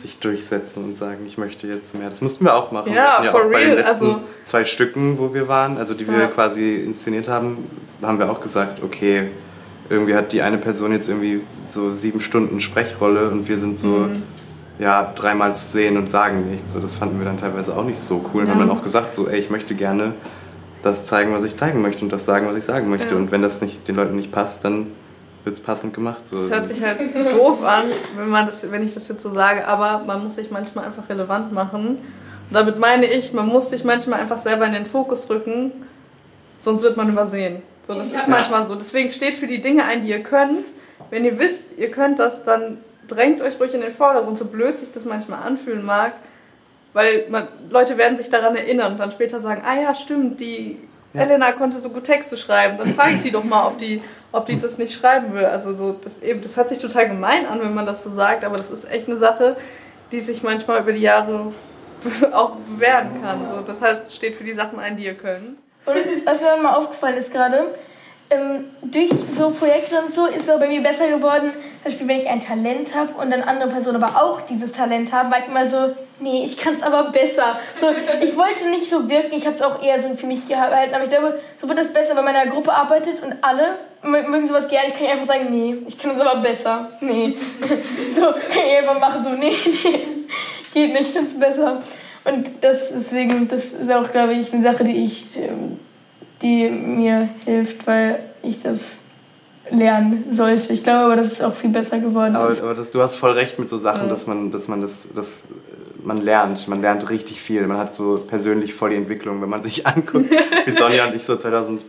sich 0.00 0.18
durchsetzen 0.18 0.84
und 0.84 0.96
sagen, 0.96 1.24
ich 1.26 1.38
möchte 1.38 1.66
jetzt 1.66 1.96
mehr. 1.96 2.08
Das 2.08 2.20
mussten 2.20 2.44
wir 2.44 2.54
auch 2.54 2.70
machen. 2.70 2.92
Ja, 2.92 3.22
ja 3.22 3.30
for 3.30 3.40
auch 3.40 3.44
real. 3.44 3.52
Bei 3.52 3.64
den 3.64 3.74
letzten 3.74 4.06
also, 4.06 4.20
zwei 4.44 4.64
Stücken, 4.64 5.18
wo 5.18 5.34
wir 5.34 5.48
waren, 5.48 5.76
also 5.76 5.94
die 5.94 6.08
wir 6.08 6.18
ja. 6.18 6.26
quasi 6.26 6.76
inszeniert 6.76 7.28
haben, 7.28 7.58
haben 8.02 8.18
wir 8.18 8.30
auch 8.30 8.40
gesagt, 8.40 8.82
okay, 8.82 9.28
irgendwie 9.90 10.14
hat 10.14 10.32
die 10.32 10.42
eine 10.42 10.58
Person 10.58 10.92
jetzt 10.92 11.08
irgendwie 11.08 11.42
so 11.64 11.92
sieben 11.92 12.20
Stunden 12.20 12.60
Sprechrolle 12.60 13.30
und 13.30 13.48
wir 13.48 13.58
sind 13.58 13.78
so 13.78 13.88
mhm. 13.88 14.22
ja 14.78 15.12
dreimal 15.14 15.56
zu 15.56 15.66
sehen 15.66 15.96
und 15.96 16.10
sagen 16.10 16.50
nichts. 16.50 16.72
So, 16.72 16.80
das 16.80 16.94
fanden 16.94 17.18
wir 17.18 17.24
dann 17.24 17.38
teilweise 17.38 17.76
auch 17.76 17.84
nicht 17.84 17.98
so 17.98 18.24
cool. 18.32 18.44
Ja. 18.44 18.52
Und 18.52 18.60
haben 18.60 18.68
dann 18.68 18.76
auch 18.76 18.82
gesagt, 18.82 19.14
so, 19.14 19.28
ey, 19.28 19.38
ich 19.38 19.50
möchte 19.50 19.74
gerne 19.74 20.14
das 20.82 21.06
zeigen, 21.06 21.32
was 21.32 21.44
ich 21.44 21.56
zeigen 21.56 21.82
möchte 21.82 22.04
und 22.04 22.12
das 22.12 22.24
sagen, 22.24 22.46
was 22.46 22.56
ich 22.56 22.64
sagen 22.64 22.88
möchte. 22.88 23.10
Ja. 23.10 23.16
Und 23.16 23.30
wenn 23.32 23.42
das 23.42 23.60
nicht, 23.60 23.88
den 23.88 23.96
Leuten 23.96 24.16
nicht 24.16 24.32
passt, 24.32 24.64
dann 24.64 24.88
wird 25.44 25.56
es 25.56 25.62
passend 25.62 25.94
gemacht. 25.94 26.26
So. 26.28 26.38
Das 26.38 26.50
hört 26.50 26.68
sich 26.68 26.82
halt 26.82 26.98
doof 27.32 27.64
an, 27.64 27.84
wenn, 28.16 28.28
man 28.28 28.46
das, 28.46 28.70
wenn 28.70 28.84
ich 28.84 28.94
das 28.94 29.08
jetzt 29.08 29.22
so 29.22 29.32
sage, 29.32 29.66
aber 29.66 30.04
man 30.06 30.22
muss 30.22 30.36
sich 30.36 30.50
manchmal 30.50 30.84
einfach 30.84 31.08
relevant 31.08 31.52
machen. 31.52 31.96
Und 31.96 32.54
damit 32.54 32.78
meine 32.78 33.06
ich, 33.06 33.32
man 33.32 33.46
muss 33.46 33.70
sich 33.70 33.84
manchmal 33.84 34.20
einfach 34.20 34.38
selber 34.38 34.66
in 34.66 34.72
den 34.72 34.86
Fokus 34.86 35.28
rücken, 35.30 35.72
sonst 36.60 36.82
wird 36.82 36.96
man 36.96 37.08
übersehen. 37.08 37.62
So, 37.86 37.94
das 37.94 38.12
ist 38.12 38.28
manchmal 38.28 38.66
so. 38.66 38.74
Deswegen 38.74 39.10
steht 39.10 39.34
für 39.34 39.46
die 39.46 39.60
Dinge 39.60 39.84
ein, 39.84 40.02
die 40.02 40.10
ihr 40.10 40.22
könnt. 40.22 40.66
Wenn 41.10 41.24
ihr 41.24 41.38
wisst, 41.38 41.78
ihr 41.78 41.90
könnt 41.90 42.18
das, 42.18 42.42
dann 42.42 42.78
drängt 43.06 43.40
euch 43.40 43.58
ruhig 43.58 43.72
in 43.74 43.80
den 43.80 43.92
Vordergrund, 43.92 44.36
so 44.36 44.44
blöd 44.44 44.78
sich 44.78 44.92
das 44.92 45.04
manchmal 45.04 45.42
anfühlen 45.42 45.84
mag. 45.84 46.12
Weil 46.92 47.26
man, 47.28 47.48
Leute 47.70 47.98
werden 47.98 48.16
sich 48.16 48.30
daran 48.30 48.56
erinnern 48.56 48.92
und 48.92 48.98
dann 48.98 49.10
später 49.10 49.40
sagen, 49.40 49.62
ah 49.64 49.80
ja, 49.80 49.94
stimmt, 49.94 50.40
die 50.40 50.78
ja. 51.12 51.22
Elena 51.22 51.52
konnte 51.52 51.78
so 51.78 51.90
gut 51.90 52.04
Texte 52.04 52.36
schreiben. 52.36 52.78
Dann 52.78 52.94
frage 52.94 53.14
ich 53.14 53.22
die 53.22 53.30
doch 53.30 53.44
mal, 53.44 53.66
ob 53.66 53.78
die, 53.78 54.02
ob 54.32 54.46
die 54.46 54.58
das 54.58 54.78
nicht 54.78 54.92
schreiben 54.92 55.34
will. 55.34 55.44
Also 55.44 55.76
so, 55.76 55.92
das, 55.92 56.22
eben, 56.22 56.42
das 56.42 56.56
hört 56.56 56.68
sich 56.68 56.78
total 56.78 57.08
gemein 57.08 57.46
an, 57.46 57.60
wenn 57.60 57.74
man 57.74 57.86
das 57.86 58.02
so 58.02 58.14
sagt, 58.14 58.44
aber 58.44 58.56
das 58.56 58.70
ist 58.70 58.90
echt 58.90 59.08
eine 59.08 59.16
Sache, 59.16 59.56
die 60.12 60.20
sich 60.20 60.42
manchmal 60.42 60.80
über 60.80 60.92
die 60.92 61.00
Jahre 61.00 61.52
auch 62.32 62.56
bewähren 62.56 63.22
kann. 63.22 63.46
So, 63.48 63.60
das 63.60 63.80
heißt, 63.82 64.14
steht 64.14 64.36
für 64.36 64.44
die 64.44 64.54
Sachen 64.54 64.78
ein, 64.78 64.96
die 64.96 65.04
ihr 65.04 65.14
könnt. 65.14 65.58
Und 65.86 66.26
was 66.26 66.40
mir 66.40 66.56
mal 66.62 66.74
aufgefallen 66.74 67.16
ist 67.16 67.32
gerade, 67.32 67.74
ähm, 68.30 68.66
durch 68.82 69.10
so 69.30 69.50
Projekte 69.50 69.98
und 69.98 70.14
so 70.14 70.26
ist 70.26 70.48
es 70.48 70.58
bei 70.58 70.68
mir 70.68 70.82
besser 70.82 71.08
geworden. 71.08 71.50
Zum 71.82 71.84
Beispiel, 71.84 72.08
wenn 72.08 72.18
ich 72.18 72.28
ein 72.28 72.40
Talent 72.40 72.94
habe 72.94 73.14
und 73.14 73.30
dann 73.30 73.42
andere 73.42 73.70
Personen 73.70 74.02
aber 74.02 74.22
auch 74.22 74.42
dieses 74.42 74.72
Talent 74.72 75.12
haben, 75.12 75.30
war 75.30 75.38
ich 75.38 75.46
immer 75.46 75.66
so, 75.66 75.94
nee, 76.20 76.44
ich 76.44 76.56
kann 76.56 76.74
es 76.74 76.82
aber 76.82 77.10
besser. 77.10 77.58
So, 77.80 77.86
ich 78.20 78.36
wollte 78.36 78.68
nicht 78.70 78.88
so 78.88 79.08
wirken, 79.08 79.34
ich 79.34 79.46
habe 79.46 79.56
es 79.56 79.62
auch 79.62 79.82
eher 79.82 80.00
so 80.00 80.14
für 80.14 80.26
mich 80.26 80.46
gehalten, 80.48 80.94
aber 80.94 81.04
ich 81.04 81.10
glaube, 81.10 81.38
so 81.60 81.68
wird 81.68 81.78
das 81.78 81.92
besser, 81.92 82.16
wenn 82.16 82.24
man 82.24 82.34
in 82.34 82.40
einer 82.40 82.50
Gruppe 82.50 82.72
arbeitet 82.72 83.22
und 83.22 83.36
alle 83.42 83.78
mögen 84.02 84.46
sowas 84.46 84.68
gerne. 84.68 84.88
Ich 84.88 84.94
kann 84.94 85.06
einfach 85.06 85.26
sagen, 85.26 85.46
nee, 85.50 85.76
ich 85.86 85.98
kann 85.98 86.12
es 86.12 86.20
aber 86.20 86.40
besser. 86.40 86.90
Nee. 87.00 87.36
so, 88.14 88.22
kann 88.22 88.64
ich 88.66 88.78
einfach 88.78 89.00
machen, 89.00 89.24
so, 89.24 89.30
nee, 89.30 89.52
nee, 89.84 90.00
geht 90.74 90.92
nicht, 90.92 91.08
ich 91.08 91.14
kann 91.14 91.26
es 91.26 91.38
besser. 91.38 91.82
Und 92.24 92.46
das 92.60 92.88
deswegen, 92.94 93.48
das 93.48 93.72
ist 93.72 93.90
auch, 93.90 94.10
glaube 94.10 94.34
ich, 94.34 94.52
eine 94.52 94.62
Sache, 94.62 94.84
die 94.84 95.04
ich, 95.04 95.36
ähm, 95.36 95.78
die 96.42 96.68
mir 96.68 97.28
hilft, 97.44 97.86
weil 97.86 98.20
ich 98.42 98.62
das 98.62 98.98
lernen 99.70 100.24
sollte. 100.32 100.72
Ich 100.72 100.82
glaube 100.82 101.00
aber, 101.00 101.16
dass 101.16 101.32
es 101.32 101.42
auch 101.42 101.54
viel 101.54 101.70
besser 101.70 101.98
geworden 101.98 102.36
aber, 102.36 102.50
ist. 102.50 102.62
Aber 102.62 102.74
das, 102.74 102.90
du 102.90 103.00
hast 103.00 103.16
voll 103.16 103.32
recht 103.32 103.58
mit 103.58 103.68
so 103.68 103.78
Sachen, 103.78 104.04
ja. 104.04 104.08
dass 104.08 104.26
man, 104.26 104.50
dass 104.50 104.68
man 104.68 104.80
das, 104.80 105.12
das, 105.14 105.48
man 106.08 106.22
lernt. 106.22 106.66
Man 106.68 106.80
lernt 106.80 107.08
richtig 107.10 107.40
viel. 107.40 107.66
Man 107.66 107.76
hat 107.76 107.94
so 107.94 108.16
persönlich 108.16 108.74
voll 108.74 108.90
die 108.90 108.96
Entwicklung, 108.96 109.40
wenn 109.42 109.50
man 109.50 109.62
sich 109.62 109.86
anguckt, 109.86 110.30
wie 110.64 110.70
Sonja 110.70 111.06
und 111.06 111.14
ich 111.14 111.22
so 111.22 111.36
2000, 111.36 111.82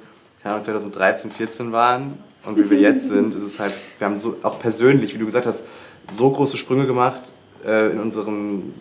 2013, 0.43 1.31
14 1.31 1.71
waren 1.71 2.19
und 2.45 2.57
wie 2.57 2.69
wir 2.69 2.79
jetzt 2.79 3.07
sind, 3.07 3.33
ist 3.33 3.43
es 3.43 3.59
halt, 3.59 3.73
wir 3.97 4.05
haben 4.05 4.17
so 4.17 4.37
auch 4.43 4.59
persönlich, 4.59 5.15
wie 5.15 5.17
du 5.17 5.25
gesagt 5.25 5.45
hast, 5.45 5.65
so 6.11 6.29
große 6.29 6.57
Sprünge 6.57 6.85
gemacht 6.85 7.21
äh, 7.65 7.91
in 7.91 7.99
unserem 7.99 8.73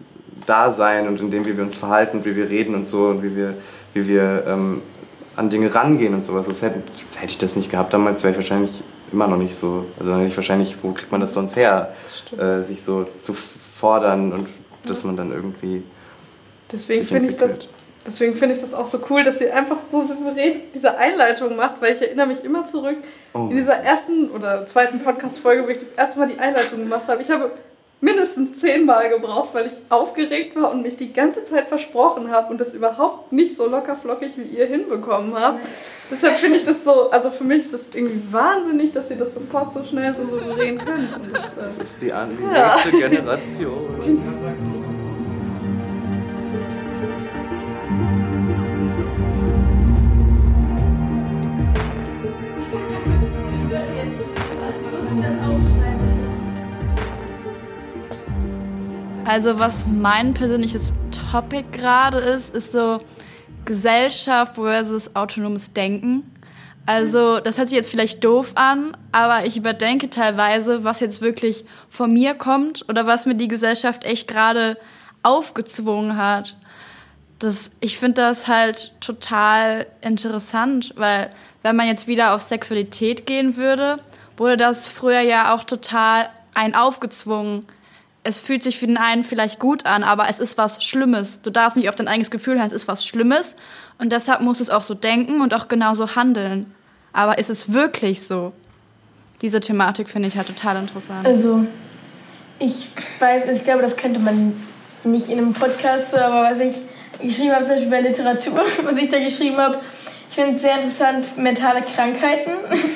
Dasein 0.47 1.09
und 1.09 1.21
in 1.21 1.31
dem, 1.31 1.47
wie 1.47 1.57
wir 1.57 1.65
uns 1.65 1.77
verhalten 1.77 2.25
wie 2.25 2.37
wir 2.37 2.49
reden 2.49 2.75
und 2.75 2.87
so 2.87 3.09
und 3.09 3.23
wie 3.23 3.35
wir, 3.35 3.55
wie 3.95 4.07
wir 4.09 4.45
ähm, 4.47 4.83
an 5.37 5.51
Dinge 5.51 5.73
rangehen 5.73 6.15
und 6.15 6.25
sowas. 6.25 6.47
Das 6.47 6.63
hätte, 6.63 6.83
hätte 7.17 7.33
ich 7.33 7.39
das 7.39 7.55
nicht 7.55 7.71
gehabt 7.71 7.93
damals, 7.93 8.25
wäre 8.25 8.33
ich 8.33 8.39
wahrscheinlich 8.39 8.83
immer 9.13 9.29
noch 9.29 9.37
nicht 9.37 9.55
so. 9.55 9.87
Also 9.99 10.11
dann 10.11 10.21
hätte 10.21 10.31
ich 10.31 10.37
wahrscheinlich, 10.37 10.77
wo 10.83 10.93
kriegt 10.93 11.13
man 11.13 11.21
das 11.21 11.33
sonst 11.33 11.55
her, 11.57 11.95
äh, 12.37 12.63
sich 12.63 12.83
so 12.83 13.07
zu 13.19 13.35
fordern 13.35 14.33
und 14.33 14.49
dass 14.89 15.05
man 15.05 15.17
dann 15.17 15.33
irgendwie. 15.33 15.83
Deswegen 16.73 17.05
finde 17.05 17.31
ich 17.31 17.37
das. 17.37 17.59
Deswegen 18.07 18.37
finde 18.37 18.55
ich 18.55 18.61
das 18.63 18.73
auch 18.73 18.87
so 18.87 19.01
cool, 19.11 19.23
dass 19.23 19.39
sie 19.39 19.51
einfach 19.51 19.77
so 19.93 20.03
souverän 20.03 20.63
diese 20.75 20.97
Einleitung 20.97 21.57
macht, 21.57 21.83
weil 21.83 21.93
ich 21.93 22.01
erinnere 22.01 22.27
mich 22.27 22.43
immer 22.43 22.65
zurück 22.65 22.97
oh. 23.35 23.49
in 23.51 23.57
dieser 23.57 23.75
ersten 23.75 24.31
oder 24.31 24.67
zweiten 24.67 25.01
Podcast-Folge, 25.01 25.65
wo 25.65 25.69
ich 25.69 25.77
das 25.77 25.93
erste 25.93 26.21
Mal 26.21 26.29
die 26.29 26.39
Einleitung 26.39 26.79
gemacht 26.79 27.07
habe. 27.07 27.21
Ich 27.21 27.31
habe 27.31 27.51
mindestens 28.01 28.61
zehnmal 28.61 29.11
gebraucht, 29.11 29.51
weil 29.53 29.67
ich 29.67 29.73
aufgeregt 29.91 30.57
war 30.57 30.71
und 30.71 30.83
mich 30.83 30.97
die 30.97 31.13
ganze 31.13 31.45
Zeit 31.45 31.69
versprochen 31.69 32.31
habe 32.31 32.51
und 32.51 32.61
das 32.61 32.73
überhaupt 32.73 33.33
nicht 33.33 33.57
so 33.57 33.67
locker 33.67 33.97
flockig 33.97 34.33
wie 34.37 34.57
ihr 34.57 34.67
hinbekommen 34.67 35.35
habt. 35.35 35.61
Deshalb 36.11 36.37
finde 36.37 36.57
ich 36.57 36.65
das 36.65 36.85
so, 36.85 37.11
also 37.11 37.31
für 37.31 37.45
mich 37.45 37.59
ist 37.59 37.75
das 37.75 37.91
irgendwie 37.93 38.33
wahnsinnig, 38.33 38.93
dass 38.93 39.11
ihr 39.11 39.17
das 39.17 39.35
sofort 39.35 39.75
so 39.75 39.85
schnell 39.85 40.15
so 40.17 40.25
souverän 40.25 40.79
könnt. 40.79 41.13
Das, 41.13 41.45
äh, 41.45 41.47
das, 41.57 41.79
ist 41.79 42.01
die, 42.01 42.07
die 42.07 42.11
ja. 42.11 42.75
nächste 42.75 42.91
Generation. 42.93 43.99
Die 44.03 44.78
Also 59.29 59.59
was 59.59 59.87
mein 59.87 60.33
persönliches 60.33 60.95
Topic 61.31 61.67
gerade 61.71 62.17
ist, 62.17 62.55
ist 62.55 62.73
so 62.73 62.97
Gesellschaft 63.67 64.55
versus 64.55 65.15
autonomes 65.15 65.75
Denken. 65.75 66.35
Also 66.87 67.39
das 67.39 67.59
hört 67.59 67.69
sich 67.69 67.77
jetzt 67.77 67.91
vielleicht 67.91 68.25
doof 68.25 68.53
an, 68.55 68.97
aber 69.13 69.45
ich 69.45 69.59
überdenke 69.59 70.09
teilweise, 70.09 70.83
was 70.83 71.01
jetzt 71.01 71.21
wirklich 71.21 71.67
von 71.91 72.11
mir 72.11 72.33
kommt 72.33 72.89
oder 72.89 73.07
was 73.07 73.27
mir 73.27 73.35
die 73.35 73.49
Gesellschaft 73.49 74.05
echt 74.05 74.29
gerade 74.29 74.79
aufgezwungen 75.23 76.17
hat. 76.17 76.57
Das, 77.39 77.71
ich 77.81 77.99
finde 77.99 78.23
das 78.23 78.49
halt 78.49 78.95
total 79.01 79.89
interessant, 80.01 80.95
weil 80.97 81.29
wenn 81.61 81.77
man 81.77 81.87
jetzt 81.87 82.07
wieder 82.07 82.35
auf 82.35 82.41
Sexualität 82.41 83.27
gehen 83.27 83.59
würde, 83.59 83.99
wurde 84.39 84.57
das 84.57 84.89
früher 84.89 85.21
ja 85.21 85.55
auch 85.55 85.65
total 85.65 86.31
ein 86.55 86.75
aufgezwungen 86.75 87.67
es 88.29 88.41
fühlt 88.41 88.63
sich 88.63 88.79
für 88.79 88.87
den 88.87 88.99
einen 88.99 89.25
vielleicht 89.25 89.59
gut 89.59 89.87
an, 89.87 90.05
aber 90.05 90.29
es 90.29 90.39
ist 90.39 90.59
was 90.59 90.85
Schlimmes. 90.85 91.41
Du 91.41 91.51
darfst 91.51 91.79
nicht 91.79 91.89
auf 91.89 91.95
dein 91.95 92.09
eigenes 92.09 92.31
Gefühl 92.31 92.57
hören, 92.57 92.67
es 92.67 92.75
ist 92.75 92.87
was 92.87 93.07
Schlimmes. 93.07 93.57
Und 93.99 94.13
deshalb 94.13 94.43
musst 94.43 94.61
du 94.61 94.65
es 94.65 94.71
auch 94.71 94.83
so 94.83 94.93
denken 94.93 95.41
und 95.41 95.55
auch 95.55 95.69
genauso 95.69 96.15
handeln. 96.15 96.73
Aber 97.15 97.39
ist 97.39 97.49
es 97.49 97.73
wirklich 97.73 98.23
so? 98.23 98.53
Diese 99.41 99.61
Thematik 99.61 100.11
finde 100.11 100.29
ich 100.29 100.37
halt 100.37 100.47
total 100.47 100.77
interessant. 100.77 101.27
Also, 101.27 101.65
ich 102.59 102.89
weiß, 103.19 103.45
ich 103.51 103.65
glaube, 103.65 103.81
das 103.83 103.97
könnte 103.97 104.21
man 104.21 104.53
nicht 105.05 105.29
in 105.29 105.39
einem 105.39 105.53
Podcast 105.55 106.15
aber 106.15 106.51
was 106.51 106.61
ich 106.61 106.77
geschrieben 107.23 107.53
habe, 107.53 107.65
zum 107.65 107.75
Beispiel 107.75 107.91
bei 107.91 108.01
Literatur, 108.03 108.61
was 108.85 108.97
ich 108.97 109.09
da 109.09 109.21
geschrieben 109.21 109.57
habe, 109.57 109.79
ich 110.29 110.35
finde 110.35 110.57
es 110.57 110.63
sehr 110.63 110.75
interessant, 110.75 111.39
mentale 111.39 111.83
Krankheiten, 111.83 112.51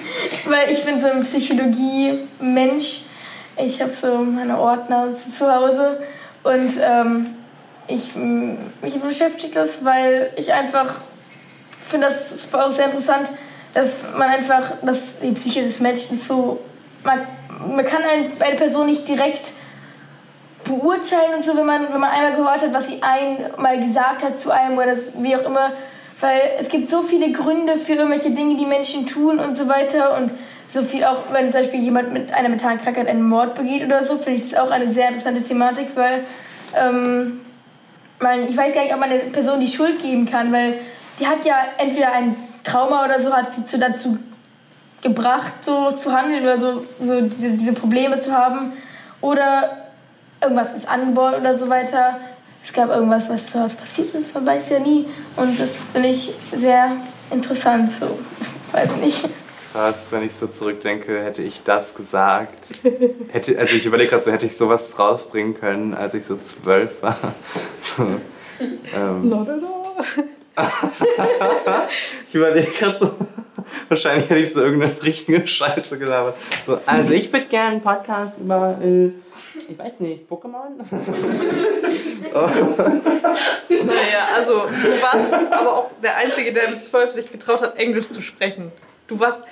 weil 0.44 0.70
ich 0.70 0.84
bin 0.84 1.00
so 1.00 1.06
ein 1.06 1.22
Psychologie-Mensch 1.22 3.02
ich 3.64 3.80
habe 3.80 3.92
so 3.92 4.18
meine 4.18 4.58
Ordner 4.58 5.08
zu 5.14 5.52
Hause 5.52 6.00
und 6.42 6.72
ähm, 6.80 7.26
ich, 7.86 8.14
mich 8.14 9.00
beschäftigt 9.00 9.56
das, 9.56 9.84
weil 9.84 10.30
ich 10.36 10.52
einfach 10.52 10.94
finde, 11.86 12.06
das 12.06 12.32
ist 12.32 12.54
auch 12.54 12.70
sehr 12.70 12.86
interessant, 12.86 13.30
dass 13.74 14.02
man 14.16 14.28
einfach, 14.28 14.72
dass 14.82 15.18
die 15.20 15.32
Psyche 15.32 15.62
des 15.62 15.80
Menschen 15.80 16.18
so, 16.18 16.60
man, 17.04 17.20
man 17.74 17.84
kann 17.84 18.02
ein, 18.02 18.32
eine 18.40 18.56
Person 18.56 18.86
nicht 18.86 19.06
direkt 19.08 19.52
beurteilen 20.64 21.34
und 21.36 21.44
so, 21.44 21.56
wenn 21.56 21.66
man, 21.66 21.92
wenn 21.92 22.00
man 22.00 22.10
einmal 22.10 22.34
gehört 22.34 22.62
hat, 22.62 22.72
was 22.72 22.86
sie 22.86 23.02
einmal 23.02 23.80
gesagt 23.84 24.22
hat 24.22 24.40
zu 24.40 24.50
einem 24.50 24.76
oder 24.76 24.94
das, 24.94 25.00
wie 25.18 25.34
auch 25.36 25.44
immer, 25.44 25.72
weil 26.20 26.40
es 26.58 26.68
gibt 26.68 26.88
so 26.88 27.02
viele 27.02 27.32
Gründe 27.32 27.78
für 27.78 27.94
irgendwelche 27.94 28.30
Dinge, 28.30 28.56
die 28.56 28.66
Menschen 28.66 29.06
tun 29.06 29.38
und 29.38 29.56
so 29.56 29.68
weiter 29.68 30.16
und 30.16 30.30
so 30.72 30.82
viel 30.82 31.04
auch, 31.04 31.18
wenn 31.32 31.50
zum 31.50 31.60
Beispiel 31.60 31.80
jemand 31.80 32.12
mit 32.12 32.32
einer 32.32 32.48
mentalen 32.48 32.80
Krankheit 32.80 33.06
einen 33.06 33.22
Mord 33.22 33.54
begeht 33.54 33.84
oder 33.84 34.06
so, 34.06 34.16
finde 34.16 34.40
ich 34.40 34.50
das 34.50 34.58
auch 34.58 34.70
eine 34.70 34.90
sehr 34.90 35.08
interessante 35.08 35.42
Thematik, 35.42 35.88
weil 35.94 36.24
ähm, 36.74 37.42
man, 38.20 38.48
ich 38.48 38.56
weiß 38.56 38.72
gar 38.72 38.82
nicht, 38.82 38.94
ob 38.94 39.00
man 39.00 39.10
eine 39.10 39.20
Person 39.20 39.60
die 39.60 39.68
Schuld 39.68 40.00
geben 40.00 40.24
kann, 40.24 40.50
weil 40.50 40.74
die 41.20 41.26
hat 41.26 41.44
ja 41.44 41.56
entweder 41.76 42.12
ein 42.12 42.34
Trauma 42.64 43.04
oder 43.04 43.20
so, 43.20 43.32
hat 43.32 43.52
sie 43.52 43.66
zu, 43.66 43.78
dazu 43.78 44.16
gebracht, 45.02 45.52
so 45.62 45.90
zu 45.90 46.10
handeln 46.10 46.42
oder 46.42 46.56
so, 46.56 46.86
so 46.98 47.20
diese, 47.20 47.50
diese 47.50 47.72
Probleme 47.74 48.18
zu 48.20 48.32
haben. 48.32 48.72
Oder 49.20 49.76
irgendwas 50.40 50.72
ist 50.72 50.88
angeboren 50.88 51.34
oder 51.34 51.58
so 51.58 51.68
weiter. 51.68 52.18
Es 52.64 52.72
gab 52.72 52.88
irgendwas, 52.88 53.28
was 53.28 53.50
zu 53.50 53.60
Hause 53.60 53.76
passiert 53.76 54.14
ist, 54.14 54.34
man 54.34 54.46
weiß 54.46 54.70
ja 54.70 54.78
nie. 54.78 55.06
Und 55.36 55.60
das 55.60 55.82
finde 55.92 56.08
ich 56.08 56.32
sehr 56.54 56.92
interessant, 57.30 57.92
so, 57.92 58.18
weiß 58.72 58.88
nicht 59.02 59.28
krass, 59.72 60.12
wenn 60.12 60.22
ich 60.22 60.34
so 60.34 60.46
zurückdenke, 60.46 61.22
hätte 61.22 61.42
ich 61.42 61.62
das 61.62 61.94
gesagt. 61.94 62.78
Hätte, 63.28 63.58
also 63.58 63.76
ich 63.76 63.86
überlege 63.86 64.10
gerade 64.10 64.22
so, 64.22 64.32
hätte 64.32 64.46
ich 64.46 64.56
sowas 64.56 64.98
rausbringen 64.98 65.54
können, 65.54 65.94
als 65.94 66.14
ich 66.14 66.26
so 66.26 66.36
zwölf 66.36 67.02
war. 67.02 67.18
So, 67.84 68.06
ähm. 68.94 69.28
Not 69.28 69.48
at 69.48 69.62
all. 69.64 69.88
ich 72.28 72.34
überlege 72.34 72.70
gerade 72.70 72.98
so, 72.98 73.10
wahrscheinlich 73.88 74.30
hätte 74.30 74.40
ich 74.40 74.52
so 74.52 74.62
irgendeine 74.62 75.02
richtige 75.02 75.46
Scheiße 75.46 75.98
gelabert. 75.98 76.36
So, 76.64 76.78
also 76.86 77.12
ich 77.12 77.32
würde 77.32 77.46
gerne 77.46 77.72
einen 77.72 77.80
Podcast 77.80 78.38
über, 78.38 78.78
äh, 78.82 79.10
ich 79.68 79.78
weiß 79.78 79.92
nicht, 79.98 80.30
Pokémon? 80.30 80.80
oh. 82.34 82.48
Naja, 83.68 84.28
also 84.36 84.52
du 84.60 85.02
warst 85.02 85.34
aber 85.34 85.76
auch 85.76 85.90
der 86.02 86.16
Einzige, 86.18 86.52
der 86.52 86.70
mit 86.70 86.82
zwölf 86.82 87.10
sich 87.10 87.32
getraut 87.32 87.62
hat, 87.62 87.76
Englisch 87.76 88.08
zu 88.10 88.22
sprechen. 88.22 88.70
Du 89.08 89.18
warst 89.18 89.44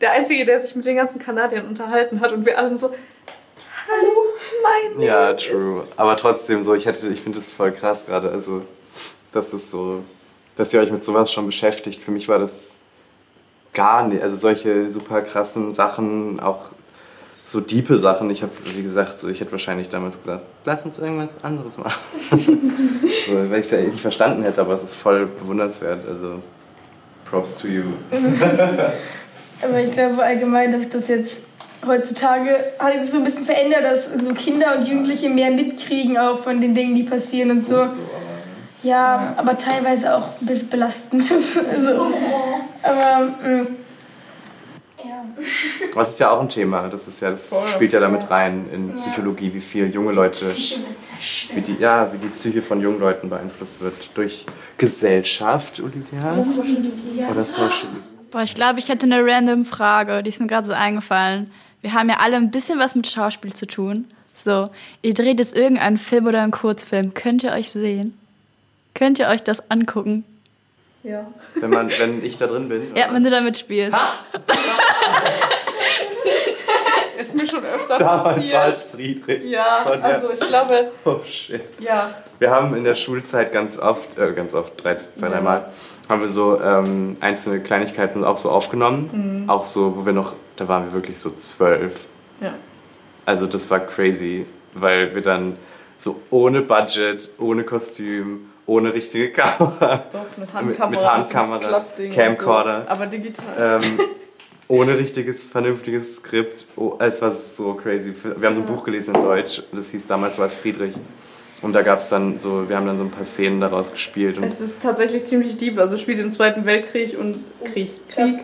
der 0.00 0.12
Einzige, 0.12 0.44
der 0.44 0.60
sich 0.60 0.74
mit 0.74 0.84
den 0.84 0.96
ganzen 0.96 1.20
Kanadiern 1.20 1.66
unterhalten 1.66 2.20
hat 2.20 2.32
und 2.32 2.44
wir 2.44 2.58
alle 2.58 2.76
so, 2.76 2.88
hallo, 2.88 4.12
mein 4.62 5.00
Ja, 5.00 5.32
true. 5.34 5.84
Aber 5.96 6.16
trotzdem 6.16 6.64
so, 6.64 6.74
ich 6.74 6.86
hätte, 6.86 7.08
ich 7.08 7.20
finde 7.20 7.38
es 7.38 7.52
voll 7.52 7.72
krass 7.72 8.06
gerade, 8.06 8.30
also, 8.30 8.62
dass 9.32 9.50
das 9.50 9.70
so, 9.70 10.04
dass 10.56 10.72
ihr 10.74 10.80
euch 10.80 10.90
mit 10.90 11.04
sowas 11.04 11.32
schon 11.32 11.46
beschäftigt. 11.46 12.02
Für 12.02 12.10
mich 12.10 12.28
war 12.28 12.38
das 12.38 12.80
gar 13.72 14.06
nicht, 14.06 14.22
also 14.22 14.34
solche 14.34 14.90
super 14.90 15.22
krassen 15.22 15.74
Sachen, 15.74 16.40
auch 16.40 16.70
so 17.44 17.60
diepe 17.60 17.98
Sachen. 17.98 18.28
Ich 18.30 18.42
habe, 18.42 18.52
wie 18.74 18.82
gesagt, 18.82 19.20
so, 19.20 19.28
ich 19.28 19.40
hätte 19.40 19.52
wahrscheinlich 19.52 19.88
damals 19.88 20.18
gesagt, 20.18 20.46
lass 20.64 20.84
uns 20.84 20.98
irgendwas 20.98 21.28
anderes 21.42 21.78
machen. 21.78 22.00
so, 23.26 23.50
weil 23.50 23.60
ich 23.60 23.66
es 23.66 23.70
ja 23.70 23.80
nicht 23.80 24.00
verstanden 24.00 24.42
hätte, 24.42 24.60
aber 24.60 24.74
es 24.74 24.82
ist 24.82 24.94
voll 24.94 25.26
bewundernswert. 25.26 26.06
Also, 26.08 26.42
props 27.24 27.56
to 27.58 27.68
you. 27.68 27.84
Aber 29.62 29.80
ich 29.80 29.92
glaube 29.92 30.22
allgemein, 30.22 30.72
dass 30.72 30.88
das 30.88 31.08
jetzt 31.08 31.40
heutzutage 31.86 32.72
hat 32.78 33.00
sich 33.00 33.10
so 33.10 33.18
ein 33.18 33.24
bisschen 33.24 33.44
verändert, 33.44 33.84
dass 33.84 34.06
so 34.06 34.32
Kinder 34.34 34.76
und 34.76 34.88
Jugendliche 34.88 35.28
mehr 35.28 35.50
mitkriegen 35.50 36.18
auch 36.18 36.40
von 36.40 36.60
den 36.60 36.74
Dingen, 36.74 36.94
die 36.94 37.04
passieren 37.04 37.50
und 37.50 37.66
so. 37.66 37.86
Ja, 38.82 39.34
aber 39.36 39.56
teilweise 39.58 40.16
auch 40.16 40.28
ein 40.40 40.46
bisschen 40.46 40.68
belastend. 40.68 41.22
also, 41.72 42.12
aber 42.82 43.26
mh. 43.42 43.62
Mm. 43.62 43.66
Was 45.94 46.10
ist 46.10 46.20
ja 46.20 46.30
auch 46.30 46.40
ein 46.40 46.48
Thema. 46.48 46.88
Das 46.88 47.08
ist 47.08 47.20
ja, 47.20 47.30
das 47.30 47.54
spielt 47.72 47.92
ja 47.92 48.00
damit 48.00 48.30
rein 48.30 48.66
in 48.72 48.96
Psychologie, 48.96 49.52
wie 49.52 49.60
viel 49.60 49.90
junge 49.90 50.12
Leute, 50.12 50.46
wie 51.54 51.60
die, 51.60 51.76
ja, 51.78 52.10
wie 52.12 52.18
die 52.18 52.28
Psyche 52.28 52.62
von 52.62 52.80
jungen 52.80 53.00
Leuten 53.00 53.28
beeinflusst 53.28 53.80
wird 53.80 54.10
durch 54.14 54.46
Gesellschaft, 54.78 55.80
Olivia. 55.80 56.32
Oder 56.32 56.44
Social 56.44 56.80
Media. 56.80 57.28
Oder 57.28 57.44
Social 57.44 57.88
Media. 57.92 58.15
Boah, 58.30 58.42
ich 58.42 58.54
glaube, 58.54 58.78
ich 58.78 58.88
hätte 58.88 59.06
eine 59.06 59.24
random 59.24 59.64
Frage, 59.64 60.22
die 60.22 60.30
ist 60.30 60.40
mir 60.40 60.46
gerade 60.46 60.66
so 60.66 60.72
eingefallen. 60.72 61.50
Wir 61.80 61.92
haben 61.92 62.08
ja 62.08 62.16
alle 62.18 62.36
ein 62.36 62.50
bisschen 62.50 62.78
was 62.78 62.94
mit 62.94 63.06
Schauspiel 63.06 63.52
zu 63.54 63.66
tun. 63.66 64.06
So, 64.34 64.68
ihr 65.02 65.14
dreht 65.14 65.38
jetzt 65.38 65.56
irgendeinen 65.56 65.98
Film 65.98 66.26
oder 66.26 66.42
einen 66.42 66.52
Kurzfilm. 66.52 67.14
Könnt 67.14 67.42
ihr 67.42 67.52
euch 67.52 67.70
sehen? 67.70 68.18
Könnt 68.94 69.18
ihr 69.18 69.28
euch 69.28 69.42
das 69.42 69.70
angucken? 69.70 70.24
Ja. 71.02 71.26
Wenn, 71.54 71.70
man, 71.70 71.88
wenn 71.98 72.24
ich 72.24 72.36
da 72.36 72.46
drin 72.48 72.68
bin? 72.68 72.94
Ja, 72.96 73.12
wenn 73.12 73.22
du 73.22 73.30
da 73.30 73.40
mitspielst. 73.40 73.96
Ist 77.18 77.34
mir 77.34 77.46
schon 77.46 77.64
öfter 77.64 77.96
Damals 77.98 78.36
passiert. 78.36 78.54
war 78.54 78.68
es 78.68 78.82
Friedrich. 78.84 79.44
Ja, 79.44 79.80
Sonja. 79.84 80.04
also 80.04 80.30
ich 80.32 80.40
glaube, 80.40 80.90
Oh 81.04 81.20
shit. 81.24 81.62
ja. 81.80 82.10
Wir 82.38 82.50
haben 82.50 82.76
in 82.76 82.84
der 82.84 82.94
Schulzeit 82.94 83.52
ganz 83.52 83.78
oft, 83.78 84.18
äh, 84.18 84.32
ganz 84.32 84.52
oft, 84.54 84.82
drei, 84.84 84.96
zwei, 84.96 85.28
dreimal, 85.28 85.72
haben 86.08 86.20
wir 86.20 86.28
so 86.28 86.60
ähm, 86.60 87.16
einzelne 87.20 87.60
Kleinigkeiten 87.60 88.24
auch 88.24 88.36
so 88.36 88.50
aufgenommen. 88.50 89.44
Auch 89.48 89.64
so, 89.64 89.96
wo 89.96 90.06
wir 90.06 90.12
noch, 90.12 90.34
da 90.56 90.68
waren 90.68 90.84
wir 90.84 90.92
wirklich 90.92 91.18
so 91.18 91.30
zwölf. 91.30 92.08
Ja. 92.40 92.54
Also 93.24 93.46
das 93.46 93.70
war 93.70 93.80
crazy, 93.80 94.46
weil 94.74 95.14
wir 95.14 95.22
dann 95.22 95.56
so 95.98 96.20
ohne 96.30 96.62
Budget, 96.62 97.28
ohne 97.38 97.64
Kostüm, 97.64 98.50
ohne 98.66 98.94
richtige 98.94 99.30
Kamera, 99.30 100.04
Doch, 100.12 100.36
mit 100.36 100.52
Handkamera. 100.52 100.88
mit 100.90 101.04
Handkamera, 101.04 101.58
Klappding 101.58 102.06
und 102.10 102.14
Camcorder. 102.14 102.82
So. 102.84 102.90
Aber 102.90 103.06
digital. 103.06 103.80
ähm, 103.82 104.00
ohne 104.68 104.98
richtiges, 104.98 105.50
vernünftiges 105.50 106.16
Skript. 106.16 106.66
Oh, 106.76 106.96
es 106.98 107.22
war 107.22 107.32
so 107.32 107.74
crazy. 107.74 108.12
Wir 108.36 108.48
haben 108.48 108.54
so 108.54 108.60
ein 108.60 108.66
Buch 108.66 108.84
gelesen 108.84 109.14
in 109.14 109.22
Deutsch, 109.22 109.62
das 109.72 109.90
hieß 109.90 110.06
damals 110.06 110.38
war 110.38 110.46
es 110.46 110.54
Friedrich. 110.54 110.94
Und 111.62 111.72
da 111.72 111.82
gab 111.82 111.98
es 112.00 112.08
dann 112.08 112.38
so, 112.38 112.68
wir 112.68 112.76
haben 112.76 112.86
dann 112.86 112.98
so 112.98 113.04
ein 113.04 113.10
paar 113.10 113.24
Szenen 113.24 113.60
daraus 113.60 113.92
gespielt. 113.92 114.36
Und 114.38 114.44
Es 114.44 114.60
ist 114.60 114.82
tatsächlich 114.82 115.24
ziemlich 115.24 115.56
deep. 115.56 115.78
Also 115.78 115.96
spielt 115.96 116.18
im 116.18 116.30
Zweiten 116.30 116.66
Weltkrieg 116.66 117.18
und 117.18 117.38
Krieg. 117.64 117.90
Krieg. 118.08 118.40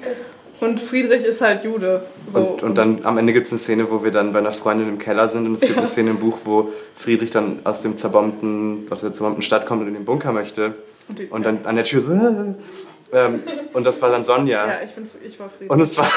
Und 0.60 0.80
Friedrich 0.80 1.24
ist 1.24 1.40
halt 1.40 1.64
Jude. 1.64 2.04
So. 2.28 2.38
Und, 2.40 2.62
und 2.62 2.78
dann 2.78 3.04
am 3.04 3.18
Ende 3.18 3.32
gibt 3.32 3.46
es 3.46 3.52
eine 3.52 3.58
Szene, 3.58 3.90
wo 3.90 4.04
wir 4.04 4.12
dann 4.12 4.32
bei 4.32 4.38
einer 4.38 4.52
Freundin 4.52 4.88
im 4.88 4.98
Keller 4.98 5.28
sind 5.28 5.46
und 5.46 5.54
es 5.54 5.60
gibt 5.62 5.76
eine 5.76 5.86
Szene 5.88 6.10
im 6.10 6.18
Buch, 6.20 6.38
wo 6.44 6.70
Friedrich 6.94 7.30
dann 7.32 7.58
aus 7.64 7.82
dem 7.82 7.96
zerbombten, 7.96 8.86
aus 8.90 9.00
der 9.00 9.12
zerbombten 9.12 9.42
Stadt 9.42 9.66
kommt 9.66 9.82
und 9.82 9.88
in 9.88 9.94
den 9.94 10.04
Bunker 10.04 10.32
möchte. 10.32 10.74
Und 11.08 11.18
die- 11.18 11.26
Und 11.26 11.44
dann 11.44 11.66
an 11.66 11.74
der 11.74 11.84
Tür 11.84 12.00
so. 12.00 12.12
ähm, 13.12 13.42
und 13.72 13.84
das 13.84 14.00
war 14.02 14.10
dann 14.10 14.24
Sonja. 14.24 14.66
ja, 14.66 14.72
ich, 14.84 14.92
bin, 14.92 15.06
ich 15.26 15.38
war 15.40 15.48
Friedrich. 15.50 15.70
Und 15.70 15.80
es 15.80 15.98
war. 15.98 16.06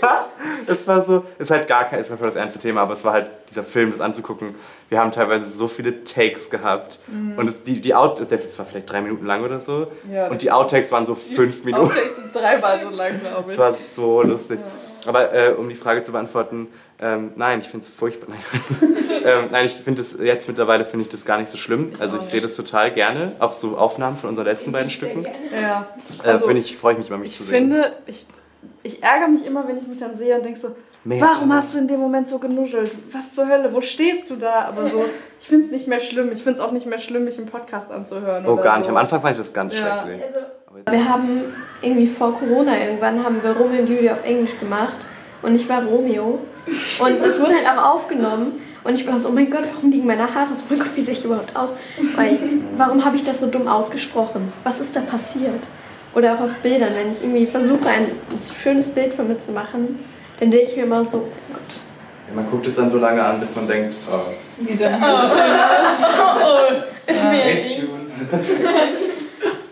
es 0.66 0.86
war 0.86 1.04
so. 1.04 1.24
Ist 1.38 1.50
halt 1.50 1.68
gar 1.68 1.84
kein, 1.84 2.00
ist 2.00 2.10
einfach 2.10 2.26
das 2.26 2.36
ernste 2.36 2.58
Thema, 2.58 2.82
aber 2.82 2.92
es 2.92 3.04
war 3.04 3.12
halt 3.12 3.30
dieser 3.50 3.64
Film, 3.64 3.90
das 3.90 4.00
anzugucken. 4.00 4.54
Wir 4.88 5.00
haben 5.00 5.10
teilweise 5.12 5.46
so 5.46 5.66
viele 5.68 6.04
Takes 6.04 6.48
gehabt. 6.50 7.00
Und 7.08 7.48
es, 7.48 7.62
die, 7.64 7.80
die 7.80 7.94
Out, 7.94 8.20
das 8.20 8.58
war 8.58 8.66
vielleicht 8.66 8.90
drei 8.90 9.00
Minuten 9.00 9.26
lang 9.26 9.42
oder 9.44 9.58
so. 9.58 9.88
Mhm. 10.04 10.14
Ja, 10.14 10.28
und 10.28 10.42
die 10.42 10.50
Outtakes 10.52 10.92
waren 10.92 11.06
so 11.06 11.14
fünf 11.14 11.64
Minuten. 11.64 11.86
Outtakes 11.86 12.16
sind 12.16 12.34
dreimal 12.34 12.78
so 12.78 12.90
lang, 12.90 13.20
glaube 13.20 13.44
ich. 13.46 13.52
Es 13.52 13.58
war 13.58 13.74
so 13.74 14.22
lustig. 14.22 14.60
Aber 15.06 15.32
äh, 15.32 15.52
um 15.52 15.68
die 15.68 15.74
Frage 15.74 16.02
zu 16.02 16.12
beantworten, 16.12 16.68
ähm, 16.98 17.32
nein, 17.36 17.60
ich 17.60 17.68
finde 17.68 17.84
es 17.84 17.90
furchtbar. 17.90 18.28
Nein, 18.80 18.96
ähm, 19.24 19.44
nein 19.50 19.66
ich 19.66 19.72
finde 19.72 20.00
es 20.00 20.16
jetzt 20.18 20.48
mittlerweile 20.48 20.84
finde 20.86 21.04
ich 21.04 21.10
das 21.10 21.26
gar 21.26 21.38
nicht 21.38 21.50
so 21.50 21.58
schlimm. 21.58 21.92
Also 21.98 22.16
ich 22.16 22.22
sehe 22.22 22.40
das 22.40 22.56
total 22.56 22.90
gerne. 22.90 23.32
Auch 23.38 23.52
so 23.52 23.76
Aufnahmen 23.76 24.16
von 24.16 24.30
unseren 24.30 24.46
letzten 24.46 24.72
beiden 24.72 24.88
Stücken. 24.90 25.26
Ja. 25.52 25.86
Äh, 26.24 26.28
Also, 26.28 26.46
finde 26.46 26.60
ich, 26.62 26.76
freue 26.76 26.92
ich 26.94 26.98
mich 26.98 27.08
immer, 27.08 27.18
mich 27.18 27.28
Ich 27.28 27.36
zu 27.36 27.44
sehen. 27.44 27.70
finde, 27.70 27.92
ich, 28.06 28.26
ich 28.82 29.02
ärgere 29.02 29.28
mich 29.28 29.44
immer, 29.46 29.66
wenn 29.68 29.78
ich 29.78 29.86
mich 29.86 29.98
dann 29.98 30.14
sehe 30.14 30.36
und 30.36 30.44
denke 30.44 30.58
so, 30.58 30.68
Mehr. 31.04 31.20
warum 31.20 31.52
hast 31.52 31.74
du 31.74 31.78
in 31.78 31.88
dem 31.88 32.00
Moment 32.00 32.28
so 32.28 32.38
genuschelt? 32.38 32.90
Was 33.12 33.32
zur 33.34 33.48
Hölle? 33.48 33.72
Wo 33.72 33.80
stehst 33.80 34.30
du 34.30 34.36
da? 34.36 34.66
Aber 34.68 34.88
so, 34.88 35.04
ich 35.40 35.46
finde 35.48 35.66
es 35.66 35.70
nicht 35.72 35.86
mehr 35.86 36.00
schlimm. 36.00 36.30
Ich 36.32 36.42
finde 36.42 36.58
es 36.58 36.64
auch 36.64 36.72
nicht 36.72 36.86
mehr 36.86 36.98
schlimm, 36.98 37.24
mich 37.24 37.38
im 37.38 37.46
Podcast 37.46 37.90
anzuhören. 37.90 38.44
Oh, 38.46 38.52
oder 38.52 38.62
gar 38.62 38.74
so. 38.74 38.80
nicht. 38.80 38.88
Am 38.90 38.96
Anfang 38.96 39.20
fand 39.20 39.32
ich 39.32 39.38
das 39.38 39.52
ganz 39.52 39.78
Ja. 39.78 39.98
schrecklich. 39.98 40.22
Wir 40.90 41.08
haben 41.08 41.54
irgendwie 41.80 42.06
vor 42.06 42.38
Corona 42.38 42.78
irgendwann 42.78 43.24
haben 43.24 43.42
wir 43.42 43.52
Romeo 43.52 43.80
und 43.80 43.88
Julia 43.88 44.12
auf 44.12 44.24
Englisch 44.24 44.58
gemacht 44.60 44.96
und 45.42 45.54
ich 45.54 45.66
war 45.70 45.82
Romeo 45.84 46.38
und 47.00 47.24
es 47.24 47.40
wurde 47.40 47.54
halt 47.54 47.78
auch 47.78 47.94
aufgenommen 47.94 48.60
und 48.84 48.94
ich 48.94 49.06
war 49.06 49.18
so, 49.18 49.30
oh 49.30 49.32
mein 49.32 49.50
Gott, 49.50 49.62
warum 49.74 49.90
liegen 49.90 50.06
meine 50.06 50.34
Haare 50.34 50.54
so? 50.54 50.64
Oh 50.64 50.66
mein 50.70 50.80
Gott, 50.80 50.90
wie 50.94 51.00
sehe 51.00 51.14
ich 51.14 51.24
überhaupt 51.24 51.56
aus? 51.56 51.74
Weil, 52.14 52.38
warum 52.76 53.04
habe 53.06 53.16
ich 53.16 53.24
das 53.24 53.40
so 53.40 53.46
dumm 53.46 53.68
ausgesprochen? 53.68 54.52
Was 54.64 54.78
ist 54.78 54.94
da 54.94 55.00
passiert? 55.00 55.66
Oder 56.16 56.34
auch 56.34 56.40
auf 56.40 56.50
Bildern, 56.62 56.94
wenn 56.94 57.12
ich 57.12 57.22
irgendwie 57.22 57.46
versuche, 57.46 57.86
ein 57.86 58.06
schönes 58.38 58.88
Bild 58.88 59.12
von 59.12 59.28
mir 59.28 59.36
zu 59.36 59.52
machen, 59.52 59.98
dann 60.40 60.50
denke 60.50 60.70
ich 60.70 60.76
mir 60.76 60.84
immer 60.84 61.04
so, 61.04 61.18
oh 61.18 61.52
Gott, 61.52 61.60
Man 62.34 62.50
guckt 62.50 62.66
es 62.66 62.76
dann 62.76 62.88
so 62.88 62.96
lange 62.98 63.22
an, 63.22 63.38
bis 63.38 63.54
man 63.54 63.68
denkt, 63.68 63.94
oh, 64.10 64.20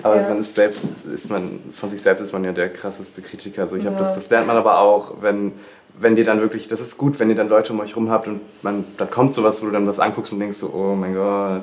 Aber 0.03 0.17
man 0.17 0.41
ist 0.41 0.55
selbst, 0.55 1.07
ist 1.07 1.31
man, 1.31 1.61
von 1.71 1.89
sich 1.89 2.03
selbst 2.03 2.21
ist 2.21 2.35
man 2.35 2.45
ja 2.45 2.53
der 2.53 2.71
krasseste 2.71 3.23
Kritiker. 3.23 3.63
Also 3.63 3.77
ich 3.77 3.87
habe 3.87 3.97
das, 3.97 4.15
das 4.15 4.29
lernt 4.29 4.47
man 4.47 4.59
aber 4.59 4.81
auch, 4.81 5.23
wenn, 5.23 5.53
wenn 5.99 6.15
dir 6.15 6.25
dann 6.25 6.43
wirklich, 6.43 6.69
das 6.69 6.83
ist 6.83 6.99
gut, 6.99 7.19
wenn 7.21 7.31
ihr 7.31 7.37
dann 7.37 7.49
Leute 7.49 7.73
um 7.73 7.81
euch 7.81 7.97
rum 7.97 8.11
habt 8.11 8.29
und 8.29 8.43
man, 8.61 8.85
dann 8.99 9.11
kommt 9.11 9.33
sowas, 9.33 9.63
wo 9.63 9.67
du 9.67 9.73
dann 9.73 9.87
was 9.87 9.99
anguckst 9.99 10.35
und 10.35 10.41
denkst 10.41 10.59
so, 10.59 10.75
oh 10.75 10.95
mein 10.95 11.15
Gott, 11.15 11.63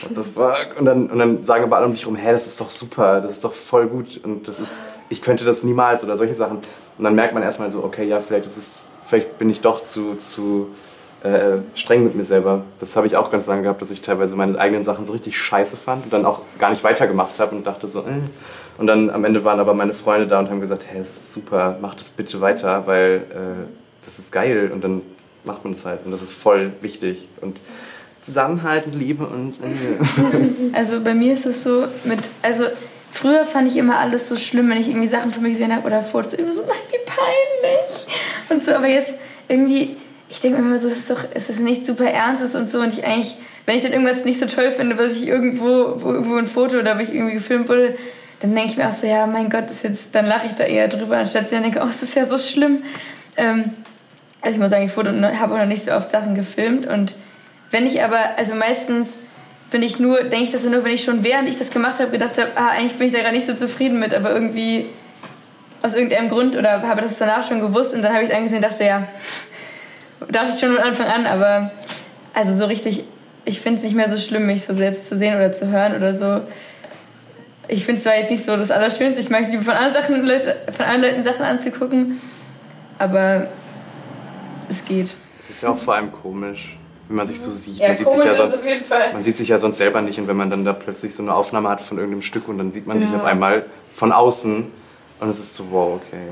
what 0.00 0.16
the 0.16 0.22
fuck? 0.22 0.76
Und 0.78 0.84
dann, 0.84 1.10
und 1.10 1.18
dann 1.18 1.44
sagen 1.44 1.64
aber 1.64 1.76
alle 1.76 1.86
um 1.86 1.94
dich 1.94 2.06
rum, 2.06 2.16
hä, 2.16 2.32
das 2.32 2.46
ist 2.46 2.60
doch 2.60 2.70
super, 2.70 3.20
das 3.20 3.32
ist 3.32 3.44
doch 3.44 3.54
voll 3.54 3.86
gut 3.86 4.20
und 4.24 4.48
das 4.48 4.60
ist, 4.60 4.80
ich 5.08 5.22
könnte 5.22 5.44
das 5.44 5.62
niemals 5.62 6.04
oder 6.04 6.16
solche 6.16 6.34
Sachen. 6.34 6.58
Und 6.98 7.04
dann 7.04 7.14
merkt 7.14 7.34
man 7.34 7.42
erstmal 7.42 7.70
so, 7.70 7.82
okay, 7.84 8.04
ja, 8.04 8.20
vielleicht 8.20 8.46
ist 8.46 8.56
es, 8.56 8.88
vielleicht 9.04 9.38
bin 9.38 9.50
ich 9.50 9.60
doch 9.60 9.82
zu, 9.82 10.14
zu 10.16 10.68
äh, 11.22 11.58
streng 11.74 12.04
mit 12.04 12.14
mir 12.14 12.24
selber. 12.24 12.64
Das 12.80 12.96
habe 12.96 13.06
ich 13.06 13.16
auch 13.16 13.30
ganz 13.30 13.46
lange 13.46 13.62
gehabt, 13.62 13.80
dass 13.80 13.90
ich 13.90 14.02
teilweise 14.02 14.36
meine 14.36 14.58
eigenen 14.58 14.84
Sachen 14.84 15.04
so 15.04 15.12
richtig 15.12 15.38
scheiße 15.38 15.76
fand 15.76 16.04
und 16.04 16.12
dann 16.12 16.24
auch 16.24 16.42
gar 16.58 16.70
nicht 16.70 16.82
weitergemacht 16.84 17.38
habe 17.38 17.54
und 17.54 17.66
dachte 17.66 17.86
so, 17.86 18.00
äh. 18.00 18.20
Und 18.78 18.86
dann 18.86 19.10
am 19.10 19.24
Ende 19.24 19.44
waren 19.44 19.60
aber 19.60 19.74
meine 19.74 19.94
Freunde 19.94 20.26
da 20.26 20.38
und 20.38 20.50
haben 20.50 20.60
gesagt, 20.60 20.86
hey, 20.88 21.00
es 21.00 21.10
ist 21.10 21.32
super, 21.32 21.76
mach 21.80 21.94
das 21.94 22.10
bitte 22.10 22.40
weiter, 22.40 22.86
weil 22.86 23.24
äh, 23.30 23.68
das 24.04 24.18
ist 24.18 24.32
geil 24.32 24.70
und 24.72 24.82
dann 24.82 25.02
macht 25.44 25.64
man 25.64 25.74
das 25.74 25.84
halt 25.86 26.00
und 26.04 26.10
das 26.10 26.22
ist 26.22 26.32
voll 26.32 26.72
wichtig 26.80 27.28
und 27.40 27.60
Zusammenhalt 28.22 28.86
und 28.86 28.98
Liebe 28.98 29.26
und. 29.26 29.58
Also 30.72 31.00
bei 31.00 31.12
mir 31.12 31.34
ist 31.34 31.44
es 31.44 31.64
so 31.64 31.86
mit, 32.04 32.20
also 32.40 32.64
früher 33.10 33.44
fand 33.44 33.68
ich 33.68 33.76
immer 33.76 33.98
alles 33.98 34.28
so 34.28 34.36
schlimm, 34.36 34.70
wenn 34.70 34.80
ich 34.80 34.88
irgendwie 34.88 35.08
Sachen 35.08 35.30
von 35.30 35.42
mir 35.42 35.50
gesehen 35.50 35.74
habe 35.74 35.86
oder 35.86 36.02
Fotos, 36.02 36.32
immer 36.34 36.52
so, 36.52 36.62
nein, 36.62 36.76
wie 36.90 36.98
peinlich 37.04 38.06
und 38.48 38.64
so, 38.64 38.72
aber 38.72 38.88
jetzt 38.88 39.16
irgendwie, 39.48 39.96
ich 40.30 40.40
denke 40.40 40.58
mir 40.58 40.66
immer 40.66 40.78
so, 40.78 40.88
es 40.88 40.96
ist 40.96 41.10
doch, 41.10 41.24
es 41.34 41.50
ist 41.50 41.60
nicht 41.60 41.84
super 41.84 42.06
ernstes 42.06 42.54
und 42.54 42.70
so 42.70 42.80
und 42.80 42.96
ich 42.96 43.04
eigentlich, 43.04 43.36
wenn 43.66 43.76
ich 43.76 43.82
dann 43.82 43.92
irgendwas 43.92 44.24
nicht 44.24 44.40
so 44.40 44.46
toll 44.46 44.70
finde, 44.70 44.96
was 44.98 45.20
ich 45.20 45.28
irgendwo, 45.28 45.96
wo 45.98 46.12
irgendwo 46.12 46.36
ein 46.36 46.46
Foto 46.46 46.78
oder 46.78 46.96
wo 46.96 47.02
ich 47.02 47.14
irgendwie 47.14 47.34
gefilmt 47.34 47.68
wurde, 47.68 47.96
dann 48.40 48.54
denke 48.54 48.70
ich 48.70 48.76
mir 48.78 48.88
auch 48.88 48.92
so, 48.92 49.06
ja, 49.06 49.26
mein 49.26 49.50
Gott, 49.50 49.68
ist 49.68 49.84
jetzt, 49.84 50.14
dann 50.14 50.26
lache 50.26 50.46
ich 50.46 50.54
da 50.54 50.64
eher 50.64 50.88
drüber, 50.88 51.18
anstatt 51.18 51.42
dass 51.42 51.52
ich 51.52 51.56
dann 51.58 51.62
denke, 51.64 51.80
oh, 51.84 51.88
es 51.88 52.02
ist 52.02 52.14
ja 52.14 52.26
so 52.26 52.38
schlimm. 52.38 52.82
Ähm, 53.36 53.72
also 54.40 54.54
ich 54.54 54.60
muss 54.60 54.70
sagen, 54.70 54.84
ich 54.84 54.96
habe 54.96 55.54
auch 55.54 55.58
noch 55.58 55.66
nicht 55.66 55.84
so 55.84 55.92
oft 55.92 56.10
Sachen 56.10 56.34
gefilmt 56.34 56.86
und 56.86 57.14
wenn 57.72 57.86
ich 57.86 58.02
aber, 58.02 58.36
also 58.36 58.54
meistens 58.54 59.18
bin 59.72 59.82
ich 59.82 59.98
nur, 59.98 60.22
denke 60.24 60.44
ich 60.44 60.52
das 60.52 60.64
nur, 60.64 60.84
wenn 60.84 60.92
ich 60.92 61.02
schon 61.02 61.24
während 61.24 61.48
ich 61.48 61.58
das 61.58 61.70
gemacht 61.70 61.98
habe, 61.98 62.10
gedacht 62.10 62.38
habe, 62.38 62.50
ah, 62.54 62.68
eigentlich 62.68 62.94
bin 62.98 63.08
ich 63.08 63.12
da 63.12 63.20
gerade 63.20 63.34
nicht 63.34 63.46
so 63.46 63.54
zufrieden 63.54 63.98
mit, 63.98 64.14
aber 64.14 64.30
irgendwie 64.30 64.86
aus 65.82 65.94
irgendeinem 65.94 66.28
Grund 66.28 66.54
oder 66.54 66.82
habe 66.82 67.00
das 67.00 67.18
danach 67.18 67.46
schon 67.46 67.60
gewusst 67.60 67.94
und 67.94 68.02
dann 68.02 68.12
habe 68.12 68.22
ich 68.22 68.30
es 68.30 68.36
angesehen 68.36 68.62
und 68.62 68.70
dachte, 68.70 68.84
ja, 68.84 69.08
dachte 70.30 70.52
ich 70.54 70.60
schon 70.60 70.76
von 70.76 70.84
Anfang 70.84 71.06
an, 71.06 71.26
aber 71.26 71.72
also 72.34 72.54
so 72.54 72.66
richtig, 72.66 73.04
ich 73.44 73.60
finde 73.60 73.78
es 73.78 73.84
nicht 73.84 73.96
mehr 73.96 74.08
so 74.08 74.16
schlimm, 74.16 74.46
mich 74.46 74.64
so 74.64 74.74
selbst 74.74 75.08
zu 75.08 75.16
sehen 75.16 75.34
oder 75.34 75.52
zu 75.52 75.68
hören 75.68 75.96
oder 75.96 76.14
so. 76.14 76.42
Ich 77.68 77.84
finde 77.84 77.98
es 77.98 78.04
zwar 78.04 78.16
jetzt 78.16 78.30
nicht 78.30 78.44
so 78.44 78.56
das 78.56 78.70
Allerschönste, 78.70 79.20
ich 79.20 79.30
mag 79.30 79.42
es 79.42 79.48
lieber 79.48 79.62
von 79.62 79.74
anderen, 79.74 79.94
Sachen, 79.94 80.26
Leute, 80.26 80.56
von 80.76 80.84
anderen 80.84 81.14
Leuten 81.14 81.22
Sachen 81.22 81.44
anzugucken, 81.44 82.20
aber 82.98 83.48
es 84.68 84.84
geht. 84.84 85.14
Es 85.40 85.50
ist 85.50 85.62
ja 85.62 85.70
auch 85.70 85.78
vor 85.78 85.94
allem 85.94 86.12
komisch, 86.12 86.76
wenn 87.12 87.16
man 87.18 87.26
sich 87.26 87.40
so 87.40 87.50
sieht. 87.50 87.76
Ja, 87.76 87.88
man, 87.88 87.96
sieht 87.98 88.10
sich 88.10 88.24
ja 88.24 88.34
sonst, 88.34 88.64
man 89.12 89.22
sieht 89.22 89.36
sich 89.36 89.48
ja 89.48 89.58
sonst 89.58 89.76
selber 89.76 90.00
nicht 90.00 90.18
und 90.18 90.28
wenn 90.28 90.36
man 90.36 90.48
dann 90.48 90.64
da 90.64 90.72
plötzlich 90.72 91.14
so 91.14 91.22
eine 91.22 91.34
Aufnahme 91.34 91.68
hat 91.68 91.82
von 91.82 91.98
irgendeinem 91.98 92.22
Stück 92.22 92.48
und 92.48 92.56
dann 92.56 92.72
sieht 92.72 92.86
man 92.86 93.00
sich 93.00 93.14
auf 93.14 93.24
einmal 93.24 93.66
von 93.92 94.12
außen 94.12 94.64
und 95.20 95.28
es 95.28 95.38
ist 95.38 95.54
so, 95.54 95.64
wow, 95.70 96.00
okay. 96.02 96.28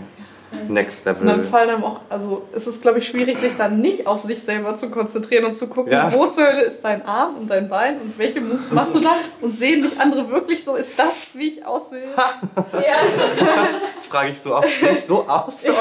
Next 0.68 1.06
Und 1.06 1.18
dann 1.20 1.26
Level. 1.26 1.42
fallen 1.42 1.70
einem 1.70 1.84
auch, 1.84 2.00
also 2.08 2.48
es 2.52 2.66
ist, 2.66 2.82
glaube 2.82 2.98
ich, 2.98 3.06
schwierig, 3.06 3.38
sich 3.38 3.56
dann 3.56 3.80
nicht 3.80 4.08
auf 4.08 4.22
sich 4.24 4.42
selber 4.42 4.74
zu 4.74 4.90
konzentrieren 4.90 5.44
und 5.44 5.52
zu 5.52 5.68
gucken, 5.68 5.92
Ja. 5.92 6.12
wo 6.12 6.26
zur 6.26 6.44
Hölle 6.44 6.62
ist 6.62 6.80
dein 6.82 7.04
Arm 7.06 7.36
und 7.36 7.50
dein 7.50 7.68
Bein 7.68 8.00
und 8.00 8.18
welche 8.18 8.40
Moves 8.40 8.70
machst 8.72 8.94
du 8.94 9.00
da 9.00 9.16
und 9.42 9.52
sehen 9.52 9.82
mich 9.82 10.00
andere 10.00 10.28
wirklich 10.30 10.64
so, 10.64 10.74
ist 10.76 10.98
das, 10.98 11.28
wie 11.34 11.48
ich 11.48 11.66
aussehe? 11.66 12.02
Das 13.96 14.06
frage 14.06 14.30
ich 14.30 14.40
so 14.40 14.56
oft. 14.56 14.66
Sehe 14.80 14.92
ich 14.92 15.04
so 15.04 15.28
aus 15.28 15.60
für 15.60 15.70
euch? 15.72 15.74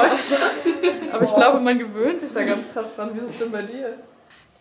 Aber 1.14 1.24
ich 1.24 1.34
glaube, 1.34 1.62
man 1.62 1.80
gewöhnt 1.80 2.20
sich 2.20 2.32
da 2.34 2.44
ganz 2.44 2.66
krass 2.74 2.88
dran. 2.96 3.12
Wie 3.14 3.26
ist 3.26 3.32
es 3.32 3.38
denn 3.40 3.52
bei 3.52 3.62
dir? 3.62 3.94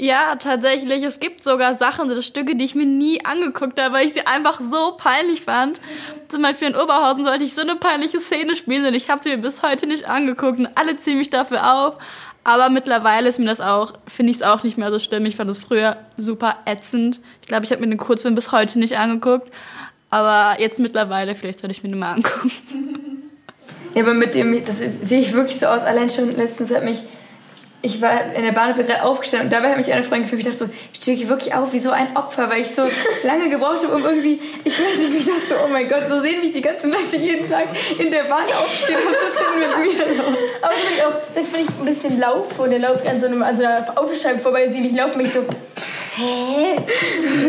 Ja, 0.00 0.36
tatsächlich. 0.36 1.02
Es 1.02 1.18
gibt 1.18 1.42
sogar 1.42 1.74
Sachen 1.74 2.08
oder 2.08 2.22
Stücke, 2.22 2.54
die 2.54 2.64
ich 2.64 2.76
mir 2.76 2.86
nie 2.86 3.24
angeguckt 3.24 3.80
habe, 3.80 3.96
weil 3.96 4.06
ich 4.06 4.14
sie 4.14 4.24
einfach 4.26 4.60
so 4.60 4.96
peinlich 4.96 5.42
fand. 5.42 5.80
Zum 6.28 6.40
Beispiel 6.40 6.68
in 6.68 6.76
Oberhausen 6.76 7.24
sollte 7.24 7.42
ich 7.42 7.52
so 7.52 7.62
eine 7.62 7.74
peinliche 7.74 8.20
Szene 8.20 8.54
spielen 8.54 8.86
und 8.86 8.94
ich 8.94 9.10
habe 9.10 9.20
sie 9.20 9.30
mir 9.30 9.38
bis 9.38 9.62
heute 9.62 9.88
nicht 9.88 10.08
angeguckt 10.08 10.60
und 10.60 10.68
alle 10.76 10.96
ziehen 10.98 11.18
mich 11.18 11.30
dafür 11.30 11.74
auf. 11.74 11.96
Aber 12.44 12.70
mittlerweile 12.70 13.28
ist 13.28 13.40
mir 13.40 13.46
das 13.46 13.60
auch, 13.60 13.94
finde 14.06 14.30
ich 14.30 14.36
es 14.36 14.42
auch 14.42 14.62
nicht 14.62 14.78
mehr 14.78 14.92
so 14.92 15.00
schlimm. 15.00 15.26
Ich 15.26 15.34
fand 15.34 15.50
es 15.50 15.58
früher 15.58 15.96
super 16.16 16.58
ätzend. 16.64 17.20
Ich 17.42 17.48
glaube, 17.48 17.64
ich 17.64 17.72
habe 17.72 17.80
mir 17.82 17.88
den 17.88 17.98
Kurzfilm 17.98 18.36
bis 18.36 18.52
heute 18.52 18.78
nicht 18.78 18.96
angeguckt. 18.96 19.52
Aber 20.10 20.60
jetzt 20.60 20.78
mittlerweile, 20.78 21.34
vielleicht 21.34 21.58
sollte 21.58 21.72
ich 21.72 21.82
mir 21.82 21.90
den 21.90 21.98
mal 21.98 22.12
angucken. 22.12 22.52
Ja, 23.94 24.02
aber 24.02 24.14
mit 24.14 24.34
dem, 24.34 24.64
das 24.64 24.78
sehe 24.78 25.20
ich 25.20 25.32
wirklich 25.32 25.58
so 25.58 25.66
aus. 25.66 25.82
Allein 25.82 26.08
schon 26.08 26.34
letztens 26.36 26.72
hat 26.72 26.84
mich 26.84 27.00
ich 27.80 28.02
war 28.02 28.34
in 28.34 28.42
der 28.42 28.52
Bahn 28.52 28.74
bin 28.74 28.86
gerade 28.86 29.04
aufgestanden 29.04 29.46
und 29.48 29.52
dabei 29.52 29.70
hat 29.70 29.78
mich 29.78 29.92
eine 29.92 30.02
Freundin 30.02 30.22
gefühlt. 30.24 30.40
Ich 30.40 30.46
dachte 30.46 30.58
so, 30.58 30.70
ich 30.92 31.00
stehe 31.00 31.16
hier 31.16 31.28
wirklich 31.28 31.54
auf 31.54 31.72
wie 31.72 31.78
so 31.78 31.90
ein 31.90 32.16
Opfer, 32.16 32.50
weil 32.50 32.62
ich 32.62 32.74
so 32.74 32.82
lange 33.22 33.48
gebraucht 33.48 33.84
habe, 33.84 33.94
um 33.94 34.04
irgendwie, 34.04 34.40
ich 34.64 34.72
weiß 34.72 34.98
nicht, 34.98 35.14
ich 35.14 35.26
dachte 35.26 35.46
so, 35.46 35.54
oh 35.64 35.68
mein 35.68 35.88
Gott, 35.88 36.08
so 36.08 36.20
sehen 36.20 36.40
mich 36.40 36.50
die 36.50 36.60
ganzen 36.60 36.90
Leute 36.90 37.16
jeden 37.16 37.48
Tag 37.48 37.68
in 37.98 38.10
der 38.10 38.24
Bahn 38.24 38.44
aufstehen. 38.44 38.98
Was 39.04 39.30
ist 39.30 39.40
denn 39.40 39.58
mit 39.60 39.96
mir 39.96 40.16
los? 40.16 40.36
Aber 40.60 40.72
das 40.74 40.80
finde 40.80 40.94
ich 40.96 41.04
auch, 41.04 41.12
das 41.34 41.46
finde 41.46 41.60
ich 41.60 41.80
ein 41.80 41.84
bisschen 41.84 42.20
laufe 42.20 42.62
und 42.62 42.70
der 42.70 42.80
läuft 42.80 43.06
an 43.06 43.20
so, 43.20 43.26
einem, 43.26 43.42
an 43.42 43.56
so 43.56 43.64
einer 43.64 43.86
Autoscheibe 43.96 44.40
vorbei 44.40 44.66
und 44.66 44.72
sieht 44.72 44.82
mich 44.82 44.92
laufen, 44.92 45.22
mich 45.22 45.32
so, 45.32 45.44
hä? 46.16 46.76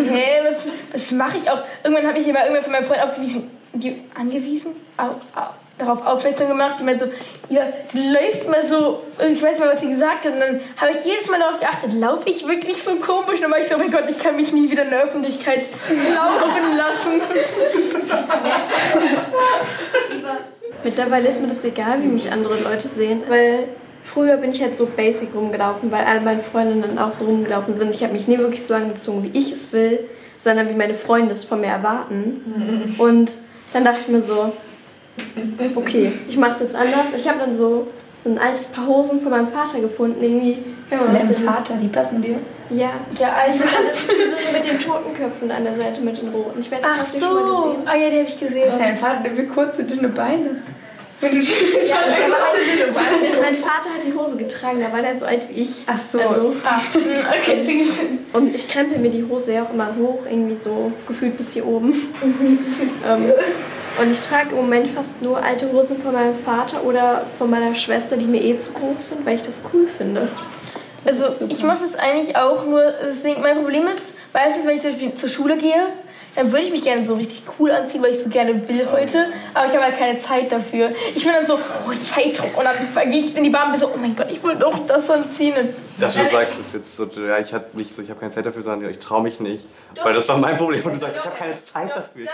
Hä? 0.09 0.25
Was, 0.43 0.57
was 0.93 1.11
mache 1.11 1.38
ich 1.43 1.49
auch? 1.49 1.63
Irgendwann 1.84 2.07
habe 2.07 2.19
ich 2.19 2.27
immer 2.27 2.41
irgendwann 2.41 2.63
von 2.63 2.71
meinem 2.73 2.86
Freund 2.86 3.03
aufgewiesen, 3.03 3.49
die, 3.73 4.03
angewiesen? 4.15 4.75
Au, 4.95 5.15
au 5.36 5.59
darauf 5.80 6.05
aufmerksam 6.05 6.47
gemacht. 6.47 6.75
Die 6.80 6.84
meinte 6.84 7.05
so, 7.05 7.11
ja, 7.53 7.63
du 7.91 7.97
läufst 7.97 8.45
immer 8.45 8.61
so, 8.61 9.01
ich 9.32 9.41
weiß 9.41 9.57
mal, 9.59 9.69
was 9.69 9.80
sie 9.82 9.89
gesagt 9.89 10.25
hat. 10.25 10.34
Und 10.34 10.39
dann 10.39 10.59
habe 10.77 10.91
ich 10.91 11.03
jedes 11.03 11.27
Mal 11.30 11.39
darauf 11.39 11.59
geachtet, 11.59 11.93
laufe 11.93 12.30
ich 12.30 12.47
wirklich 12.47 12.84
so 12.84 12.95
komisch? 12.95 13.36
Und 13.36 13.41
dann 13.43 13.51
war 13.51 13.59
ich 13.59 13.67
so, 13.67 13.75
oh 13.75 13.80
mein 13.80 13.91
Gott, 13.91 14.03
ich 14.07 14.19
kann 14.19 14.36
mich 14.36 14.51
nie 14.51 14.69
wieder 14.69 14.84
in 14.84 14.91
der 14.91 15.03
Öffentlichkeit 15.03 15.65
laufen 16.13 16.77
lassen. 16.77 17.21
Mittlerweile 20.84 21.27
ist 21.27 21.41
mir 21.41 21.47
das 21.47 21.65
egal, 21.65 22.01
wie 22.03 22.07
mich 22.07 22.32
andere 22.32 22.59
Leute 22.59 22.88
sehen, 22.88 23.23
weil 23.27 23.67
früher 24.03 24.38
bin 24.38 24.51
ich 24.51 24.61
halt 24.61 24.75
so 24.75 24.86
basic 24.86 25.34
rumgelaufen, 25.36 25.91
weil 25.91 26.05
alle 26.05 26.21
meine 26.21 26.41
Freundinnen 26.41 26.97
auch 26.99 27.11
so 27.11 27.25
rumgelaufen 27.25 27.73
sind. 27.73 27.93
Ich 27.93 28.03
habe 28.03 28.13
mich 28.13 28.27
nie 28.27 28.38
wirklich 28.38 28.65
so 28.65 28.73
angezogen, 28.73 29.23
wie 29.23 29.38
ich 29.38 29.51
es 29.51 29.73
will, 29.73 30.07
sondern 30.38 30.69
wie 30.69 30.73
meine 30.73 30.93
Freunde 30.93 31.34
es 31.34 31.43
von 31.43 31.59
mir 31.61 31.67
erwarten. 31.67 32.95
Und 32.97 33.32
dann 33.73 33.84
dachte 33.84 33.99
ich 34.01 34.07
mir 34.07 34.21
so, 34.21 34.53
okay, 35.76 36.11
ich 36.28 36.38
mache 36.38 36.51
es 36.51 36.59
jetzt 36.59 36.76
anders. 36.76 37.07
Ich 37.15 37.28
habe 37.28 37.39
dann 37.39 37.53
so, 37.53 37.88
so 38.24 38.30
ein 38.30 38.38
altes 38.38 38.67
Paar 38.67 38.88
Hosen 38.88 39.22
von 39.22 39.32
meinem 39.32 39.47
Vater 39.47 39.80
gefunden. 39.80 40.24
Irgendwie, 40.24 40.57
von 40.89 41.13
deinem 41.13 41.36
Vater, 41.36 41.76
die 41.82 41.88
passen 41.88 42.22
dir? 42.22 42.38
Ja. 42.70 42.91
Ja, 43.20 43.34
also 43.45 43.63
das 43.63 44.07
sind 44.07 44.17
mit 44.53 44.65
den 44.65 44.80
Totenköpfen 44.80 45.51
an 45.51 45.63
der 45.63 45.76
Seite 45.76 46.01
mit 46.01 46.22
den 46.22 46.30
roten. 46.30 46.59
Ich 46.59 46.72
weiß 46.72 46.82
nicht, 46.82 46.91
Ach 46.91 46.99
hast 46.99 47.20
so. 47.20 47.26
schon 47.26 47.36
mal 47.36 47.67
gesehen? 47.67 47.88
Ah 47.88 47.95
ja, 47.95 48.09
die 48.09 48.17
habe 48.17 48.28
ich 48.28 48.39
gesehen. 48.39 48.74
Dein 48.78 48.95
Vater, 48.95 49.22
der 49.24 49.38
will 49.38 49.47
kurze, 49.47 49.84
dünne 49.84 50.09
Beine. 50.09 50.61
Wenn 51.22 51.32
du 51.32 51.38
ja. 51.41 51.97
Mein 53.41 53.55
Vater 53.55 53.89
hat 53.89 54.03
die 54.05 54.13
Hose 54.13 54.38
getragen, 54.38 54.80
da 54.80 54.91
war 54.91 55.01
der 55.01 55.13
so 55.13 55.26
alt 55.26 55.41
wie 55.49 55.63
ich. 55.63 55.84
Ach 55.86 55.97
so. 55.97 56.20
Also, 56.22 56.55
ah, 56.63 56.80
okay. 56.93 57.84
Und 58.32 58.55
ich 58.55 58.67
krempel 58.70 58.99
mir 58.99 59.09
die 59.09 59.26
Hose 59.28 59.53
ja 59.53 59.63
auch 59.63 59.74
immer 59.74 59.93
hoch, 59.99 60.20
irgendwie 60.30 60.55
so 60.55 60.91
gefühlt 61.07 61.38
bis 61.38 61.53
hier 61.53 61.67
oben. 61.67 61.91
ähm, 62.24 63.34
und 63.99 64.11
ich 64.11 64.19
trage 64.21 64.51
im 64.51 64.57
Moment 64.57 64.87
fast 64.89 65.21
nur 65.21 65.41
alte 65.41 65.71
Hosen 65.71 66.01
von 66.01 66.13
meinem 66.13 66.37
Vater 66.43 66.83
oder 66.83 67.25
von 67.37 67.49
meiner 67.49 67.75
Schwester, 67.75 68.17
die 68.17 68.25
mir 68.25 68.41
eh 68.41 68.57
zu 68.57 68.71
groß 68.71 69.09
sind, 69.09 69.25
weil 69.25 69.35
ich 69.35 69.41
das 69.41 69.61
cool 69.73 69.87
finde. 69.97 70.29
Das 71.05 71.21
also 71.21 71.45
ich 71.47 71.63
mache 71.63 71.79
das 71.81 71.95
eigentlich 71.95 72.35
auch 72.35 72.65
nur, 72.65 72.83
deswegen, 73.05 73.41
mein 73.41 73.55
Problem 73.55 73.87
ist, 73.87 74.13
meistens, 74.33 74.65
wenn 74.65 74.75
ich 74.75 74.81
zum 74.81 74.91
Beispiel 74.91 75.13
zur 75.13 75.29
Schule 75.29 75.57
gehe, 75.57 75.87
dann 76.39 76.53
würde 76.53 76.63
ich 76.63 76.71
mich 76.71 76.83
gerne 76.85 77.05
so 77.05 77.15
richtig 77.15 77.41
cool 77.59 77.69
anziehen, 77.69 78.01
weil 78.01 78.13
ich 78.13 78.23
so 78.23 78.29
gerne 78.29 78.65
will 78.69 78.87
heute. 78.89 79.25
Aber 79.53 79.67
ich 79.67 79.73
habe 79.73 79.83
halt 79.83 79.97
keine 79.97 80.19
Zeit 80.19 80.49
dafür. 80.49 80.89
Ich 81.13 81.23
bin 81.25 81.33
dann 81.33 81.45
so, 81.45 81.55
oh, 81.55 81.91
Zeitdruck. 81.91 82.57
Und 82.57 82.63
dann 82.63 83.09
gehe 83.09 83.19
ich 83.19 83.35
in 83.35 83.43
die 83.43 83.49
Bahn 83.49 83.65
und 83.65 83.71
bin 83.71 83.79
so, 83.81 83.87
oh 83.93 83.97
mein 83.99 84.15
Gott, 84.15 84.27
ich 84.31 84.41
will 84.41 84.55
doch 84.55 84.79
das 84.87 85.09
anziehen. 85.09 85.73
Dachte, 85.99 86.19
du 86.19 86.25
sagst 86.25 86.57
es 86.57 86.71
jetzt 86.71 86.95
so, 86.95 87.09
ja, 87.27 87.39
ich 87.39 87.53
habe 87.53 87.65
nicht 87.73 87.93
so, 87.93 88.01
ich 88.01 88.09
habe 88.09 88.21
keine 88.21 88.31
Zeit 88.31 88.45
dafür, 88.45 88.63
sondern 88.63 88.89
ich 88.89 88.99
traue 88.99 89.21
mich 89.21 89.41
nicht. 89.41 89.65
Doch. 89.95 90.05
Weil 90.05 90.13
das 90.13 90.29
war 90.29 90.37
mein 90.37 90.55
Problem. 90.55 90.81
Und 90.85 90.93
du 90.93 90.99
sagst, 90.99 91.17
ich 91.17 91.25
habe 91.25 91.35
keine 91.35 91.61
Zeit 91.61 91.89
dafür. 91.89 92.25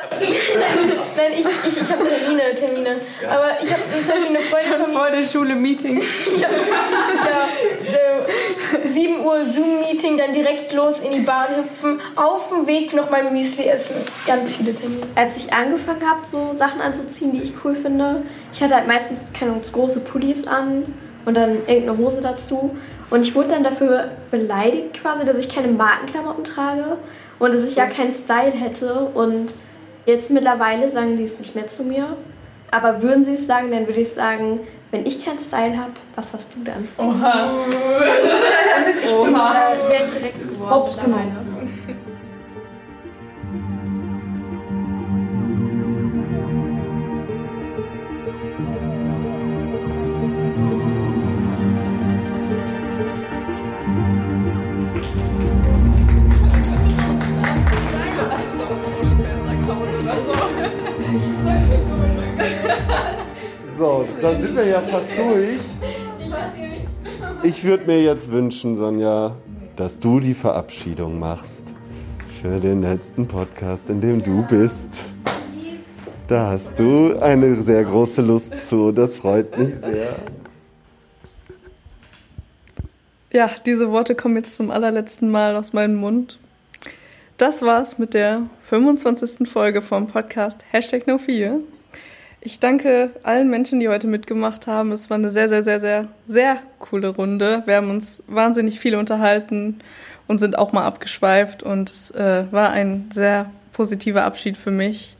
Nein, 1.17 1.31
ich, 1.33 1.45
ich, 1.67 1.81
ich 1.81 1.91
habe 1.91 2.03
Termine, 2.07 2.53
Termine. 2.53 3.01
Ja. 3.23 3.29
Aber 3.31 3.57
ich 3.63 3.71
habe 3.71 3.81
zum 3.91 4.07
Beispiel 4.07 4.27
eine 4.27 4.41
Freundin 4.41 4.71
von 4.71 4.91
mir. 4.91 4.99
vor 4.99 5.09
der 5.09 5.23
Schule 5.23 5.55
Meeting. 5.55 5.97
ja, 6.39 6.47
ja 6.47 7.95
äh, 7.95 8.87
7 8.87 9.25
Uhr 9.25 9.45
Zoom-Meeting, 9.45 10.17
dann 10.17 10.33
direkt 10.33 10.71
los 10.73 10.99
in 10.99 11.11
die 11.11 11.19
Bahn 11.21 11.47
hüpfen, 11.55 11.99
auf 12.15 12.49
dem 12.49 12.67
Weg 12.67 12.93
noch 12.93 13.09
mein 13.09 13.33
Müsli 13.33 13.65
essen. 13.65 13.94
Ganz 14.25 14.55
viele 14.55 14.73
Termine. 14.73 15.03
Als 15.15 15.37
ich 15.37 15.53
angefangen 15.53 16.07
habe, 16.09 16.25
so 16.25 16.53
Sachen 16.53 16.81
anzuziehen, 16.81 17.31
die 17.31 17.43
ich 17.43 17.53
cool 17.63 17.75
finde, 17.75 18.23
ich 18.51 18.61
hatte 18.61 18.75
halt 18.75 18.87
meistens 18.87 19.31
keine 19.37 19.53
große 19.59 19.99
Pullis 20.01 20.47
an 20.47 20.85
und 21.25 21.35
dann 21.35 21.57
irgendeine 21.67 21.97
Hose 21.97 22.21
dazu. 22.21 22.75
Und 23.09 23.21
ich 23.21 23.35
wurde 23.35 23.49
dann 23.49 23.63
dafür 23.63 24.11
beleidigt 24.31 25.01
quasi, 25.01 25.25
dass 25.25 25.37
ich 25.37 25.53
keine 25.53 25.67
Markenklamotten 25.67 26.43
trage 26.43 26.97
und 27.39 27.53
dass 27.53 27.63
ich 27.63 27.75
ja 27.75 27.85
keinen 27.85 28.13
Style 28.13 28.51
hätte. 28.51 29.11
Und 29.13 29.53
jetzt 30.05 30.31
mittlerweile 30.31 30.89
sagen 30.89 31.17
die 31.17 31.23
es 31.23 31.37
nicht 31.39 31.55
mehr 31.55 31.67
zu 31.67 31.83
mir. 31.83 32.17
Aber 32.71 33.01
würden 33.01 33.23
sie 33.23 33.35
es 33.35 33.45
sagen, 33.45 33.71
dann 33.71 33.87
würde 33.87 34.01
ich 34.01 34.11
sagen, 34.11 34.61
wenn 34.91 35.05
ich 35.05 35.23
keinen 35.23 35.39
Style 35.39 35.77
habe, 35.77 35.91
was 36.15 36.33
hast 36.33 36.53
du 36.55 36.63
dann? 36.63 36.87
Oha. 36.97 37.49
ich 39.05 39.11
bin 39.11 39.35
Oha. 39.35 39.71
sehr 39.87 40.07
direkt 40.07 40.41
geworden. 40.41 40.69
Hops 40.69 40.97
genommen. 40.97 41.54
Würde 67.65 67.85
mir 67.85 68.01
jetzt 68.01 68.31
wünschen, 68.31 68.75
Sonja, 68.75 69.35
dass 69.75 69.99
du 69.99 70.19
die 70.19 70.33
Verabschiedung 70.33 71.19
machst 71.19 71.73
für 72.41 72.59
den 72.59 72.81
letzten 72.81 73.27
Podcast, 73.27 73.89
in 73.89 74.01
dem 74.01 74.21
du 74.21 74.43
bist. 74.43 75.09
Da 76.27 76.51
hast 76.51 76.79
du 76.79 77.19
eine 77.19 77.61
sehr 77.61 77.83
große 77.83 78.21
Lust 78.21 78.67
zu. 78.67 78.91
Das 78.91 79.17
freut 79.17 79.57
mich 79.57 79.75
sehr. 79.75 80.15
Ja, 83.31 83.49
diese 83.65 83.91
Worte 83.91 84.15
kommen 84.15 84.37
jetzt 84.37 84.55
zum 84.55 84.71
allerletzten 84.71 85.29
Mal 85.29 85.55
aus 85.55 85.73
meinem 85.73 85.95
Mund. 85.95 86.39
Das 87.37 87.61
war's 87.61 87.97
mit 87.97 88.13
der 88.13 88.43
25. 88.63 89.49
Folge 89.49 89.81
vom 89.81 90.07
Podcast 90.07 90.59
Hashtag 90.71 91.07
No4. 91.07 91.59
Ich 92.45 92.59
danke 92.59 93.09
allen 93.23 93.49
Menschen, 93.49 93.79
die 93.79 93.89
heute 93.89 94.05
mitgemacht 94.05 94.67
haben. 94.67 94.91
Es 94.91 95.09
war 95.09 95.17
eine 95.17 95.31
sehr, 95.31 95.49
sehr, 95.49 95.63
sehr, 95.63 95.79
sehr, 95.81 96.07
sehr 96.27 96.59
coole 96.77 97.07
Runde. 97.07 97.63
Wir 97.65 97.77
haben 97.77 97.89
uns 97.89 98.21
wahnsinnig 98.27 98.79
viel 98.79 98.95
unterhalten 98.95 99.79
und 100.27 100.37
sind 100.37 100.55
auch 100.55 100.71
mal 100.71 100.85
abgeschweift 100.85 101.63
und 101.63 101.89
es 101.89 102.11
äh, 102.11 102.43
war 102.51 102.69
ein 102.69 103.09
sehr 103.11 103.49
positiver 103.73 104.25
Abschied 104.25 104.57
für 104.57 104.69
mich. 104.69 105.17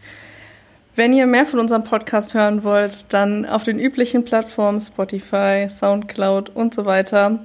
Wenn 0.96 1.14
ihr 1.14 1.26
mehr 1.26 1.48
von 1.48 1.60
unserem 1.60 1.84
Podcast 1.84 2.36
hören 2.36 2.64
wollt, 2.64 3.12
dann 3.12 3.48
auf 3.48 3.64
den 3.64 3.80
üblichen 3.80 4.24
Plattformen 4.24 4.80
Spotify, 4.80 5.68
Soundcloud 5.68 6.50
und 6.50 6.76
so 6.76 6.86
weiter. 6.86 7.44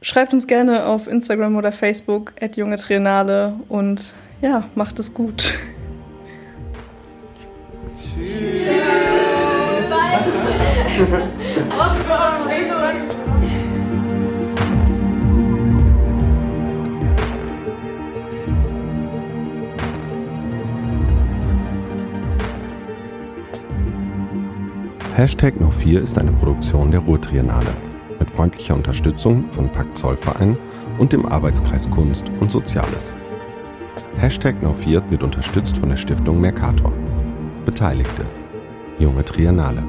Schreibt 0.00 0.32
uns 0.32 0.46
gerne 0.46 0.86
auf 0.86 1.08
Instagram 1.08 1.56
oder 1.56 1.72
Facebook 1.72 2.34
at 2.40 2.56
junge 2.56 2.76
Triennale 2.76 3.54
und 3.68 4.14
ja, 4.42 4.68
macht 4.76 5.00
es 5.00 5.12
gut. 5.12 5.54
Hashtag 25.14 25.54
No4 25.54 26.00
ist 26.00 26.18
eine 26.18 26.32
Produktion 26.32 26.90
der 26.90 27.00
Ruhrtriennale 27.00 27.64
mit 28.18 28.30
freundlicher 28.30 28.74
Unterstützung 28.74 29.50
von 29.52 29.72
Pakt 29.72 29.96
Zollverein 29.96 30.58
und 30.98 31.14
dem 31.14 31.24
Arbeitskreis 31.24 31.88
Kunst 31.88 32.26
und 32.40 32.50
Soziales. 32.50 33.14
Hashtag 34.18 34.56
No4 34.62 35.10
wird 35.10 35.22
unterstützt 35.22 35.78
von 35.78 35.88
der 35.88 35.96
Stiftung 35.96 36.42
Mercator. 36.42 36.92
Beteiligte 37.66 38.24
Junge 39.00 39.24
Triennale 39.24 39.82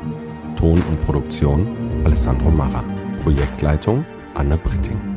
Ton 0.57 0.81
und 0.89 1.01
Produktion 1.05 2.03
Alessandro 2.03 2.49
Marra. 2.49 2.83
Projektleitung 3.21 4.03
Anne 4.33 4.57
Britting. 4.57 5.16